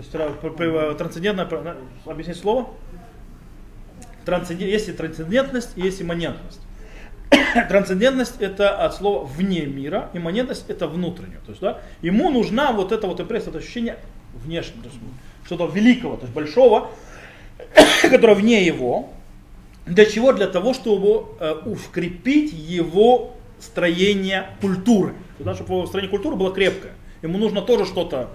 есть 0.00 0.40
п- 0.40 0.50
п- 0.50 0.94
трансцендентное, 0.94 1.48
объяснить 2.06 2.36
слово? 2.36 2.68
Трансценден- 4.24 4.68
есть 4.68 4.88
и 4.88 4.92
трансцендентность, 4.92 5.70
и 5.76 5.82
есть 5.82 6.00
имманентность. 6.02 6.60
Трансцендентность 7.68 8.40
это 8.40 8.76
от 8.76 8.94
слова 8.94 9.24
вне 9.24 9.66
мира, 9.66 10.10
имманентность 10.12 10.68
это 10.68 10.86
внутреннее. 10.86 11.40
То 11.44 11.50
есть, 11.50 11.60
да, 11.60 11.80
ему 12.02 12.30
нужна 12.30 12.72
вот 12.72 12.92
эта 12.92 13.06
вот 13.06 13.20
импрессия, 13.20 13.50
это 13.50 13.58
ощущение 13.58 13.98
внешнего, 14.34 14.82
то 14.82 14.88
есть 14.88 15.00
что-то 15.44 15.66
великого, 15.66 16.16
то 16.16 16.22
есть 16.22 16.34
большого, 16.34 16.90
которое 18.02 18.34
вне 18.34 18.64
его. 18.64 19.10
Для 19.86 20.04
чего? 20.04 20.32
Для 20.32 20.46
того, 20.46 20.74
чтобы 20.74 21.26
э, 21.40 21.54
укрепить 21.64 22.52
его 22.52 23.34
строение 23.58 24.48
культуры. 24.60 25.14
Туда, 25.38 25.54
чтобы 25.54 25.74
его 25.74 25.86
строение 25.86 26.10
культуры 26.10 26.36
было 26.36 26.52
крепкое. 26.52 26.92
Ему 27.22 27.38
нужно 27.38 27.62
тоже 27.62 27.86
что-то 27.86 28.28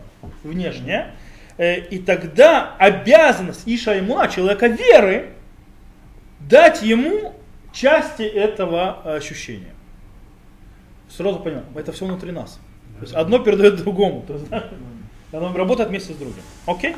внешнее. 0.43 1.13
Э, 1.57 1.79
и 1.79 1.99
тогда 1.99 2.75
обязанность 2.77 3.63
Иша 3.65 3.97
Имуна, 3.99 4.27
человека 4.27 4.67
веры, 4.67 5.29
дать 6.39 6.81
ему 6.81 7.33
части 7.71 8.23
этого 8.23 9.15
ощущения. 9.15 9.73
Сразу 11.09 11.39
понимаем, 11.39 11.65
это 11.75 11.91
все 11.91 12.05
внутри 12.05 12.31
нас. 12.31 12.59
То 12.97 13.01
есть 13.01 13.13
одно 13.13 13.39
передает 13.39 13.77
другому. 13.77 14.23
То 14.27 14.33
есть, 14.33 14.49
да, 14.49 14.69
оно 15.31 15.53
работает 15.55 15.89
вместе 15.89 16.13
с 16.13 16.17
другим. 16.17 16.43
Окей? 16.65 16.95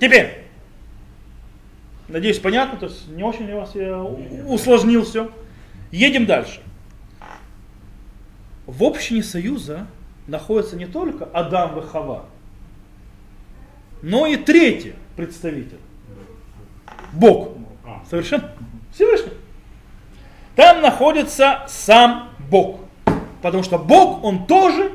Теперь, 0.00 0.44
надеюсь, 2.08 2.38
понятно, 2.38 2.78
то 2.78 2.86
есть 2.86 3.08
не 3.08 3.22
очень 3.22 3.46
ли 3.46 3.54
вас 3.54 3.74
я 3.74 4.00
у- 4.02 4.52
усложнил 4.52 5.04
все. 5.04 5.30
Едем 5.90 6.26
дальше. 6.26 6.60
В 8.66 8.82
общине 8.84 9.22
Союза 9.22 9.86
находится 10.26 10.76
не 10.76 10.86
только 10.86 11.24
Адам 11.26 11.78
и 11.78 11.82
Хава, 11.82 12.24
но 14.04 14.26
и 14.26 14.36
третий 14.36 14.94
представитель. 15.16 15.78
Бог. 17.12 17.52
А, 17.86 18.02
Совершенно 18.08 18.50
Всевышний. 18.92 19.32
Там 20.56 20.82
находится 20.82 21.62
сам 21.68 22.28
Бог. 22.50 22.80
Потому 23.40 23.62
что 23.62 23.78
Бог, 23.78 24.22
он 24.22 24.46
тоже 24.46 24.92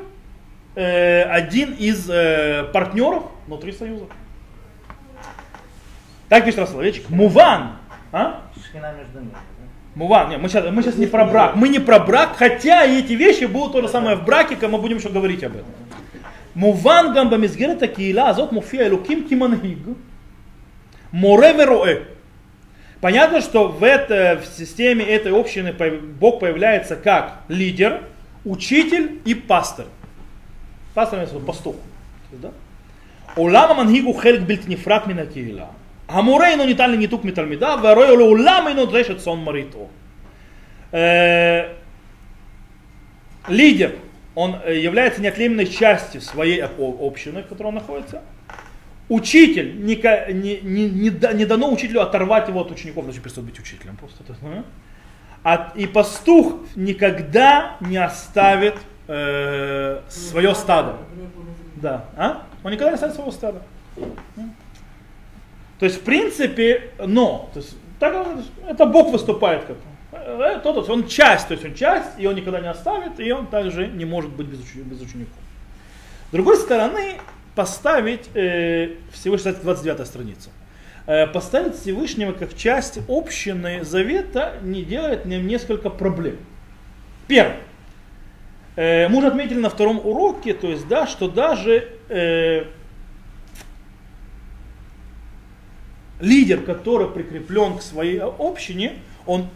э, 0.76 1.24
один 1.24 1.74
из 1.74 2.08
э, 2.08 2.66
партнеров 2.72 3.24
внутри 3.48 3.72
Союза. 3.72 4.06
Так 6.30 6.46
пишет 6.46 6.60
Рассловечек. 6.60 7.10
Муван. 7.10 7.78
А? 8.12 8.44
Шхина 8.64 8.94
между 8.94 9.22
ними. 9.22 9.32
да? 9.32 9.40
Муван. 9.96 10.30
Нет, 10.30 10.40
мы 10.40 10.50
сейчас, 10.50 10.72
мы 10.72 10.84
сейчас 10.84 10.98
не 10.98 11.08
про 11.08 11.26
брак. 11.26 11.56
Мы 11.56 11.70
не 11.70 11.80
про 11.80 12.00
брак, 12.00 12.36
хотя 12.38 12.86
и 12.86 13.00
эти 13.00 13.14
вещи 13.14 13.46
будут 13.46 13.72
то 13.72 13.82
же 13.82 13.88
самое 13.88 14.18
в 14.18 14.24
браке, 14.24 14.56
как 14.56 14.70
мы 14.70 14.78
будем 14.78 14.98
еще 14.98 15.10
говорить 15.10 15.44
об 15.44 15.56
этом. 15.56 15.68
מובן 16.59 17.05
גם 17.17 17.31
במסגרת 17.31 17.83
הקהילה 17.83 18.29
הזאת 18.29 18.53
מופיע 18.53 18.87
אלוקים 18.87 19.27
כמנהיג, 19.29 19.79
מורה 21.13 21.51
ורועה. 21.59 21.93
Понятно, 23.01 23.43
что 23.43 23.69
в, 23.69 23.85
это, 23.85 24.41
в 24.41 24.47
системе 24.47 25.05
этой 25.05 25.31
общины 25.39 25.75
пов- 25.75 26.01
Бог 26.19 26.41
появляется 26.41 26.97
как 26.97 27.43
лидер, 27.51 28.01
учитель 28.47 29.19
и 29.27 29.35
пастор. 29.35 29.85
Пастор 30.95 31.19
имеется 31.19 31.35
в 31.35 31.39
виду 31.39 31.47
пастух. 31.47 31.75
То 31.75 32.33
есть, 32.33 32.43
да? 32.43 32.49
עולם 33.35 33.71
המנהיג 33.71 34.05
הוא 34.05 34.19
חלק 34.19 34.41
בלתי 34.47 34.75
נפרד 34.75 35.01
מן 35.07 35.19
הקהילה. 35.19 35.65
המורה 36.09 36.49
אינו 36.49 36.67
ניתן 36.67 36.93
לניתוק 36.93 37.25
מתלמידיו, 37.25 37.79
והרועה 37.83 38.11
לעולם 38.11 38.65
אינו 38.69 38.87
דרש 38.87 39.11
את 39.11 39.19
צאן 39.19 39.39
מרעיתו. 39.45 39.89
Э, 40.93 40.97
Лидер, 43.49 43.91
он 44.40 44.56
э, 44.64 44.80
является 44.80 45.22
неотъемлемой 45.22 45.66
частью 45.66 46.22
своей 46.22 46.64
общины, 46.64 47.44
в 47.44 47.48
которой 47.48 47.68
он 47.68 47.76
находится. 47.76 48.22
Учитель, 49.10 49.84
не, 49.84 49.96
не, 50.32 50.62
не, 50.62 51.10
не 51.10 51.46
дано 51.46 51.70
учителю 51.74 52.02
оторвать 52.02 52.48
его 52.48 52.62
от 52.62 52.72
учеников, 52.72 53.04
значит 53.04 53.22
перестает 53.22 53.50
быть 53.50 53.60
учителем. 53.60 53.98
Просто 53.98 54.24
а, 55.44 55.74
и 55.76 55.88
пастух 55.88 56.54
никогда 56.78 57.76
не 57.82 57.98
оставит 57.98 58.76
э, 59.10 60.02
свое 60.08 60.56
стадо. 60.56 60.96
Да. 61.76 62.06
А? 62.16 62.44
Он 62.64 62.72
никогда 62.72 62.92
не 62.92 62.96
оставит 62.96 63.16
своего 63.16 63.32
стада. 63.32 63.62
То 65.80 65.86
есть, 65.86 65.98
в 65.98 66.04
принципе, 66.06 66.92
но. 66.98 67.50
То 67.54 67.60
есть, 67.60 67.76
так, 68.00 68.26
это 68.66 68.86
Бог 68.86 69.12
выступает 69.12 69.66
как. 69.66 69.76
Э, 70.12 70.60
тот, 70.64 70.76
тот, 70.76 70.90
он 70.90 71.08
часть, 71.08 71.48
то 71.48 71.54
есть 71.54 71.66
он 71.66 71.74
часть, 71.74 72.10
и 72.18 72.26
он 72.26 72.36
никогда 72.36 72.60
не 72.60 72.70
оставит, 72.70 73.20
и 73.20 73.32
он 73.32 73.48
также 73.48 73.88
не 73.88 74.06
может 74.06 74.32
быть 74.32 74.48
без, 74.48 74.60
учени- 74.60 74.84
без 74.84 75.02
учеников. 75.02 75.38
С 76.30 76.32
другой 76.32 76.58
стороны, 76.58 77.16
поставить 77.56 78.30
э, 78.34 78.96
Всевышнего, 79.12 79.54
кстати, 79.54 79.64
29 79.64 80.08
страница, 80.08 80.50
э, 81.08 81.28
поставить 81.28 81.76
Всевышнего 81.76 82.34
как 82.34 82.56
часть 82.56 83.00
общины 83.08 83.84
завета 83.84 84.56
не 84.62 84.84
делает 84.84 85.26
нам 85.26 85.48
несколько 85.48 85.90
проблем. 85.90 86.38
Первое. 87.28 87.58
Э, 88.76 89.10
мы 89.10 89.18
уже 89.18 89.28
отметили 89.28 89.60
на 89.60 89.70
втором 89.70 90.00
уроке, 90.00 90.54
то 90.54 90.68
есть, 90.68 90.88
да, 90.88 91.06
что 91.06 91.28
даже 91.28 91.90
э, 92.08 92.66
лидер, 96.20 96.62
который 96.62 97.10
прикреплен 97.10 97.78
к 97.78 97.82
своей 97.82 98.20
общине, 98.20 99.00
он 99.26 99.50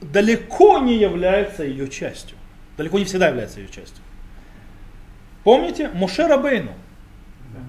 далеко 0.00 0.78
не 0.78 0.96
является 0.96 1.64
ее 1.64 1.88
частью. 1.88 2.36
Далеко 2.76 2.98
не 2.98 3.04
всегда 3.04 3.28
является 3.28 3.60
ее 3.60 3.68
частью. 3.68 4.02
Помните? 5.44 5.90
Моше 5.94 6.26
Рабейну. 6.26 6.72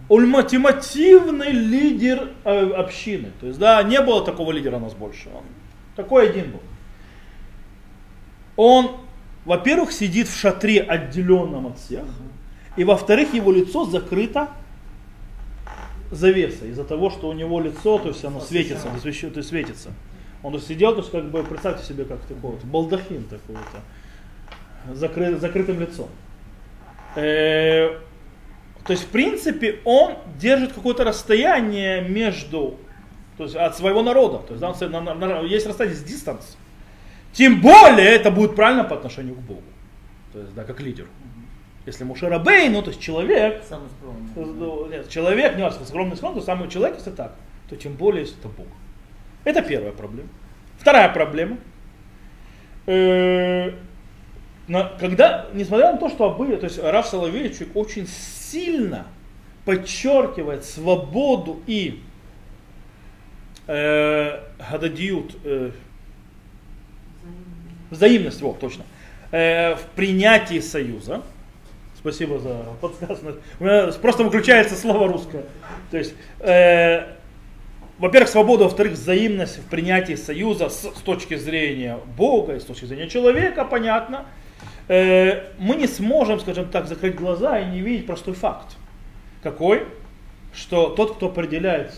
ультимативный 0.09 1.51
лидер 1.51 2.31
э, 2.43 2.71
общины. 2.71 3.31
То 3.39 3.47
есть, 3.47 3.59
да, 3.59 3.81
не 3.83 4.01
было 4.01 4.23
такого 4.23 4.51
лидера 4.51 4.77
у 4.77 4.79
нас 4.79 4.93
больше. 4.93 5.29
Он 5.33 5.43
такой 5.95 6.29
один 6.29 6.51
был. 6.51 6.61
Он, 8.55 8.97
во-первых, 9.45 9.91
сидит 9.91 10.27
в 10.27 10.37
шатре, 10.37 10.81
отделенном 10.81 11.67
от 11.67 11.79
всех. 11.79 12.05
И 12.75 12.83
во-вторых, 12.83 13.33
его 13.33 13.51
лицо 13.51 13.85
закрыто 13.85 14.49
завесой 16.11 16.69
из-за 16.69 16.83
того, 16.83 17.09
что 17.09 17.29
у 17.29 17.33
него 17.33 17.59
лицо, 17.59 17.97
то 17.97 18.09
есть 18.09 18.23
оно 18.23 18.41
светится, 18.41 18.87
то 19.01 19.07
есть, 19.07 19.21
то 19.21 19.37
есть 19.37 19.49
светится. 19.49 19.89
Он 20.43 20.59
сидел, 20.59 20.93
то 20.93 20.99
есть 20.99 21.11
как 21.11 21.25
бы 21.29 21.43
представьте 21.43 21.85
себе 21.85 22.03
как 22.05 22.19
такой 22.21 22.51
вот 22.51 22.63
балдахин 22.63 23.23
такой 23.25 23.55
вот, 23.55 24.97
закры, 24.97 25.35
закрытым 25.37 25.79
лицом. 25.79 26.09
Э, 27.15 27.99
то 28.85 28.93
есть 28.93 29.03
в 29.03 29.07
принципе 29.07 29.79
он 29.85 30.15
держит 30.39 30.73
какое-то 30.73 31.03
расстояние 31.03 32.01
между, 32.01 32.77
то 33.37 33.43
есть 33.43 33.55
от 33.55 33.77
своего 33.77 34.01
народа, 34.01 34.39
то 34.39 34.53
есть 34.55 34.61
да, 34.61 34.89
на- 34.89 35.01
на- 35.01 35.13
на- 35.13 35.41
есть 35.41 35.67
расстояние 35.67 35.99
с 35.99 36.03
дистанс. 36.03 36.57
Тем 37.33 37.61
более 37.61 38.07
это 38.09 38.31
будет 38.31 38.55
правильно 38.55 38.83
по 38.83 38.95
отношению 38.95 39.35
к 39.35 39.39
Богу, 39.39 39.61
то 40.33 40.39
есть 40.39 40.53
да, 40.55 40.63
как 40.63 40.79
лидер. 40.81 41.05
Если 41.85 42.03
Мушера 42.03 42.39
Бей, 42.39 42.69
ну 42.69 42.81
то 42.81 42.89
есть 42.89 43.01
человек, 43.01 43.63
Самый 43.67 43.89
скромный. 43.89 44.53
ну, 44.55 44.87
нет, 44.87 45.09
человек, 45.09 45.55
не 45.55 45.63
важно, 45.63 45.85
скромный 45.85 46.15
скромный, 46.15 46.39
то 46.41 46.45
самый 46.45 46.69
человек, 46.69 46.97
если 46.97 47.11
так, 47.11 47.35
то 47.69 47.75
тем 47.75 47.93
более, 47.93 48.21
если 48.21 48.37
это 48.39 48.49
Бог. 48.49 48.67
Это 49.43 49.61
первая 49.61 49.91
проблема. 49.91 50.29
Вторая 50.77 51.09
проблема. 51.09 51.57
Э, 52.85 53.71
когда, 54.99 55.47
несмотря 55.53 55.91
на 55.91 55.97
то, 55.97 56.09
что 56.09 56.25
обы, 56.31 56.55
то 56.57 56.65
есть 56.65 56.81
Раф 56.81 57.07
Соловейчик 57.07 57.75
очень 57.75 58.07
сильно 58.07 59.05
подчеркивает 59.65 60.65
свободу 60.65 61.61
и 61.67 62.01
э, 63.67 64.39
гададиют, 64.71 65.37
э, 65.43 65.71
взаимность, 67.89 68.41
вот, 68.41 68.59
точно, 68.59 68.85
э, 69.31 69.75
в 69.75 69.83
принятии 69.95 70.59
союза. 70.59 71.21
Спасибо 71.95 72.39
за 72.39 72.63
подсказку. 72.81 73.33
У 73.59 73.63
меня 73.63 73.91
просто 74.01 74.23
выключается 74.23 74.75
слово 74.75 75.07
русское. 75.07 75.43
То 75.91 75.97
есть, 75.97 76.15
э, 76.39 77.13
во-первых, 78.01 78.29
свобода, 78.29 78.63
во-вторых, 78.63 78.93
взаимность 78.93 79.59
в 79.59 79.65
принятии 79.69 80.15
союза 80.15 80.69
с, 80.69 80.81
с 80.81 81.01
точки 81.01 81.35
зрения 81.35 81.99
Бога 82.17 82.55
и 82.55 82.59
с 82.59 82.63
точки 82.63 82.85
зрения 82.85 83.07
человека, 83.07 83.63
понятно. 83.63 84.25
Э, 84.87 85.51
мы 85.59 85.75
не 85.75 85.85
сможем, 85.85 86.39
скажем 86.39 86.69
так, 86.69 86.87
закрыть 86.87 87.15
глаза 87.15 87.59
и 87.59 87.65
не 87.67 87.79
видеть 87.81 88.07
простой 88.07 88.33
факт. 88.33 88.75
Какой? 89.43 89.85
Что 90.51 90.89
тот, 90.89 91.15
кто 91.15 91.27
определяет 91.27 91.93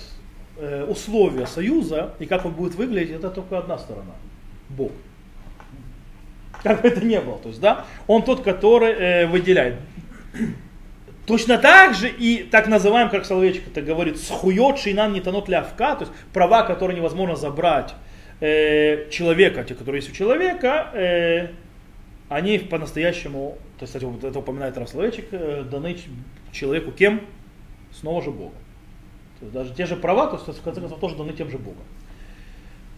э, 0.57 0.83
условия 0.83 1.47
союза 1.47 2.13
и 2.19 2.25
как 2.25 2.45
он 2.45 2.51
будет 2.51 2.75
выглядеть, 2.75 3.15
это 3.15 3.29
только 3.29 3.57
одна 3.57 3.77
сторона. 3.77 4.11
Бог. 4.67 4.91
Как 6.63 6.81
бы 6.81 6.89
это 6.89 7.05
ни 7.05 7.17
было. 7.17 7.37
То 7.37 7.47
есть, 7.47 7.61
да, 7.61 7.85
он 8.07 8.23
тот, 8.23 8.43
который 8.43 8.91
э, 8.91 9.27
выделяет. 9.27 9.75
Точно 11.25 11.57
так 11.57 11.93
же 11.95 12.09
и 12.09 12.43
так 12.43 12.67
называем, 12.67 13.09
как 13.09 13.25
Соловейчик 13.25 13.67
это 13.67 13.81
говорит, 13.81 14.19
схует 14.19 14.77
шинан 14.77 15.13
не 15.13 15.21
тонут 15.21 15.47
лявка, 15.47 15.95
то 15.95 16.01
есть 16.01 16.11
права, 16.33 16.63
которые 16.63 16.97
невозможно 16.97 17.37
забрать 17.37 17.93
э, 18.41 19.09
человека, 19.09 19.63
те, 19.63 19.73
которые 19.73 20.01
есть 20.01 20.11
у 20.11 20.13
человека, 20.13 20.89
э, 20.93 21.47
они 22.27 22.59
по-настоящему, 22.59 23.57
то 23.77 23.83
есть, 23.83 23.93
кстати, 23.93 24.03
вот 24.03 24.21
это 24.23 24.37
упоминает 24.37 24.77
Раф 24.77 24.89
Соловейчик, 24.89 25.27
э, 25.31 25.63
даны 25.63 25.97
человеку 26.51 26.91
кем? 26.91 27.21
Снова 27.93 28.21
же 28.21 28.31
Богом. 28.31 28.57
То 29.39 29.45
есть 29.45 29.53
даже 29.53 29.73
те 29.73 29.85
же 29.85 29.95
права, 29.95 30.27
то 30.27 30.43
есть 30.45 30.59
в 30.59 30.63
конце 30.63 30.81
концов 30.81 30.99
тоже 30.99 31.15
даны 31.15 31.31
тем 31.31 31.49
же 31.49 31.57
Богом. 31.57 31.83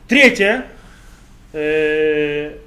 Третье, 0.08 0.66
э, 1.54 2.58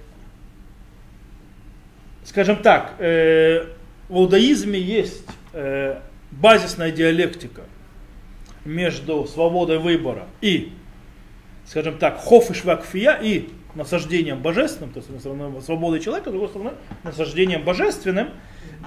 скажем 2.25 2.63
так, 2.63 2.95
э, 3.01 3.67
в 4.09 4.19
иудаизме 4.19 4.79
есть 4.79 5.25
э, 5.53 6.01
базисная 6.31 6.91
диалектика 6.91 7.63
между 8.65 9.27
свободой 9.27 9.79
выбора 9.79 10.27
и, 10.41 10.73
скажем 11.67 11.99
так, 11.99 12.19
хоф 12.19 12.51
и 12.51 12.55
швакфия 12.55 13.19
и 13.21 13.49
насаждением 13.75 14.41
божественным, 14.43 14.93
то 14.93 14.99
есть 14.99 15.09
с 15.09 15.11
одной 15.11 15.21
стороны 15.21 15.61
свободой 15.63 16.01
человека, 16.01 16.31
с 16.31 16.33
другой 16.33 16.49
стороны 16.49 16.73
насаждением 17.05 17.65
божественным. 17.65 18.31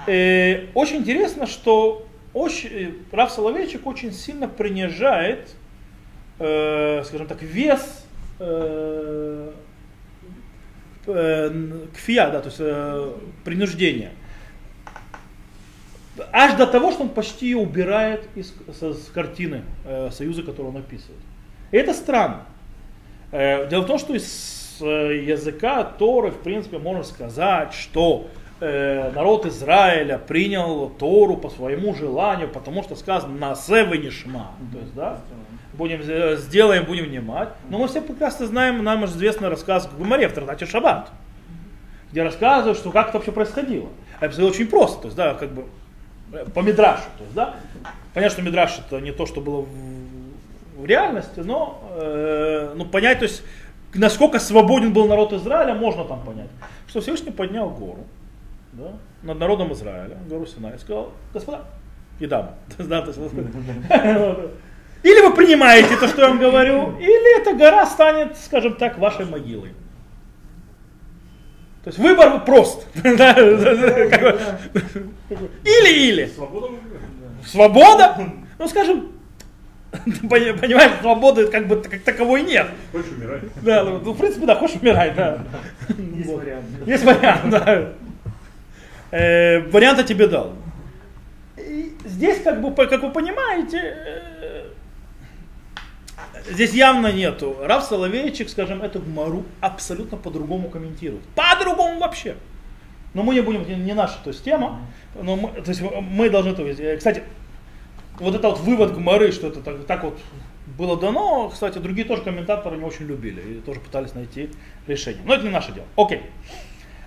Э, 0.06 0.66
очень 0.74 0.98
интересно, 0.98 1.46
что 1.46 2.06
очень, 2.34 2.68
э, 2.70 2.90
Раф 3.10 3.32
Соловейчик 3.32 3.86
очень 3.86 4.12
сильно 4.12 4.48
принижает, 4.48 5.54
э, 6.38 7.02
скажем 7.04 7.26
так, 7.26 7.42
вес 7.42 8.04
э, 8.38 9.52
э, 11.06 11.86
кфия, 11.94 12.30
да, 12.30 12.40
то 12.40 12.48
есть 12.48 12.60
э, 12.60 13.12
принуждение. 13.44 14.12
Аж 16.32 16.54
до 16.54 16.66
того, 16.66 16.92
что 16.92 17.04
он 17.04 17.08
почти 17.08 17.46
ее 17.46 17.56
убирает 17.56 18.28
из, 18.34 18.52
со- 18.78 18.92
с 18.92 19.06
картины 19.08 19.62
э, 19.86 20.10
союза, 20.10 20.42
которую 20.42 20.74
он 20.74 20.80
описывает. 20.80 21.20
И 21.70 21.76
это 21.76 21.94
странно. 21.94 22.42
Э, 23.30 23.66
дело 23.68 23.82
в 23.82 23.86
том, 23.86 23.98
что 23.98 24.14
из 24.14 24.76
э, 24.82 25.22
языка 25.24 25.82
Торы, 25.84 26.30
в 26.30 26.38
принципе, 26.42 26.78
можно 26.78 27.02
сказать, 27.02 27.72
что 27.72 28.28
э, 28.60 29.10
народ 29.14 29.46
Израиля 29.46 30.18
принял 30.18 30.90
Тору 30.90 31.38
по 31.38 31.48
своему 31.48 31.94
желанию, 31.94 32.48
потому 32.48 32.82
что 32.82 32.94
сказано 32.94 33.34
на 33.38 33.54
севы 33.54 33.96
нишма. 33.96 34.52
То 34.70 34.78
есть, 34.80 34.94
да, 34.94 35.20
будем, 35.72 36.02
сделаем, 36.36 36.84
будем 36.84 37.06
внимать. 37.06 37.48
Но 37.70 37.78
мы 37.78 37.88
все 37.88 38.02
прекрасно 38.02 38.46
знаем, 38.46 38.84
нам 38.84 39.06
известный 39.06 39.48
рассказ 39.48 39.88
Гумаре 39.96 40.28
в 40.28 40.34
Тратате 40.34 40.66
Шаббат, 40.66 41.10
где 42.10 42.22
рассказывают, 42.22 42.76
что 42.76 42.90
как 42.90 43.08
это 43.08 43.16
вообще 43.16 43.32
происходило. 43.32 43.88
А 44.20 44.26
это 44.26 44.44
очень 44.44 44.66
просто, 44.68 45.00
то 45.00 45.06
есть, 45.06 45.16
да, 45.16 45.32
как 45.32 45.52
бы 45.52 45.64
по 46.54 46.60
Мидрашу, 46.60 47.04
то 47.18 47.24
есть, 47.24 47.34
да. 47.34 47.56
Понятно, 48.14 48.34
что 48.34 48.42
Мидраш 48.42 48.78
это 48.78 49.00
не 49.00 49.12
то, 49.12 49.26
что 49.26 49.40
было 49.40 49.62
в, 50.76 50.84
реальности, 50.84 51.40
но 51.40 51.80
э, 51.94 52.72
ну, 52.74 52.84
понять, 52.84 53.20
то 53.20 53.24
есть, 53.24 53.44
насколько 53.94 54.40
свободен 54.40 54.92
был 54.92 55.06
народ 55.06 55.32
Израиля, 55.32 55.74
можно 55.74 56.04
там 56.04 56.24
понять. 56.24 56.48
Что 56.88 57.00
Всевышний 57.00 57.30
поднял 57.30 57.70
гору 57.70 58.04
да, 58.72 58.92
над 59.22 59.38
народом 59.38 59.72
Израиля, 59.74 60.16
гору 60.28 60.44
Синай, 60.44 60.74
и 60.74 60.78
сказал, 60.78 61.12
господа 61.32 61.64
и 62.18 62.26
дамы, 62.26 62.50
то 62.68 62.74
есть, 62.78 62.88
да, 62.88 63.02
то 63.02 63.08
есть, 63.08 63.18
вот, 63.18 63.32
или 65.02 65.26
вы 65.26 65.34
принимаете 65.34 65.96
то, 65.96 66.08
что 66.08 66.22
я 66.22 66.28
вам 66.28 66.38
говорю, 66.38 66.96
или 66.98 67.40
эта 67.40 67.54
гора 67.54 67.86
станет, 67.86 68.36
скажем 68.38 68.74
так, 68.74 68.98
вашей 68.98 69.24
могилой. 69.24 69.72
То 71.84 71.88
есть 71.88 71.98
выбор 71.98 72.44
прост. 72.44 72.86
Или-или. 75.64 76.30
Свобода 77.44 78.16
ну 78.62 78.68
скажем, 78.68 79.12
пони- 80.30 80.52
понимаешь, 80.52 80.92
свободы 81.00 81.48
как 81.48 81.66
бы 81.66 81.82
как 81.82 82.00
таковой 82.02 82.42
нет. 82.42 82.68
Хочешь 82.92 83.10
умирать? 83.10 83.42
Да, 83.62 83.82
ну, 83.82 83.98
ну, 83.98 84.12
в 84.12 84.18
принципе, 84.18 84.46
да, 84.46 84.54
хочешь 84.54 84.80
умирать, 84.80 85.16
да. 85.16 85.42
Есть 85.88 86.30
вариант. 86.30 86.64
Есть 86.86 87.04
вариант, 87.04 87.50
да. 87.50 87.92
Э, 89.10 89.60
вариант 89.70 89.98
я 89.98 90.04
тебе 90.04 90.28
дал. 90.28 90.52
Здесь, 92.04 92.40
как 92.42 92.62
бы, 92.62 92.72
как 92.86 93.02
вы 93.02 93.10
понимаете, 93.10 93.78
э, 93.78 94.64
здесь 96.50 96.72
явно 96.72 97.12
нету. 97.12 97.56
Рав 97.60 97.84
Соловейчик, 97.84 98.48
скажем, 98.48 98.82
эту 98.82 99.00
гмару 99.00 99.44
абсолютно 99.60 100.16
по-другому 100.16 100.68
комментирует. 100.68 101.22
По-другому 101.34 102.00
вообще. 102.00 102.36
Но 103.14 103.22
мы 103.22 103.34
не 103.34 103.40
будем, 103.40 103.64
не, 103.84 103.94
наша 103.94 104.18
то 104.22 104.30
есть, 104.30 104.44
тема. 104.44 104.80
Но 105.20 105.36
мы, 105.36 105.50
то 105.50 105.68
есть 105.68 105.82
мы 105.82 106.30
должны 106.30 106.54
то 106.54 106.66
есть, 106.66 106.98
Кстати, 106.98 107.22
вот 108.18 108.34
это 108.34 108.48
вот 108.48 108.60
вывод 108.60 108.94
Гмары, 108.94 109.32
что 109.32 109.48
это 109.48 109.60
так, 109.60 109.84
так 109.84 110.04
вот 110.04 110.18
было 110.78 110.98
дано, 110.98 111.50
кстати, 111.50 111.78
другие 111.78 112.06
тоже 112.06 112.22
комментаторы 112.22 112.76
не 112.76 112.84
очень 112.84 113.06
любили 113.06 113.40
и 113.40 113.60
тоже 113.60 113.80
пытались 113.80 114.14
найти 114.14 114.50
решение. 114.86 115.22
Но 115.24 115.34
это 115.34 115.44
не 115.44 115.50
наше 115.50 115.72
дело. 115.72 115.86
Окей. 115.96 116.22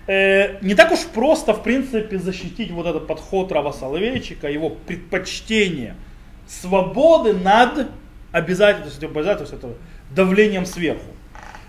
Э, 0.08 0.60
не 0.62 0.76
так 0.76 0.92
уж 0.92 1.00
просто, 1.06 1.54
в 1.54 1.64
принципе, 1.64 2.20
защитить 2.20 2.72
вот 2.72 2.86
этот 2.86 3.08
подход 3.08 3.52
Рава 3.52 3.72
Соловейчика, 3.72 4.50
его 4.50 4.70
предпочтение 4.70 5.96
свободы 6.48 7.34
над 7.34 7.90
обязательством, 8.36 9.12
обязательством 9.12 9.60
этого, 9.60 9.74
давлением 10.12 10.66
сверху. 10.66 11.06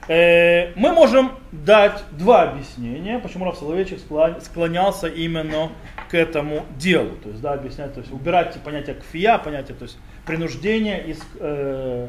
Э, 0.08 0.72
мы 0.74 0.92
можем 0.92 1.32
дать 1.52 2.02
два 2.10 2.42
объяснения, 2.42 3.20
почему 3.20 3.44
Рав 3.44 3.56
Соловейчик 3.56 4.00
склон- 4.00 4.40
склонялся 4.40 5.06
именно 5.06 5.70
к 6.10 6.14
этому 6.14 6.66
делу. 6.76 7.16
То 7.22 7.28
есть, 7.28 7.40
да, 7.40 7.52
объяснять, 7.52 7.94
то 7.94 8.00
есть 8.00 8.12
убирать 8.12 8.58
понятие 8.64 8.96
кфия, 8.96 9.38
понятие, 9.38 9.76
то 9.76 9.84
есть 9.84 9.96
принуждения 10.24 10.98
из, 10.98 11.20
э, 11.38 12.08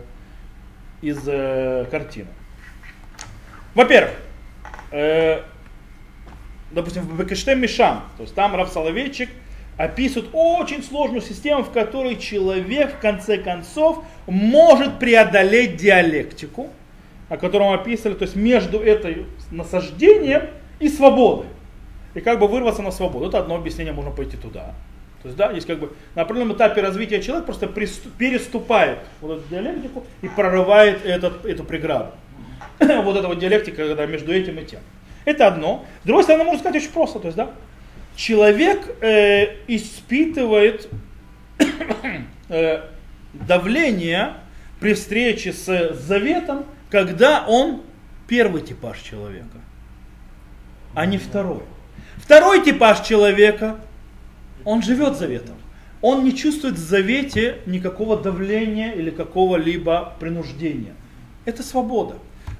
из 1.01 1.19
э, 1.27 1.85
картины. 1.91 2.29
Во-первых, 3.75 4.15
э, 4.91 5.41
допустим, 6.71 7.03
в 7.03 7.19
Бекештем 7.19 7.61
Мишам, 7.61 8.03
то 8.17 8.23
есть 8.23 8.33
там 8.33 8.55
Рав 8.55 8.69
Соловейчик 8.69 9.29
описывают 9.77 10.29
очень 10.33 10.83
сложную 10.83 11.21
систему, 11.21 11.63
в 11.63 11.71
которой 11.71 12.17
человек 12.17 12.95
в 12.95 12.99
конце 12.99 13.37
концов 13.37 14.03
может 14.25 14.99
преодолеть 14.99 15.77
диалектику, 15.77 16.69
о 17.29 17.37
котором 17.37 17.73
описывали, 17.73 18.15
то 18.15 18.23
есть 18.23 18.35
между 18.35 18.79
этой 18.79 19.27
насаждением 19.51 20.43
и 20.79 20.89
свободой. 20.89 21.47
И 22.13 22.21
как 22.21 22.39
бы 22.39 22.47
вырваться 22.47 22.81
на 22.81 22.91
свободу. 22.91 23.27
Это 23.27 23.39
одно 23.39 23.55
объяснение, 23.55 23.93
можно 23.93 24.11
пойти 24.11 24.37
туда. 24.37 24.73
То 25.21 25.29
есть, 25.29 25.37
да, 25.37 25.51
есть 25.51 25.67
как 25.67 25.79
бы 25.79 25.93
на 26.15 26.23
определенном 26.23 26.55
этапе 26.55 26.81
развития 26.81 27.21
человек 27.21 27.45
просто 27.45 27.67
переступает 27.67 28.99
вот 29.21 29.39
эту 29.39 29.49
диалектику 29.49 30.03
и 30.21 30.27
прорывает 30.27 31.05
этот, 31.05 31.45
эту 31.45 31.63
преграду. 31.63 32.11
вот 32.79 33.17
эта 33.17 33.27
вот 33.27 33.39
диалектика 33.39 33.87
когда 33.87 34.05
между 34.05 34.31
этим 34.31 34.57
и 34.59 34.65
тем. 34.65 34.79
Это 35.25 35.47
одно. 35.47 35.85
С 36.03 36.07
другой 36.07 36.23
стороны, 36.23 36.45
можно 36.45 36.59
сказать 36.59 36.81
очень 36.81 36.93
просто. 36.93 37.19
То 37.19 37.27
есть, 37.27 37.37
да, 37.37 37.51
человек 38.17 38.97
э, 38.99 39.55
испытывает 39.67 40.89
э, 42.49 42.81
давление 43.33 44.33
при 44.81 44.93
встрече 44.93 45.53
с 45.53 45.93
заветом, 45.93 46.65
когда 46.89 47.45
он 47.47 47.83
первый 48.27 48.61
типаж 48.61 48.99
человека, 48.99 49.59
а 50.93 51.05
не 51.05 51.17
второй. 51.17 51.61
Второй 52.17 52.65
типаж 52.65 53.05
человека, 53.07 53.79
он 54.65 54.81
живет 54.81 55.15
заветом. 55.15 55.55
Он 56.01 56.23
не 56.23 56.35
чувствует 56.35 56.75
в 56.75 56.79
завете 56.79 57.59
никакого 57.65 58.17
давления 58.17 58.91
или 58.91 59.09
какого-либо 59.09 60.13
принуждения. 60.19 60.93
Это 61.45 61.63
свобода. 61.63 62.15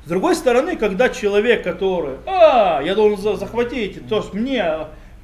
С 0.05 0.10
другой 0.10 0.36
стороны, 0.36 0.78
когда 0.78 1.10
человек, 1.10 1.64
который, 1.64 2.18
а, 2.26 2.82
я 2.82 2.95
должен 2.95 3.20
за- 3.20 3.36
захватить, 3.36 4.08
то 4.08 4.18
есть 4.18 4.34
мне, 4.34 4.64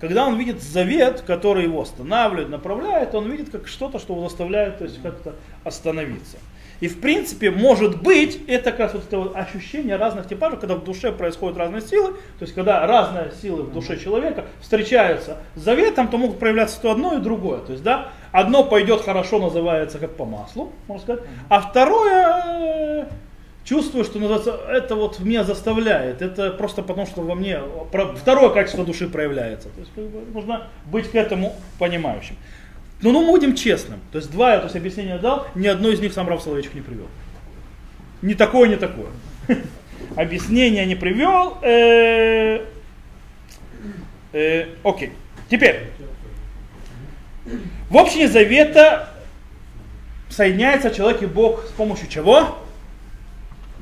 когда 0.04 0.28
он 0.28 0.38
видит 0.38 0.62
завет, 0.62 1.22
который 1.22 1.64
его 1.64 1.82
останавливает, 1.82 2.49
направляет, 2.49 3.16
он 3.16 3.32
видит 3.32 3.51
как 3.51 3.70
что-то, 3.70 3.99
что 3.99 4.12
его 4.12 4.28
заставляет 4.28 4.80
то 4.80 4.84
есть, 4.84 5.01
как-то 5.01 5.34
остановиться. 5.64 6.36
И 6.82 6.89
в 6.89 6.99
принципе, 6.99 7.51
может 7.51 8.01
быть, 8.01 8.38
это 8.47 8.72
как 8.72 8.80
раз 8.82 8.93
вот 8.95 9.04
это 9.06 9.18
вот 9.18 9.34
ощущение 9.34 9.95
разных 9.95 10.28
типажей, 10.28 10.60
когда 10.60 10.76
в 10.76 10.84
душе 10.84 11.14
происходят 11.14 11.58
разные 11.58 11.82
силы, 11.82 12.16
то 12.38 12.41
есть 12.41 12.54
когда 12.54 12.86
разные 12.86 13.32
силы 13.41 13.64
в 13.64 13.72
душе 13.72 13.97
человека 13.97 14.43
встречаются 14.60 15.38
с 15.56 15.62
заветом, 15.62 16.10
то 16.10 16.18
могут 16.18 16.38
проявляться 16.38 16.82
то 16.82 16.91
одно 16.91 17.14
и 17.14 17.22
другое. 17.22 17.60
То 17.60 17.72
есть, 17.72 17.86
да, 17.86 18.10
одно 18.34 18.66
пойдет 18.66 19.04
хорошо, 19.04 19.39
называется 19.39 19.99
как 19.99 20.18
по 20.18 20.26
маслу, 20.26 20.74
можно 20.89 21.01
сказать, 21.01 21.24
а 21.47 21.62
второе 21.62 23.06
э, 23.06 23.06
чувствую, 23.64 24.03
что 24.03 24.20
называется, 24.20 24.59
это 24.70 24.95
вот 24.95 25.20
меня 25.20 25.43
заставляет, 25.43 26.22
это 26.22 26.51
просто 26.51 26.82
потому, 26.82 27.07
что 27.07 27.22
во 27.22 27.36
мне 27.36 27.59
второе 28.18 28.49
качество 28.49 28.86
души 28.86 29.07
проявляется. 29.07 29.70
То 29.70 29.80
есть 29.80 29.91
как 29.93 30.05
бы, 30.05 30.22
нужно 30.34 30.68
быть 30.86 31.09
к 31.09 31.16
этому 31.16 31.55
понимающим. 31.80 32.36
Но 33.01 33.11
ну, 33.11 33.22
мы 33.22 33.32
будем 33.32 33.55
честным. 33.55 33.99
То 34.11 34.18
есть 34.18 34.32
два 34.32 34.53
я 34.53 34.57
то 34.59 34.66
есть, 34.66 34.76
объяснения 34.76 35.18
дал, 35.18 35.47
ни 35.55 35.68
одно 35.68 35.89
из 35.89 35.99
них 35.99 36.14
сам 36.14 36.28
Рав 36.30 36.41
Соловейчик 36.41 36.74
не 36.74 36.82
привел. 36.82 37.07
Ни 38.22 38.34
такое, 38.34 38.70
ни 38.70 38.76
такое. 38.76 39.07
Объяснение 40.16 40.86
не 40.86 40.95
привел. 40.95 41.57
Э, 41.61 42.66
э, 44.32 44.68
Окей. 44.84 45.11
Теперь. 45.49 45.89
В 47.89 47.97
общине 47.97 48.30
завета 48.30 49.09
соединяется 50.30 50.89
человек 50.89 51.22
и 51.22 51.26
Бог 51.26 51.66
с 51.66 51.72
помощью 51.72 52.07
чего? 52.07 52.57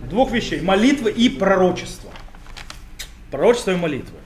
Двух 0.10 0.32
вещей. 0.32 0.62
Молитвы 0.62 1.12
и 1.12 1.30
пророчества. 1.30 2.12
Пророчество 3.30 3.72
и 3.72 3.76
молитвы. 3.76 4.18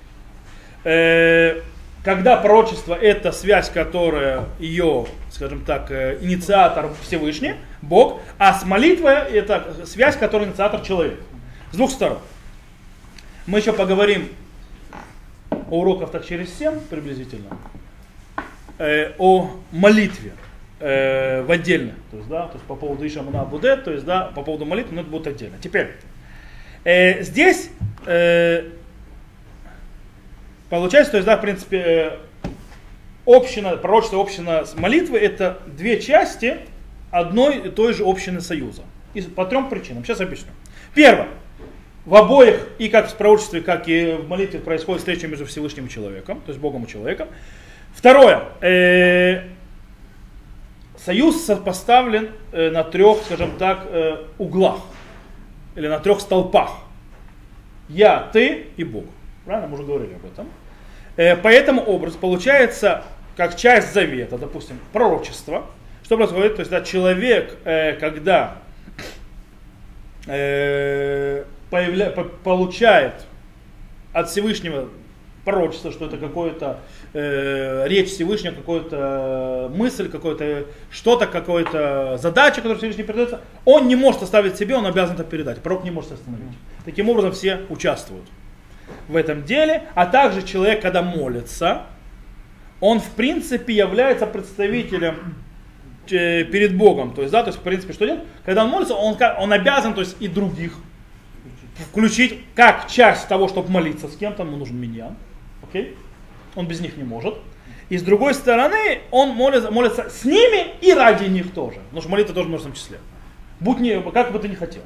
Э, 0.83 1.61
Когда 2.03 2.37
пророчество 2.37 2.93
это 2.93 3.31
связь, 3.31 3.69
которая 3.69 4.45
ее, 4.59 5.07
скажем 5.31 5.65
так, 5.65 5.89
э, 5.89 6.19
инициатор 6.21 6.91
Всевышний, 7.01 7.55
Бог, 7.81 8.21
а 8.37 8.53
с 8.53 8.63
молитвой 8.63 9.15
это 9.15 9.85
связь, 9.85 10.15
которая 10.15 10.47
инициатор 10.47 10.81
человек. 10.81 11.19
С 11.71 11.75
двух 11.75 11.91
сторон. 11.91 12.19
Мы 13.47 13.59
еще 13.59 13.73
поговорим 13.73 14.29
о 15.49 15.79
уроках 15.79 16.11
так 16.11 16.25
через 16.25 16.55
7 16.57 16.79
приблизительно, 16.89 17.57
э, 18.77 19.13
о 19.17 19.51
молитве 19.71 20.33
э, 20.79 21.41
в 21.43 21.51
отдельно, 21.51 21.93
то 22.11 22.17
есть, 22.17 22.29
да, 22.29 22.47
то 22.47 22.53
есть 22.53 22.65
по 22.65 22.75
поводу 22.75 23.05
Ишамана 23.05 23.45
Будет, 23.45 23.83
то 23.83 23.91
есть, 23.91 24.05
да, 24.05 24.31
по 24.35 24.43
поводу 24.43 24.65
молитвы, 24.65 24.95
но 24.95 25.01
это 25.01 25.09
будет 25.09 25.27
отдельно. 25.27 25.57
Теперь, 25.61 25.91
э, 26.83 27.23
здесь 27.23 27.69
э, 28.05 28.69
получается, 30.69 31.11
то 31.11 31.17
есть, 31.17 31.25
да, 31.25 31.37
в 31.37 31.41
принципе, 31.41 31.77
э, 31.77 32.11
община, 33.25 33.77
пророчество 33.77 34.21
община 34.21 34.65
с 34.65 34.75
молитвой 34.75 35.19
это 35.19 35.59
две 35.65 35.99
части 35.99 36.57
одной 37.11 37.67
и 37.67 37.69
той 37.69 37.93
же 37.93 38.03
общины 38.03 38.41
союза. 38.41 38.83
И 39.13 39.21
по 39.21 39.45
трем 39.45 39.69
причинам. 39.69 40.03
Сейчас 40.03 40.19
объясню. 40.21 40.51
Первое. 40.93 41.27
В 42.05 42.13
обоих, 42.15 42.67
и 42.77 42.89
как 42.89 43.09
в 43.09 43.15
пророчестве, 43.15 43.61
как 43.61 43.87
и 43.87 44.13
в 44.13 44.27
молитве, 44.27 44.59
происходит 44.59 44.99
встреча 44.99 45.27
между 45.27 45.45
Всевышним 45.45 45.87
и 45.87 45.89
человеком, 45.89 46.41
то 46.41 46.49
есть 46.49 46.59
Богом 46.59 46.83
и 46.83 46.87
человеком. 46.87 47.29
Второе. 47.95 48.43
Э, 48.61 49.43
союз 51.05 51.45
сопоставлен 51.45 52.31
э, 52.51 52.71
на 52.71 52.83
трех, 52.83 53.19
скажем 53.25 53.51
так, 53.57 53.85
э, 53.85 54.25
углах. 54.39 54.79
Или 55.75 55.87
на 55.87 55.99
трех 55.99 56.19
столпах. 56.19 56.71
Я, 57.89 58.29
ты 58.33 58.67
и 58.75 58.83
Бог. 58.83 59.05
Правильно? 59.45 59.67
Мы 59.67 59.75
уже 59.75 59.83
говорили 59.83 60.15
об 60.15 60.25
этом. 60.25 60.49
Э, 61.15 61.35
по 61.35 61.47
этому 61.47 61.83
образу 61.83 62.17
получается, 62.17 63.03
как 63.37 63.55
часть 63.55 63.93
завета, 63.93 64.39
допустим, 64.39 64.79
пророчество. 64.93 65.65
Что 66.03 66.17
происходит? 66.17 66.55
То 66.55 66.61
есть, 66.61 66.71
да, 66.71 66.81
человек, 66.81 67.57
когда 67.63 68.57
появля, 71.69 72.11
по- 72.11 72.23
получает 72.23 73.25
от 74.13 74.29
Всевышнего 74.29 74.89
пророчество, 75.43 75.91
что 75.91 76.05
это 76.05 76.17
какое-то 76.17 76.79
э, 77.15 77.87
речь 77.87 78.09
Всевышнего, 78.09 78.53
какая-то 78.53 79.71
мысль, 79.73 80.09
какое-то 80.09 80.65
что-то, 80.91 81.25
какая-то 81.25 82.17
задача, 82.21 82.57
которая 82.57 82.77
Всевышний 82.77 83.03
передается, 83.03 83.41
он 83.63 83.87
не 83.87 83.95
может 83.95 84.21
оставить 84.21 84.57
себе, 84.57 84.75
он 84.75 84.85
обязан 84.85 85.15
это 85.15 85.23
передать. 85.23 85.61
Пророк 85.63 85.83
не 85.83 85.91
может 85.91 86.11
остановить. 86.11 86.53
Таким 86.83 87.09
образом 87.09 87.31
все 87.31 87.61
участвуют 87.69 88.25
в 89.07 89.15
этом 89.15 89.43
деле, 89.43 89.83
а 89.95 90.05
также 90.05 90.43
человек, 90.43 90.81
когда 90.81 91.01
молится, 91.01 91.83
он 92.81 92.99
в 92.99 93.09
принципе 93.11 93.73
является 93.73 94.27
представителем 94.27 95.35
э, 96.11 96.43
перед 96.43 96.77
Богом. 96.77 97.13
То 97.13 97.21
есть, 97.21 97.31
да, 97.31 97.41
то 97.41 97.47
есть, 97.47 97.59
в 97.59 97.63
принципе, 97.63 97.93
что 97.93 98.05
делает? 98.05 98.25
Когда 98.43 98.65
он 98.65 98.69
молится, 98.69 98.93
он, 98.93 99.17
он 99.39 99.53
обязан, 99.53 99.93
то 99.93 100.01
есть, 100.01 100.17
и 100.19 100.27
других 100.27 100.73
включить 101.91 102.39
как 102.55 102.87
часть 102.87 103.27
того, 103.27 103.47
чтобы 103.47 103.69
молиться 103.71 104.07
с 104.07 104.15
кем-то, 104.15 104.43
ему 104.43 104.57
нужен 104.57 104.79
миньян. 104.79 105.15
Окей? 105.67 105.95
Он 106.55 106.67
без 106.67 106.79
них 106.79 106.97
не 106.97 107.03
может. 107.03 107.35
И 107.89 107.97
с 107.97 108.03
другой 108.03 108.33
стороны, 108.33 109.01
он 109.11 109.29
молится, 109.29 109.69
молится 109.69 110.09
с 110.09 110.25
ними 110.25 110.73
и 110.81 110.91
ради 110.93 111.25
них 111.25 111.53
тоже. 111.53 111.79
Потому 111.85 112.01
что 112.01 112.09
молитва 112.09 112.33
тоже 112.33 112.47
в 112.47 112.49
множественном 112.49 112.75
числе. 112.75 112.99
Будь 113.59 113.79
не, 113.79 114.01
как 114.11 114.31
бы 114.31 114.39
ты 114.39 114.47
ни 114.47 114.55
хотел. 114.55 114.81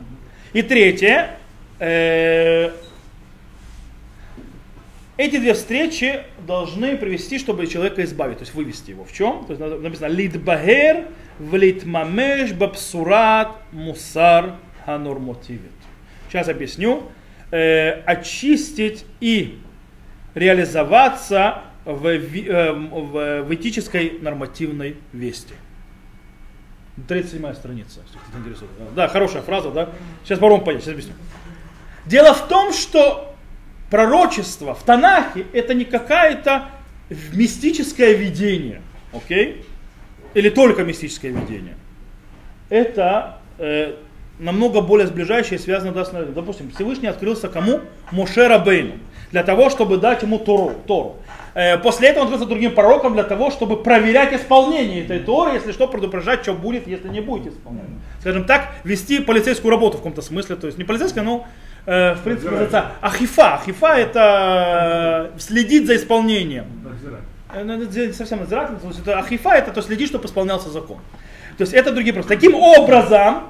И 0.51 0.61
третье, 0.61 1.37
э, 1.79 2.71
эти 5.15 5.37
две 5.37 5.53
встречи 5.53 6.23
должны 6.45 6.97
привести, 6.97 7.39
чтобы 7.39 7.67
человека 7.67 8.03
избавить, 8.03 8.37
то 8.37 8.43
есть 8.43 8.53
вывести 8.53 8.91
его. 8.91 9.05
В 9.05 9.13
чем? 9.13 9.45
То 9.45 9.53
есть 9.53 9.81
написано 9.81 10.07
лидбагер 10.07 11.07
влитмамеш 11.39 12.51
бабсурат 12.53 13.55
мусар 13.71 14.55
ханурмотивит. 14.85 15.71
Сейчас 16.29 16.47
объясню. 16.49 17.03
Э, 17.51 18.01
очистить 18.05 19.05
и 19.19 19.59
реализоваться 20.35 21.61
в, 21.85 22.05
э, 22.05 22.71
в, 22.73 23.43
в 23.43 23.53
этической 23.55 24.19
нормативной 24.21 24.97
вести. 25.13 25.53
37 27.07 27.53
страница, 27.53 28.01
интересует. 28.37 28.71
Да, 28.95 29.07
хорошая 29.07 29.41
фраза, 29.41 29.71
да? 29.71 29.89
Сейчас 30.23 30.39
попробуем 30.39 30.65
понять, 30.65 30.81
сейчас 30.81 30.93
объясню. 30.93 31.13
Дело 32.05 32.33
в 32.33 32.47
том, 32.47 32.73
что 32.73 33.35
пророчество 33.89 34.73
в 34.75 34.83
Танахе 34.83 35.45
это 35.53 35.73
не 35.73 35.85
какое-то 35.85 36.69
мистическое 37.33 38.13
видение, 38.13 38.81
окей? 39.13 39.65
Или 40.33 40.49
только 40.49 40.83
мистическое 40.83 41.31
видение. 41.31 41.75
Это 42.69 43.39
э, 43.57 43.95
намного 44.37 44.81
более 44.81 45.07
сближающее 45.07 45.57
и 45.57 45.61
связано, 45.61 46.03
с, 46.03 46.09
допустим, 46.33 46.71
Всевышний 46.71 47.07
открылся 47.07 47.47
кому? 47.47 47.81
Моше 48.11 48.47
Рабейну, 48.47 48.95
для 49.31 49.43
того, 49.43 49.69
чтобы 49.69 49.97
дать 49.97 50.23
ему 50.23 50.39
Тору. 50.39 50.73
Тору. 50.87 51.17
Э, 51.53 51.77
после 51.77 52.09
этого 52.09 52.21
он 52.21 52.27
открылся 52.27 52.47
другим 52.47 52.73
пророкам 52.73 53.13
для 53.13 53.23
того, 53.23 53.51
чтобы 53.51 53.81
проверять 53.81 54.33
исполнение 54.33 55.03
этой 55.03 55.19
Торы, 55.19 55.55
если 55.55 55.71
что, 55.71 55.87
предупреждать, 55.87 56.41
что 56.43 56.53
будет, 56.53 56.87
если 56.87 57.09
не 57.09 57.21
будет 57.21 57.53
исполнено. 57.53 57.99
Скажем 58.19 58.45
так, 58.45 58.69
вести 58.83 59.19
полицейскую 59.19 59.71
работу 59.71 59.97
в 59.97 59.99
каком-то 59.99 60.21
смысле, 60.21 60.55
то 60.55 60.67
есть 60.67 60.77
не 60.77 60.83
полицейская, 60.83 61.23
но 61.23 61.47
э, 61.85 62.13
в 62.13 62.21
принципе 62.21 62.49
называется 62.49 62.91
ахифа. 63.01 63.55
Ахифа 63.55 63.87
это 63.87 65.31
э, 65.35 65.39
следить 65.39 65.87
за 65.87 65.95
исполнением. 65.95 66.65
Э, 67.53 67.63
ну, 67.63 67.81
это 67.81 68.07
не 68.07 68.13
совсем 68.13 68.39
есть 68.39 68.99
это 68.99 69.19
ахифа, 69.19 69.49
это 69.49 69.71
то 69.71 69.81
следить, 69.81 70.09
чтобы 70.09 70.25
исполнялся 70.25 70.69
закон. 70.69 70.97
То 71.57 71.63
есть 71.63 71.73
это 71.73 71.91
другие 71.91 72.13
просто. 72.13 72.33
Таким 72.33 72.55
образом, 72.55 73.43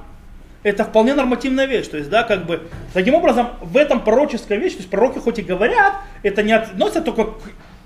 это 0.62 0.84
вполне 0.84 1.14
нормативная 1.14 1.66
вещь. 1.66 1.88
То 1.88 1.96
есть, 1.96 2.10
да, 2.10 2.22
как 2.22 2.46
бы, 2.46 2.62
таким 2.92 3.14
образом, 3.14 3.50
в 3.60 3.76
этом 3.76 4.02
пророческая 4.02 4.58
вещь, 4.58 4.72
то 4.72 4.78
есть 4.78 4.90
пророки 4.90 5.18
хоть 5.18 5.38
и 5.38 5.42
говорят, 5.42 5.94
это 6.22 6.42
не 6.42 6.52
относится 6.52 7.02
только 7.02 7.24
к 7.24 7.40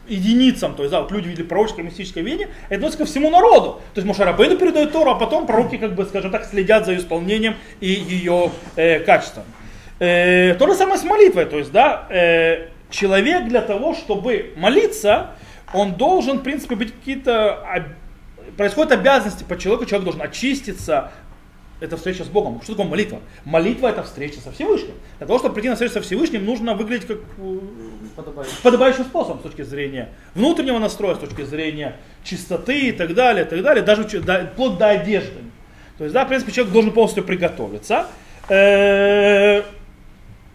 единицам, 0.08 0.74
то 0.74 0.82
есть, 0.82 0.92
да, 0.92 1.00
вот 1.00 1.10
люди 1.12 1.28
видели 1.28 1.44
пророческое 1.44 1.84
мистическое 1.84 2.22
видение, 2.22 2.48
это 2.68 2.76
относится 2.76 2.98
ко 2.98 3.04
всему 3.06 3.30
народу. 3.30 3.80
То 3.94 4.00
есть 4.00 4.06
Мошарабейну 4.06 4.56
передает 4.56 4.92
Тору, 4.92 5.10
а 5.10 5.14
потом 5.14 5.46
пророки, 5.46 5.76
как 5.76 5.94
бы, 5.94 6.04
скажем 6.04 6.30
так, 6.30 6.44
следят 6.44 6.84
за 6.84 6.92
ее 6.92 7.00
исполнением 7.00 7.56
и 7.80 7.88
ее 7.88 8.50
э, 8.76 9.00
качеством. 9.00 9.44
Э, 9.98 10.54
то 10.54 10.66
же 10.66 10.74
самое 10.74 10.98
с 10.98 11.04
молитвой, 11.04 11.46
то 11.46 11.58
есть, 11.58 11.72
да, 11.72 12.06
э, 12.10 12.68
человек 12.90 13.48
для 13.48 13.62
того, 13.62 13.94
чтобы 13.94 14.52
молиться, 14.56 15.30
он 15.72 15.94
должен, 15.94 16.38
в 16.38 16.42
принципе, 16.42 16.76
быть 16.76 16.92
какие-то, 16.92 17.86
происходят 18.56 18.92
обязанности 18.92 19.44
по 19.44 19.58
человеку, 19.58 19.86
человек 19.86 20.04
должен 20.04 20.22
очиститься, 20.22 21.12
это 21.84 21.96
встреча 21.96 22.24
с 22.24 22.28
Богом. 22.28 22.60
Что 22.62 22.72
такое 22.72 22.86
молитва? 22.86 23.20
Молитва 23.44 23.88
это 23.88 24.02
встреча 24.02 24.40
со 24.40 24.52
Всевышним. 24.52 24.94
Для 25.18 25.26
того, 25.26 25.38
чтобы 25.38 25.54
прийти 25.54 25.68
на 25.68 25.74
встречу 25.74 25.94
со 25.94 26.00
Всевышним, 26.00 26.44
нужно 26.44 26.74
выглядеть 26.74 27.06
как 27.06 27.18
э, 27.18 27.58
подобающим, 28.16 28.56
подобающим 28.62 29.04
способом 29.04 29.40
с 29.40 29.42
точки 29.42 29.62
зрения 29.62 30.10
внутреннего 30.34 30.78
настроя, 30.78 31.14
с 31.14 31.18
точки 31.18 31.42
зрения 31.42 31.96
чистоты 32.22 32.88
и 32.88 32.92
так 32.92 33.14
далее, 33.14 33.44
и 33.44 33.48
так 33.48 33.62
далее, 33.62 33.84
даже 33.84 34.04
вплоть 34.04 34.78
до 34.78 34.88
одежды. 34.90 35.40
То 35.98 36.04
есть, 36.04 36.14
да, 36.14 36.24
в 36.24 36.28
принципе, 36.28 36.52
человек 36.52 36.72
должен 36.72 36.92
полностью 36.92 37.24
приготовиться. 37.24 38.06
Э, 38.48 39.62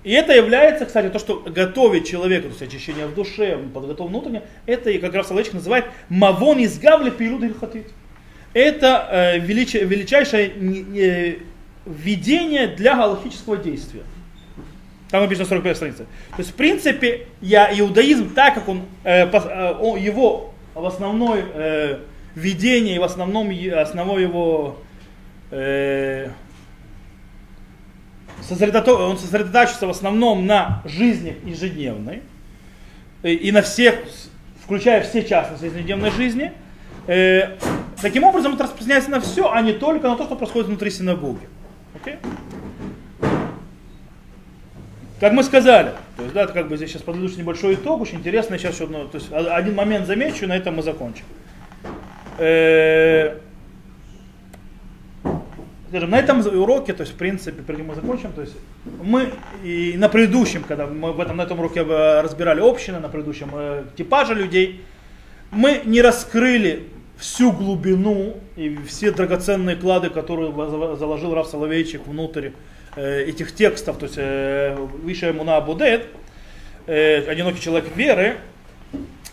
и 0.03 0.13
это 0.13 0.33
является, 0.33 0.85
кстати, 0.85 1.09
то, 1.09 1.19
что 1.19 1.43
готовит 1.45 2.05
человека, 2.05 2.43
то 2.43 2.49
есть 2.49 2.61
очищение 2.61 3.05
в 3.05 3.13
душе, 3.13 3.59
подготовлен 3.73 4.13
внутренне, 4.13 4.43
это, 4.65 4.89
и 4.89 4.97
как 4.97 5.13
раз 5.13 5.27
Соловейчик 5.27 5.53
называет 5.55 5.85
«мавон 6.07 6.59
из 6.59 6.79
гавли 6.79 7.09
пилюд 7.09 7.57
хатит» 7.59 7.87
это 8.59 9.07
э, 9.09 9.39
велич, 9.39 9.73
величайшее 9.73 11.39
введение 11.85 12.67
для 12.67 12.95
галактического 12.95 13.57
действия. 13.57 14.03
Там 15.09 15.23
написано 15.23 15.47
45 15.47 15.75
страница. 15.75 16.03
То 16.03 16.39
есть, 16.39 16.51
в 16.51 16.53
принципе, 16.53 17.27
я, 17.41 17.71
иудаизм, 17.79 18.33
так 18.33 18.55
как 18.55 18.69
он, 18.69 18.83
э, 19.03 19.25
э, 19.25 19.99
его 19.99 20.53
в 20.75 20.85
основной 20.85 21.43
э, 21.53 21.99
введение 22.35 22.95
и 22.95 22.99
в 22.99 23.03
основном 23.03 23.49
основной 23.73 24.21
его 24.21 24.77
э, 25.49 26.29
сосредото, 28.41 28.93
он 28.93 29.17
сосредотачивается 29.17 29.87
в 29.87 29.89
основном 29.89 30.45
на 30.45 30.83
жизни 30.85 31.37
ежедневной 31.43 32.21
и, 33.23 33.33
и 33.33 33.51
на 33.51 33.63
всех, 33.63 33.95
включая 34.63 35.01
все 35.03 35.23
частности 35.23 35.65
ежедневной 35.65 36.11
жизни, 36.11 36.53
Э, 37.11 37.57
таким 38.01 38.23
образом, 38.23 38.53
это 38.53 38.63
распространяется 38.63 39.11
на 39.11 39.19
все, 39.19 39.51
а 39.51 39.61
не 39.61 39.73
только 39.73 40.07
на 40.07 40.15
то, 40.15 40.25
что 40.25 40.35
происходит 40.35 40.67
внутри 40.67 40.89
синагоги. 40.91 41.47
Okay? 41.95 42.17
Как 45.19 45.33
мы 45.33 45.43
сказали, 45.43 45.91
то 46.15 46.23
есть, 46.23 46.33
да, 46.33 46.43
это 46.43 46.53
как 46.53 46.69
бы 46.69 46.77
здесь 46.77 46.91
сейчас 46.91 47.01
подведу 47.01 47.27
небольшой 47.37 47.73
итог, 47.73 47.99
очень 48.01 48.19
интересно, 48.19 48.57
сейчас 48.57 48.75
еще 48.75 48.85
одно, 48.85 49.05
то 49.05 49.17
есть 49.17 49.29
один 49.31 49.75
момент 49.75 50.07
замечу, 50.07 50.47
на 50.47 50.55
этом 50.55 50.77
мы 50.77 50.83
закончим. 50.83 51.25
Э, 52.37 53.37
скажем, 55.89 56.09
на 56.11 56.19
этом 56.19 56.39
уроке, 56.39 56.93
то 56.93 57.01
есть, 57.01 57.13
в 57.13 57.17
принципе, 57.17 57.61
прежде 57.63 57.83
мы 57.83 57.95
закончим, 57.95 58.31
то 58.31 58.41
есть, 58.41 58.55
мы 59.03 59.33
и 59.61 59.95
на 59.97 60.07
предыдущем, 60.07 60.63
когда 60.63 60.87
мы 60.87 61.11
в 61.11 61.19
этом, 61.19 61.35
на 61.35 61.41
этом 61.41 61.59
уроке 61.59 61.81
разбирали 61.81 62.61
общины, 62.61 62.99
на 62.99 63.09
предыдущем 63.09 63.49
э, 63.51 63.83
типаже 63.97 64.35
людей, 64.35 64.81
мы 65.51 65.81
не 65.83 66.01
раскрыли 66.01 66.87
всю 67.19 67.51
глубину 67.51 68.37
и 68.55 68.77
все 68.87 69.11
драгоценные 69.11 69.75
клады, 69.75 70.09
которые 70.09 70.51
заложил 70.95 71.35
Раф 71.35 71.47
Соловейчик 71.47 72.07
внутрь 72.07 72.51
э, 72.95 73.23
этих 73.25 73.53
текстов, 73.53 73.97
то 73.97 74.05
есть 74.05 74.17
э, 74.17 74.77
Виша 75.03 75.33
Муна 75.33 75.59
Будет, 75.59 76.07
э, 76.87 77.29
одинокий 77.29 77.59
человек 77.59 77.93
веры, 77.95 78.37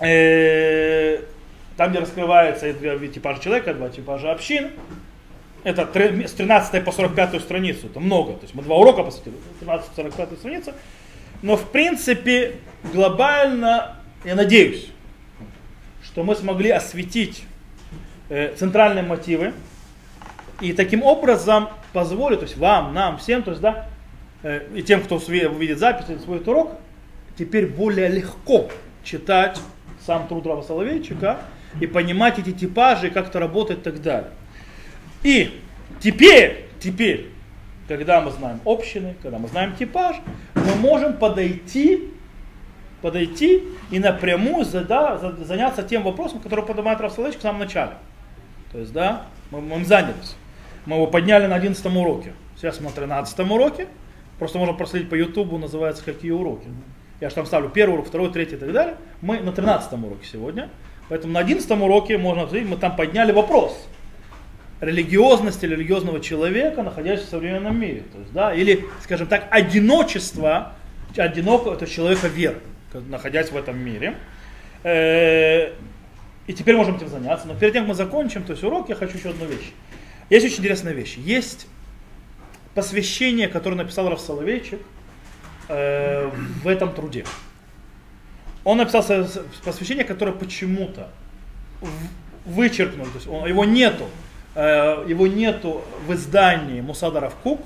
э, 0.01 1.21
там, 1.77 1.91
где 1.91 2.01
раскрывается 2.01 2.73
два 2.73 3.07
типажа 3.07 3.41
человека, 3.41 3.73
два 3.73 3.89
типажа 3.89 4.33
общин, 4.33 4.73
это 5.63 5.89
с 5.95 6.33
13 6.33 6.85
по 6.85 6.91
45 6.91 7.41
страницу, 7.41 7.87
это 7.87 8.01
много, 8.01 8.33
то 8.33 8.43
есть 8.43 8.55
мы 8.55 8.65
два 8.65 8.77
урока 8.77 9.05
посвятили, 9.05 9.37
13 9.61 9.91
по 9.91 9.95
45 9.95 10.39
страница, 10.39 10.75
но 11.43 11.57
в 11.57 11.71
принципе 11.71 12.57
глобально, 12.93 13.97
я 14.25 14.35
надеюсь, 14.35 14.89
что 16.03 16.25
мы 16.25 16.35
смогли 16.35 16.71
осветить 16.71 17.45
центральные 18.29 19.05
мотивы 19.05 19.53
и 20.61 20.73
таким 20.73 21.03
образом 21.03 21.69
позволить, 21.93 22.41
то 22.41 22.45
есть 22.45 22.57
вам, 22.57 22.95
нам, 22.95 23.19
всем, 23.19 23.43
то 23.43 23.51
есть, 23.51 23.63
да, 23.63 23.87
э, 24.43 24.67
и 24.75 24.83
тем, 24.83 25.03
кто 25.03 25.19
видит 25.19 25.79
запись 25.79 26.07
свой 26.23 26.39
урок, 26.39 26.73
теперь 27.39 27.67
более 27.67 28.09
легко 28.09 28.69
читать 29.05 29.61
сам 30.05 30.27
труд 30.29 30.47
Рава 30.47 30.63
Соловейчика 30.63 31.39
и 31.81 31.87
понимать 31.87 32.39
эти 32.39 32.53
типажи, 32.53 33.11
как 33.11 33.29
это 33.29 33.39
работает 33.39 33.81
и 33.81 33.83
так 33.83 34.03
далее. 34.03 34.31
И 35.23 35.61
теперь, 36.01 36.69
теперь, 36.81 37.31
когда 37.89 38.21
мы 38.21 38.31
знаем 38.31 38.61
общины, 38.65 39.15
когда 39.23 39.39
мы 39.39 39.49
знаем 39.49 39.77
типаж, 39.77 40.17
мы 40.55 40.75
можем 40.77 41.15
подойти 41.15 42.11
подойти 43.03 43.63
и 43.91 43.99
напрямую 43.99 44.65
зада, 44.65 45.37
заняться 45.39 45.83
тем 45.83 46.03
вопросом, 46.03 46.41
который 46.41 46.65
поднимает 46.65 47.01
Рафсалович 47.01 47.37
в 47.37 47.43
самом 47.43 47.61
начале. 47.61 47.93
То 48.73 48.79
есть, 48.79 48.93
да, 48.93 49.27
мы, 49.51 49.61
мы 49.61 49.85
занялись. 49.85 50.37
Мы 50.87 50.97
его 50.97 51.07
подняли 51.07 51.47
на 51.47 51.57
11 51.57 51.85
уроке. 51.87 52.33
Сейчас 52.57 52.81
мы 52.81 52.87
на 52.87 52.93
13 52.93 53.39
уроке. 53.41 53.89
Просто 54.39 54.59
можно 54.59 54.75
проследить 54.75 55.09
по 55.09 55.15
Ютубу, 55.15 55.59
называется 55.59 56.05
какие 56.05 56.31
уроки. 56.31 56.67
Я 57.21 57.31
же 57.31 57.35
там 57.35 57.47
ставлю 57.47 57.71
первый 57.71 57.95
урок, 57.95 58.09
второй, 58.09 58.31
третий 58.31 58.57
и 58.57 58.59
так 58.59 58.73
далее. 58.73 58.97
Мы 59.23 59.41
на 59.41 59.53
13 59.53 59.93
уроке 59.93 60.27
сегодня. 60.27 60.69
Поэтому 61.09 61.33
на 61.33 61.41
11 61.41 61.71
уроке 61.71 62.19
можно 62.19 62.43
посмотреть, 62.43 62.69
мы 62.69 62.77
там 62.77 62.97
подняли 62.97 63.33
вопрос 63.33 63.87
религиозности 64.81 65.65
религиозного 65.65 66.21
человека, 66.21 66.83
находящегося 66.83 67.29
в 67.29 67.31
современном 67.31 67.81
мире. 67.81 68.03
То 68.13 68.19
есть, 68.19 68.33
да, 68.33 68.55
или, 68.55 68.85
скажем 69.03 69.27
так, 69.27 69.47
одиночество 69.51 70.73
одинокого 71.17 71.75
это 71.75 71.87
человека 71.87 72.29
веры 72.29 72.61
находясь 73.09 73.51
в 73.51 73.57
этом 73.57 73.79
мире. 73.79 74.15
И 76.47 76.53
теперь 76.53 76.77
можем 76.77 76.97
этим 76.97 77.09
заняться. 77.09 77.47
Но 77.47 77.55
перед 77.55 77.73
тем, 77.73 77.83
как 77.83 77.89
мы 77.89 77.95
закончим, 77.95 78.45
то 78.45 78.53
есть 78.53 78.63
урок, 78.63 78.89
я 78.89 78.95
хочу 78.95 79.19
еще 79.19 79.31
одну 79.31 79.47
вещь. 79.47 79.73
Есть 80.31 80.47
очень 80.47 80.59
интересная 80.59 80.93
вещь. 80.93 81.17
Есть 81.17 81.67
посвящение, 82.75 83.49
которое 83.49 83.77
написал 83.77 84.09
Раф 84.09 84.21
Соловейчик 84.21 84.81
э, 85.69 86.31
в 86.63 86.69
этом 86.69 86.93
труде. 86.93 87.25
Он 88.65 88.79
написал 88.79 89.05
посвящение, 89.65 90.05
которое 90.05 90.33
почему-то 90.33 91.11
вычеркнул, 92.45 93.07
то 93.07 93.15
есть 93.15 93.27
он, 93.27 93.47
его 93.47 93.65
нету, 93.65 94.07
э, 94.55 95.05
его 95.07 95.27
нету 95.27 95.83
в 96.07 96.15
издании 96.15 96.81
Мусада 96.81 97.21
Равкук, 97.21 97.61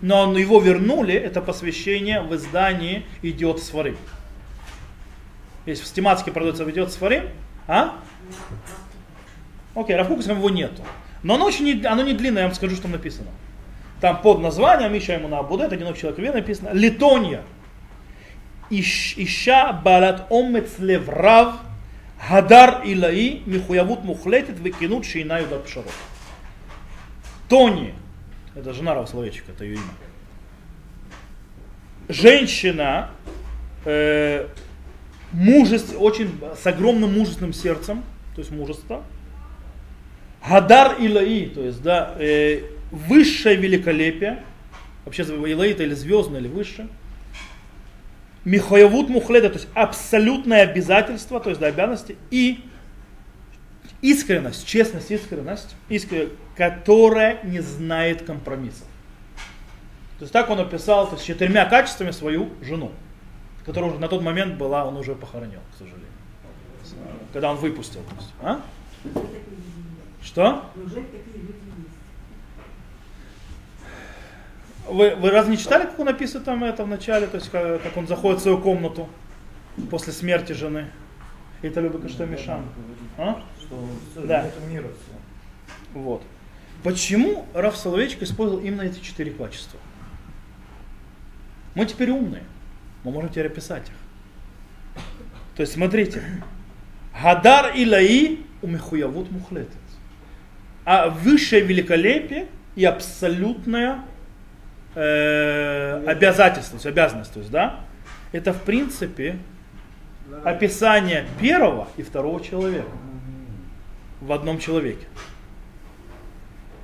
но 0.00 0.22
он, 0.22 0.36
его 0.36 0.60
вернули, 0.60 1.14
это 1.14 1.40
посвящение 1.40 2.20
в 2.20 2.34
издании 2.34 3.04
«Идиот 3.22 3.62
Свары». 3.62 3.96
Есть 5.66 5.82
в 5.82 5.86
стематике 5.86 6.32
продается 6.32 6.64
ведет 6.64 6.90
сфарим. 6.90 7.24
А? 7.68 7.94
Окей, 9.74 9.96
Равкукасом 9.96 10.38
его 10.38 10.50
нету. 10.50 10.82
Но 11.22 11.34
оно, 11.34 11.46
очень 11.46 11.64
не, 11.64 11.84
оно 11.84 12.02
не 12.02 12.12
длинное, 12.12 12.42
я 12.42 12.48
вам 12.48 12.54
скажу, 12.54 12.76
что 12.76 12.88
написано. 12.88 13.28
Там 14.00 14.20
под 14.20 14.40
названием 14.40 14.92
Миша 14.92 15.14
ему 15.14 15.28
на 15.28 15.38
Абудет, 15.38 15.72
одинок 15.72 15.96
человек 15.96 16.18
веры 16.18 16.38
написано 16.38 16.70
Литония. 16.72 17.42
Иш, 18.70 19.14
ища 19.16 19.72
балат 19.72 20.26
омец 20.30 20.78
леврав 20.78 21.56
Хадар 22.18 22.82
Илаи 22.84 23.42
Михуявут 23.46 24.04
Мухлетит 24.04 24.58
выкинут 24.58 25.04
Шейна 25.04 25.40
Юдар 25.40 25.60
Пшаров. 25.60 25.94
Тони, 27.48 27.94
это 28.54 28.72
жена 28.72 28.94
Равсловечика, 28.94 29.52
это 29.52 29.64
ее 29.64 29.74
имя. 29.74 29.82
Женщина, 32.08 33.10
э, 33.84 34.48
мужеств, 35.32 35.94
очень 35.98 36.30
с 36.60 36.66
огромным 36.66 37.14
мужественным 37.14 37.52
сердцем, 37.52 38.02
то 38.34 38.40
есть 38.40 38.50
мужество. 38.50 39.02
Хадар 40.42 40.96
Илаи, 41.00 41.46
то 41.46 41.62
есть 41.62 41.82
да, 41.82 42.14
э, 42.18 42.62
высшее 42.90 43.56
великолепие, 43.56 44.42
вообще 45.04 45.22
Илаи 45.22 45.70
это 45.70 45.84
или 45.84 45.94
звездное, 45.94 46.40
или 46.40 46.48
высшее. 46.48 46.88
Михаявут 48.44 49.08
Мухледа, 49.08 49.50
то 49.50 49.56
есть 49.56 49.68
абсолютное 49.72 50.62
обязательство, 50.62 51.38
то 51.38 51.50
есть 51.50 51.60
да, 51.60 51.68
обязанности, 51.68 52.16
и 52.32 52.64
искренность, 54.00 54.66
честность, 54.66 55.12
искренность, 55.12 55.76
искренность, 55.88 56.32
которая 56.56 57.38
не 57.44 57.60
знает 57.60 58.22
компромиссов. 58.22 58.86
То 60.18 60.24
есть 60.24 60.32
так 60.32 60.50
он 60.50 60.58
описал 60.58 61.06
то 61.08 61.14
есть, 61.14 61.24
четырьмя 61.24 61.66
качествами 61.66 62.10
свою 62.10 62.50
жену 62.60 62.90
которая 63.64 63.90
уже 63.90 64.00
на 64.00 64.08
тот 64.08 64.22
момент 64.22 64.56
была, 64.56 64.84
он 64.84 64.96
уже 64.96 65.14
похоронил, 65.14 65.60
к 65.74 65.78
сожалению. 65.78 66.08
когда 67.32 67.50
он 67.50 67.56
выпустил. 67.56 68.00
То 68.02 68.14
есть, 68.16 68.32
а? 68.42 68.60
Что? 70.22 70.64
Вы, 74.88 75.14
вы 75.14 75.30
разве 75.30 75.52
не 75.52 75.58
читали, 75.58 75.84
как 75.84 75.98
он 75.98 76.08
описывает 76.08 76.44
там 76.44 76.64
это 76.64 76.84
в 76.84 76.88
начале, 76.88 77.26
то 77.26 77.36
есть 77.36 77.50
как, 77.50 77.82
как 77.82 77.96
он 77.96 78.06
заходит 78.06 78.40
в 78.40 78.42
свою 78.42 78.58
комнату 78.58 79.08
после 79.90 80.12
смерти 80.12 80.52
жены? 80.52 80.90
Это 81.62 81.80
любит 81.80 82.10
что 82.10 82.26
Мишан. 82.26 82.64
А? 83.16 83.42
Что 83.60 83.88
Да. 84.26 84.50
мира. 84.68 84.88
Вот. 85.94 86.22
Почему 86.82 87.46
Раф 87.54 87.76
Соловейчик 87.76 88.22
использовал 88.22 88.60
именно 88.60 88.82
эти 88.82 88.98
четыре 89.00 89.30
качества? 89.30 89.78
Мы 91.76 91.86
теперь 91.86 92.10
умные. 92.10 92.42
Мы 93.04 93.10
можем 93.10 93.30
теперь 93.30 93.46
описать 93.46 93.88
их. 93.88 95.02
То 95.56 95.62
есть 95.62 95.72
смотрите. 95.72 96.22
Гадар 97.20 97.72
илаи 97.74 98.40
умехуявут 98.62 99.30
мухлетет. 99.30 99.76
А 100.84 101.08
высшее 101.08 101.62
великолепие 101.62 102.48
и 102.74 102.84
абсолютное 102.84 104.00
э, 104.94 106.04
обязательство, 106.06 106.80
обязанность, 106.88 107.32
то 107.32 107.40
есть, 107.40 107.50
да, 107.50 107.80
это 108.32 108.52
в 108.52 108.62
принципе 108.62 109.36
описание 110.44 111.26
первого 111.40 111.88
и 111.96 112.02
второго 112.02 112.42
человека 112.42 112.88
в 114.20 114.32
одном 114.32 114.58
человеке. 114.58 115.06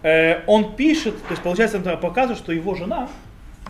Э, 0.03 0.45
он 0.47 0.77
пишет, 0.77 1.21
то 1.23 1.31
есть 1.31 1.43
получается, 1.43 1.79
он 1.79 2.01
показывает, 2.01 2.39
что 2.39 2.53
его 2.53 2.75
жена, 2.75 3.09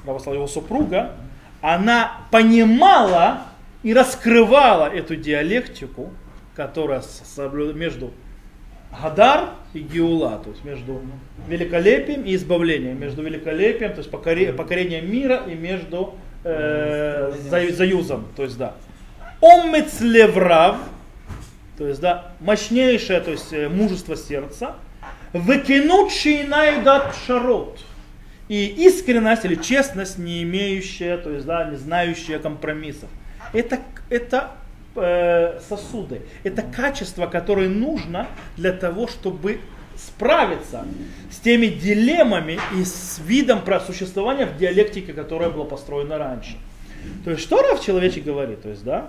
православная 0.05 0.41
его 0.41 0.49
супруга, 0.49 1.13
она 1.61 2.21
понимала 2.31 3.43
и 3.83 3.93
раскрывала 3.95 4.87
эту 4.87 5.17
диалектику, 5.17 6.11
которая 6.55 7.03
между 7.75 8.13
Гадар 9.03 9.51
и 9.75 9.81
Геула, 9.81 10.41
то 10.43 10.51
есть 10.51 10.65
между 10.65 11.03
великолепием 11.47 12.23
и 12.23 12.35
избавлением, 12.35 12.99
между 13.01 13.23
великолепием, 13.23 13.93
то 13.93 13.99
есть 13.99 14.11
покоре- 14.11 14.53
покорением 14.53 15.11
мира 15.11 15.43
и 15.47 15.55
между 15.55 16.15
э, 16.45 17.33
за- 17.51 17.73
заюзом, 17.73 18.27
то 18.37 18.45
есть 18.45 18.57
да. 18.57 18.75
Омец 19.41 20.01
леврав, 20.01 20.77
то 21.77 21.87
есть 21.87 22.01
да, 22.01 22.33
мощнейшее, 22.41 23.21
то 23.21 23.31
есть 23.31 23.53
э, 23.53 23.69
мужество 23.69 24.17
сердца, 24.17 24.77
выкинуть 25.33 26.83
дат 26.83 27.15
шарот, 27.27 27.79
и 28.49 28.67
искренность 28.87 29.45
или 29.45 29.55
честность, 29.55 30.19
не 30.19 30.43
имеющая, 30.43 31.19
то 31.19 31.31
есть 31.31 31.47
да, 31.47 31.65
не 31.71 31.77
знающая 31.77 32.39
компромиссов. 32.39 33.09
Это, 33.53 33.81
это 34.11 34.53
э, 34.97 35.61
сосуды, 35.69 36.23
это 36.45 36.63
качество, 36.63 37.27
которое 37.27 37.69
нужно 37.69 38.27
для 38.57 38.73
того, 38.73 39.07
чтобы 39.07 39.61
справиться 39.97 40.85
с 41.31 41.39
теми 41.39 41.67
дилеммами 41.67 42.59
и 42.77 42.85
с 42.85 43.21
видом 43.25 43.63
про 43.63 43.81
существования 43.81 44.47
в 44.47 44.57
диалектике, 44.57 45.13
которая 45.13 45.51
была 45.51 45.65
построена 45.65 46.19
раньше. 46.19 46.57
То 47.25 47.31
есть, 47.31 47.43
что 47.43 47.63
Рав 47.63 47.85
Человечек 47.85 48.25
говорит? 48.25 48.63
То 48.63 48.71
есть, 48.71 48.85
да, 48.85 49.09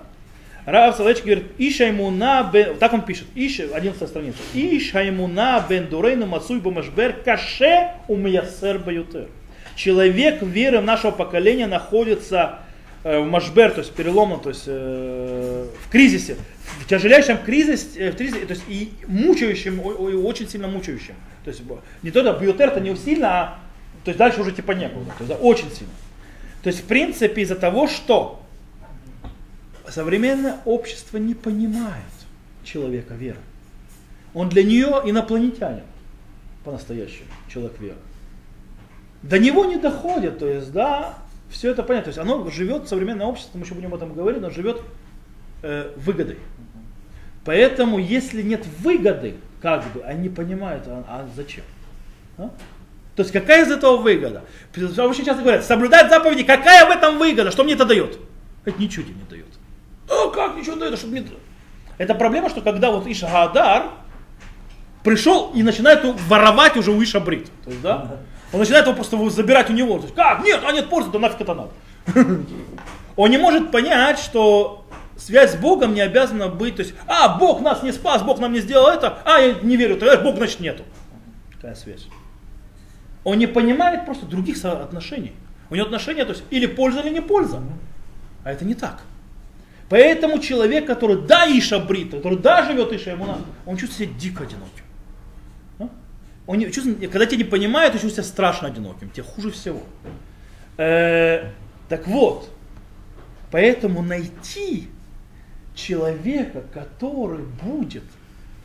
Рав 0.65 0.97
Человечек 0.97 1.25
говорит, 1.25 1.45
Ишаймуна 1.57 2.49
бен, 2.51 2.77
так 2.77 2.93
он 2.93 3.01
пишет, 3.01 3.27
Иш, 3.35 3.59
11 3.59 4.07
страница, 4.07 4.37
Ишаймуна 4.53 5.65
бен 5.67 5.87
дурейну 5.87 6.25
мацуй 6.25 6.59
бумашбер 6.59 7.13
каше 7.23 7.91
умиясер 8.07 8.79
баютер. 8.79 9.27
Человек 9.75 10.41
веры 10.41 10.81
нашего 10.81 11.11
поколения 11.11 11.65
находится 11.65 12.59
э, 13.03 13.19
в 13.19 13.25
машбер, 13.27 13.71
то 13.71 13.79
есть 13.79 13.93
переломном, 13.93 14.41
то 14.41 14.49
есть 14.49 14.63
э, 14.67 15.65
в 15.85 15.89
кризисе, 15.89 16.35
в 16.81 16.87
тяжелейшем 16.87 17.37
кризисе, 17.37 17.87
э, 17.97 18.11
в 18.11 18.15
кризисе, 18.17 18.45
то 18.45 18.53
есть 18.53 18.63
и 18.67 18.91
мучающим, 19.07 19.79
о- 19.79 19.91
о- 19.91 20.23
очень 20.27 20.49
сильно 20.49 20.67
мучающим. 20.67 21.15
То 21.45 21.51
есть 21.51 21.61
не 22.03 22.11
то, 22.11 22.21
да, 22.21 22.33
бьютер-то 22.33 22.79
не 22.81 22.95
сильно, 22.97 23.27
а 23.29 23.59
то 24.03 24.09
есть 24.09 24.17
дальше 24.19 24.41
уже 24.41 24.51
типа 24.51 24.73
некуда, 24.73 25.05
то 25.17 25.23
есть 25.23 25.29
да, 25.29 25.35
очень 25.35 25.71
сильно. 25.71 25.93
То 26.61 26.67
есть 26.67 26.81
в 26.81 26.85
принципе 26.85 27.41
из-за 27.43 27.55
того, 27.55 27.87
что 27.87 28.41
современное 29.91 30.57
общество 30.65 31.17
не 31.17 31.33
понимает 31.33 32.03
человека 32.63 33.13
веры. 33.13 33.39
Он 34.33 34.49
для 34.49 34.63
нее 34.63 35.01
инопланетянин 35.05 35.83
по-настоящему, 36.63 37.27
человек 37.51 37.79
веры. 37.79 37.97
До 39.23 39.39
него 39.39 39.65
не 39.65 39.77
доходит, 39.77 40.39
то 40.39 40.47
есть, 40.47 40.71
да, 40.71 41.15
все 41.49 41.71
это 41.71 41.83
понятно. 41.83 42.11
То 42.11 42.19
есть 42.19 42.19
оно 42.19 42.49
живет, 42.49 42.87
современное 42.87 43.25
общество, 43.25 43.57
мы 43.57 43.65
еще 43.65 43.73
будем 43.73 43.87
об 43.89 43.95
этом 43.95 44.13
говорить, 44.13 44.39
оно 44.39 44.49
живет 44.49 44.81
э, 45.63 45.91
выгодой. 45.97 46.37
Поэтому, 47.43 47.99
если 47.99 48.41
нет 48.41 48.65
выгоды, 48.79 49.35
как 49.61 49.83
бы, 49.93 50.03
они 50.03 50.29
понимают, 50.29 50.83
а, 50.87 51.03
а 51.07 51.27
зачем? 51.35 51.63
А? 52.37 52.51
То 53.15 53.23
есть 53.23 53.31
какая 53.31 53.65
из 53.65 53.71
этого 53.71 53.97
выгода? 53.97 54.43
Очень 54.75 55.25
часто 55.25 55.41
говорят, 55.41 55.65
соблюдать 55.65 56.09
заповеди, 56.09 56.43
какая 56.43 56.85
в 56.85 56.89
этом 56.89 57.17
выгода? 57.17 57.51
Что 57.51 57.63
мне 57.63 57.73
это 57.73 57.85
дает? 57.85 58.17
Это 58.63 58.81
ничего 58.81 59.05
не 59.05 59.13
дает. 59.29 59.48
А 60.09 60.29
как 60.29 60.55
ничего 60.55 60.75
не 60.75 60.81
дает? 60.81 60.93
А 60.93 60.97
Что 60.97 61.07
мне... 61.07 61.25
Это 61.97 62.15
проблема, 62.15 62.49
что 62.49 62.61
когда 62.61 62.91
вот 62.91 63.07
Иша 63.07 63.27
Гадар 63.27 63.91
пришел 65.03 65.51
и 65.53 65.63
начинает 65.63 66.03
воровать 66.27 66.77
уже 66.77 66.91
у 66.91 67.03
Иша. 67.03 67.19
То 67.19 67.31
есть, 67.31 67.81
да? 67.81 68.17
Он 68.51 68.59
начинает 68.59 68.85
его 68.85 68.95
просто 68.95 69.29
забирать 69.29 69.69
у 69.69 69.73
него. 69.73 69.97
То 69.97 70.03
есть, 70.03 70.15
как? 70.15 70.43
Нет, 70.43 70.61
а 70.65 70.71
нет 70.71 70.89
пользы, 70.89 71.11
то 71.11 71.19
нафиг 71.19 71.41
это 71.41 71.53
надо. 71.53 71.71
Он 73.15 73.29
не 73.29 73.37
может 73.37 73.71
понять, 73.71 74.17
что 74.17 74.85
связь 75.17 75.51
с 75.51 75.55
Богом 75.55 75.93
не 75.93 76.01
обязана 76.01 76.47
быть, 76.47 76.77
то 76.77 76.81
есть, 76.81 76.95
а, 77.05 77.37
Бог 77.37 77.61
нас 77.61 77.83
не 77.83 77.91
спас, 77.91 78.23
Бог 78.23 78.39
нам 78.39 78.53
не 78.53 78.61
сделал 78.61 78.87
это, 78.87 79.19
а, 79.25 79.39
я 79.39 79.55
не 79.61 79.75
верю, 79.75 79.97
тогда 79.97 80.17
Бог, 80.17 80.37
значит, 80.37 80.61
нету. 80.61 80.83
Какая 81.55 81.75
связь? 81.75 82.07
Он 83.25 83.37
не 83.37 83.47
понимает 83.47 84.05
просто 84.05 84.25
других 84.25 84.63
отношений. 84.63 85.33
У 85.69 85.75
него 85.75 85.85
отношения, 85.85 86.23
то 86.23 86.31
есть, 86.31 86.43
или 86.49 86.65
польза, 86.65 87.01
или 87.01 87.09
не 87.09 87.21
польза. 87.21 87.61
А 88.43 88.51
это 88.51 88.63
не 88.63 88.73
так. 88.73 89.01
Поэтому 89.89 90.39
человек, 90.39 90.85
который 90.85 91.21
да 91.21 91.45
Иша 91.45 91.79
Брит, 91.79 92.11
который 92.11 92.37
да 92.37 92.63
живет 92.63 92.93
Иша 92.93 93.13
Имуна, 93.13 93.39
он 93.65 93.75
чувствует 93.75 94.11
себя 94.11 94.19
дико 94.19 94.43
одиноким. 94.43 94.83
А? 95.79 95.89
Он 96.45 96.57
не, 96.59 96.71
чувствует, 96.71 96.99
когда 97.11 97.25
тебя 97.25 97.37
не 97.37 97.43
понимают, 97.43 97.93
ты 97.93 97.99
чувствуешь 97.99 98.27
себя 98.27 98.33
страшно 98.33 98.67
одиноким, 98.67 99.09
тебе 99.09 99.23
хуже 99.23 99.49
всего. 99.51 99.81
Э, 100.77 101.51
так 101.89 102.07
вот, 102.07 102.49
поэтому 103.51 104.03
найти 104.03 104.89
человека, 105.73 106.63
который 106.71 107.43
будет 107.63 108.03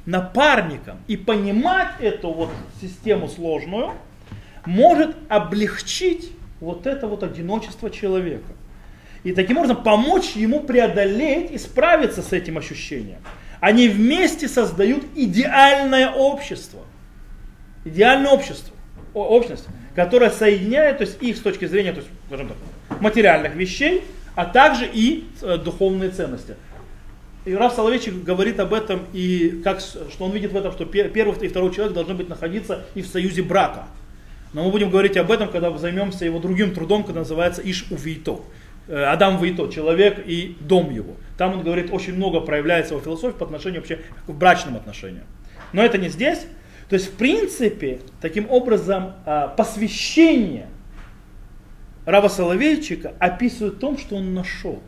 напарником 0.05 0.99
и 1.07 1.17
понимать 1.17 1.95
эту 2.01 2.33
вот 2.33 2.51
систему 2.83 3.29
сложную, 3.29 3.93
может 4.67 5.17
облегчить 5.31 6.33
вот 6.61 6.87
это 6.87 7.07
вот 7.07 7.23
одиночество 7.23 7.91
человека. 7.91 8.53
И 9.25 9.33
таким 9.33 9.57
образом 9.57 9.83
помочь 9.83 10.33
ему 10.37 10.61
преодолеть 10.61 11.51
и 11.51 11.59
справиться 11.59 12.23
с 12.23 12.33
этим 12.33 12.59
ощущением. 12.59 13.19
Они 13.61 13.89
вместе 13.89 14.49
создают 14.49 15.05
идеальное 15.15 16.11
общество. 16.11 16.81
Идеальное 17.87 18.31
общество, 18.31 18.75
о- 19.15 19.25
общность, 19.25 19.67
которая 19.95 20.31
соединяет 20.31 20.99
то 20.99 21.05
есть, 21.05 21.23
их 21.23 21.37
с 21.37 21.41
точки 21.41 21.67
зрения 21.67 21.93
то 21.93 22.01
есть, 22.01 22.11
скажем 22.27 22.49
так, 22.49 23.01
материальных 23.01 23.55
вещей, 23.55 24.05
а 24.35 24.45
также 24.45 24.89
и 24.93 25.25
э, 25.43 25.57
духовные 25.57 26.11
ценности. 26.11 26.57
И 27.45 27.55
Раф 27.55 27.75
Соловейчик 27.75 28.23
говорит 28.25 28.59
об 28.59 28.73
этом, 28.73 29.03
и 29.13 29.61
как, 29.63 29.81
что 29.81 30.25
он 30.25 30.33
видит 30.33 30.53
в 30.53 30.57
этом, 30.57 30.73
что 30.73 30.87
пе- 30.87 31.09
первый 31.09 31.37
и 31.45 31.49
второй 31.49 31.75
человек 31.75 31.95
должны 31.95 32.15
быть 32.15 32.29
находиться 32.29 32.85
и 32.95 33.03
в 33.03 33.07
союзе 33.07 33.43
брака. 33.43 33.85
Но 34.55 34.65
мы 34.65 34.71
будем 34.71 34.89
говорить 34.91 35.17
об 35.17 35.31
этом, 35.31 35.51
когда 35.51 35.77
займемся 35.77 36.25
его 36.25 36.39
другим 36.39 36.73
трудом, 36.75 37.03
который 37.03 37.19
называется 37.19 37.61
Иш 37.63 37.87
Увейто. 37.91 38.41
Э, 38.87 39.05
Адам 39.05 39.43
Вейто, 39.43 39.69
человек 39.69 40.23
и 40.27 40.57
дом 40.61 40.91
его. 40.91 41.15
Там 41.39 41.55
он 41.55 41.63
говорит, 41.63 41.93
очень 41.93 42.15
много 42.15 42.41
проявляется 42.41 42.95
его 42.95 43.03
философии 43.03 43.37
по 43.37 43.45
отношению 43.45 43.81
вообще 43.81 44.01
к 44.27 44.31
брачным 44.31 44.77
отношениям. 44.77 45.25
Но 45.73 45.83
это 45.83 45.99
не 45.99 46.09
здесь. 46.09 46.47
То 46.89 46.95
есть, 46.95 47.13
в 47.13 47.17
принципе, 47.17 48.01
таким 48.21 48.51
образом, 48.51 49.15
а, 49.25 49.49
посвящение 49.49 50.69
Рава 52.05 52.29
Соловейчика 52.29 53.15
описывает 53.19 53.81
том, 53.81 53.97
что 53.97 54.17
он 54.17 54.35
нашел 54.35 54.83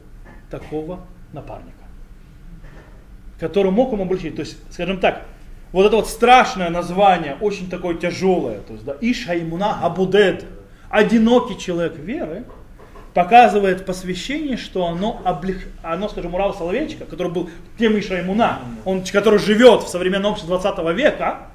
такого 0.51 1.01
напарника, 1.33 1.73
который 3.41 3.71
мог 3.71 3.93
ему 3.93 4.03
обучить. 4.03 4.37
То 4.37 4.41
есть, 4.41 4.59
скажем 4.71 5.01
так, 5.01 5.25
вот 5.73 5.87
это 5.87 5.97
вот 5.97 6.09
страшное 6.09 6.69
название, 6.69 7.37
очень 7.41 7.71
такое 7.71 7.95
тяжелое, 7.97 8.61
то 8.61 8.75
есть, 8.75 8.85
да, 8.85 8.97
Иша 9.01 9.37
Имуна 9.39 9.81
Абудед, 9.81 10.45
одинокий 10.91 11.59
человек 11.59 11.97
веры, 11.97 12.45
показывает 13.17 13.87
посвящение, 13.87 14.59
что 14.59 14.87
оно, 14.87 15.23
облег... 15.25 15.69
оно 15.83 16.07
скажем, 16.11 16.35
у 16.35 16.37
Рава 16.37 16.53
Соловейчика, 16.53 17.07
который 17.07 17.33
был 17.33 17.49
тем 17.79 17.99
Иша 17.99 18.21
Имуна, 18.21 18.61
он, 18.85 19.03
который 19.05 19.39
живет 19.39 19.85
в 19.85 19.89
современном 19.89 20.33
обществе 20.33 20.51
20 20.55 20.95
века, 20.95 21.47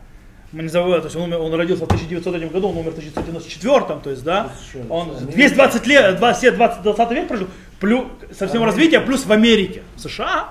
мы 0.52 0.64
не 0.64 0.70
забываем, 0.70 1.04
то 1.04 1.06
есть 1.06 1.16
он, 1.16 1.32
умер- 1.32 1.38
он 1.38 1.54
родился 1.54 1.84
в 1.84 1.88
1903 1.88 2.48
году, 2.48 2.70
он 2.70 2.78
умер 2.78 2.90
в 2.90 2.98
1994, 2.98 4.00
то 4.04 4.10
есть, 4.10 4.24
да, 4.24 4.50
он 4.90 5.16
220 5.28 5.86
лет, 5.86 6.18
20, 6.18 6.56
20, 6.56 6.82
20 6.82 7.12
век 7.12 7.28
прожил, 7.28 7.48
плюс, 7.80 8.06
со 8.36 8.48
всем 8.48 8.64
развитием, 8.64 9.06
плюс 9.06 9.28
в 9.28 9.32
Америке, 9.32 9.84
в 9.98 10.00
США, 10.02 10.50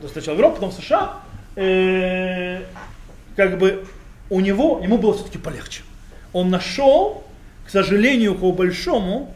то 0.00 0.06
сначала 0.06 0.36
в 0.36 0.38
Европу, 0.38 0.54
потом 0.54 0.70
в 0.70 0.74
США, 0.74 1.14
э, 1.56 2.60
как 3.34 3.58
бы 3.58 3.84
у 4.30 4.38
него, 4.38 4.78
ему 4.80 4.96
было 4.98 5.12
все-таки 5.12 5.38
полегче. 5.38 5.82
Он 6.32 6.50
нашел, 6.50 7.24
к 7.66 7.70
сожалению, 7.70 8.36
по 8.36 8.52
большому, 8.52 9.34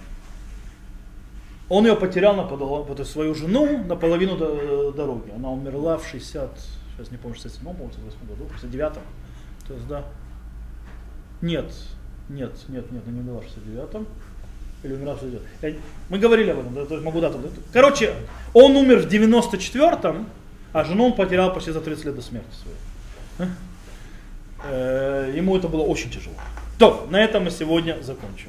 он 1.70 1.86
ее 1.86 1.96
потерял 1.96 2.36
на 2.36 2.42
вот 2.42 3.06
свою 3.08 3.34
жену 3.34 3.82
на 3.84 3.96
половину 3.96 4.36
до- 4.36 4.92
дороги. 4.92 5.30
Она 5.34 5.48
умерла 5.50 5.96
в 5.96 6.06
60, 6.06 6.50
сейчас 6.96 7.10
не 7.10 7.16
помню, 7.16 7.36
67 7.36 7.64
по 7.72 7.84
68 7.84 8.26
году, 8.28 8.46
69 8.60 8.92
То 9.66 9.74
есть, 9.74 9.86
да. 9.88 10.04
Нет, 11.40 11.72
нет, 12.28 12.52
нет, 12.68 12.90
нет, 12.92 13.02
она 13.06 13.12
не 13.16 13.20
умерла 13.20 13.40
в 13.40 13.44
69 13.44 14.06
Или 14.82 14.94
умерла 14.94 15.14
в 15.14 15.20
69 15.20 15.42
Я- 15.62 15.80
Мы 16.10 16.18
говорили 16.18 16.50
об 16.50 16.58
этом, 16.58 16.74
да, 16.74 16.84
то 16.84 16.94
есть 16.94 17.04
могу 17.06 17.20
дату. 17.20 17.38
да. 17.38 17.48
Короче, 17.72 18.14
он 18.52 18.76
умер 18.76 18.98
в 18.98 19.08
94-м, 19.08 20.26
а 20.72 20.84
жену 20.84 21.06
он 21.06 21.14
потерял 21.14 21.52
почти 21.54 21.70
за 21.72 21.80
30 21.80 22.04
лет 22.06 22.16
до 22.16 22.22
смерти 22.22 22.48
своей. 22.62 23.50
Э, 24.64 25.32
Ему 25.36 25.56
это 25.56 25.68
было 25.68 25.82
очень 25.82 26.10
тяжело. 26.10 26.34
То, 26.78 27.06
на 27.10 27.16
этом 27.22 27.44
мы 27.44 27.50
сегодня 27.50 27.96
закончим. 28.02 28.48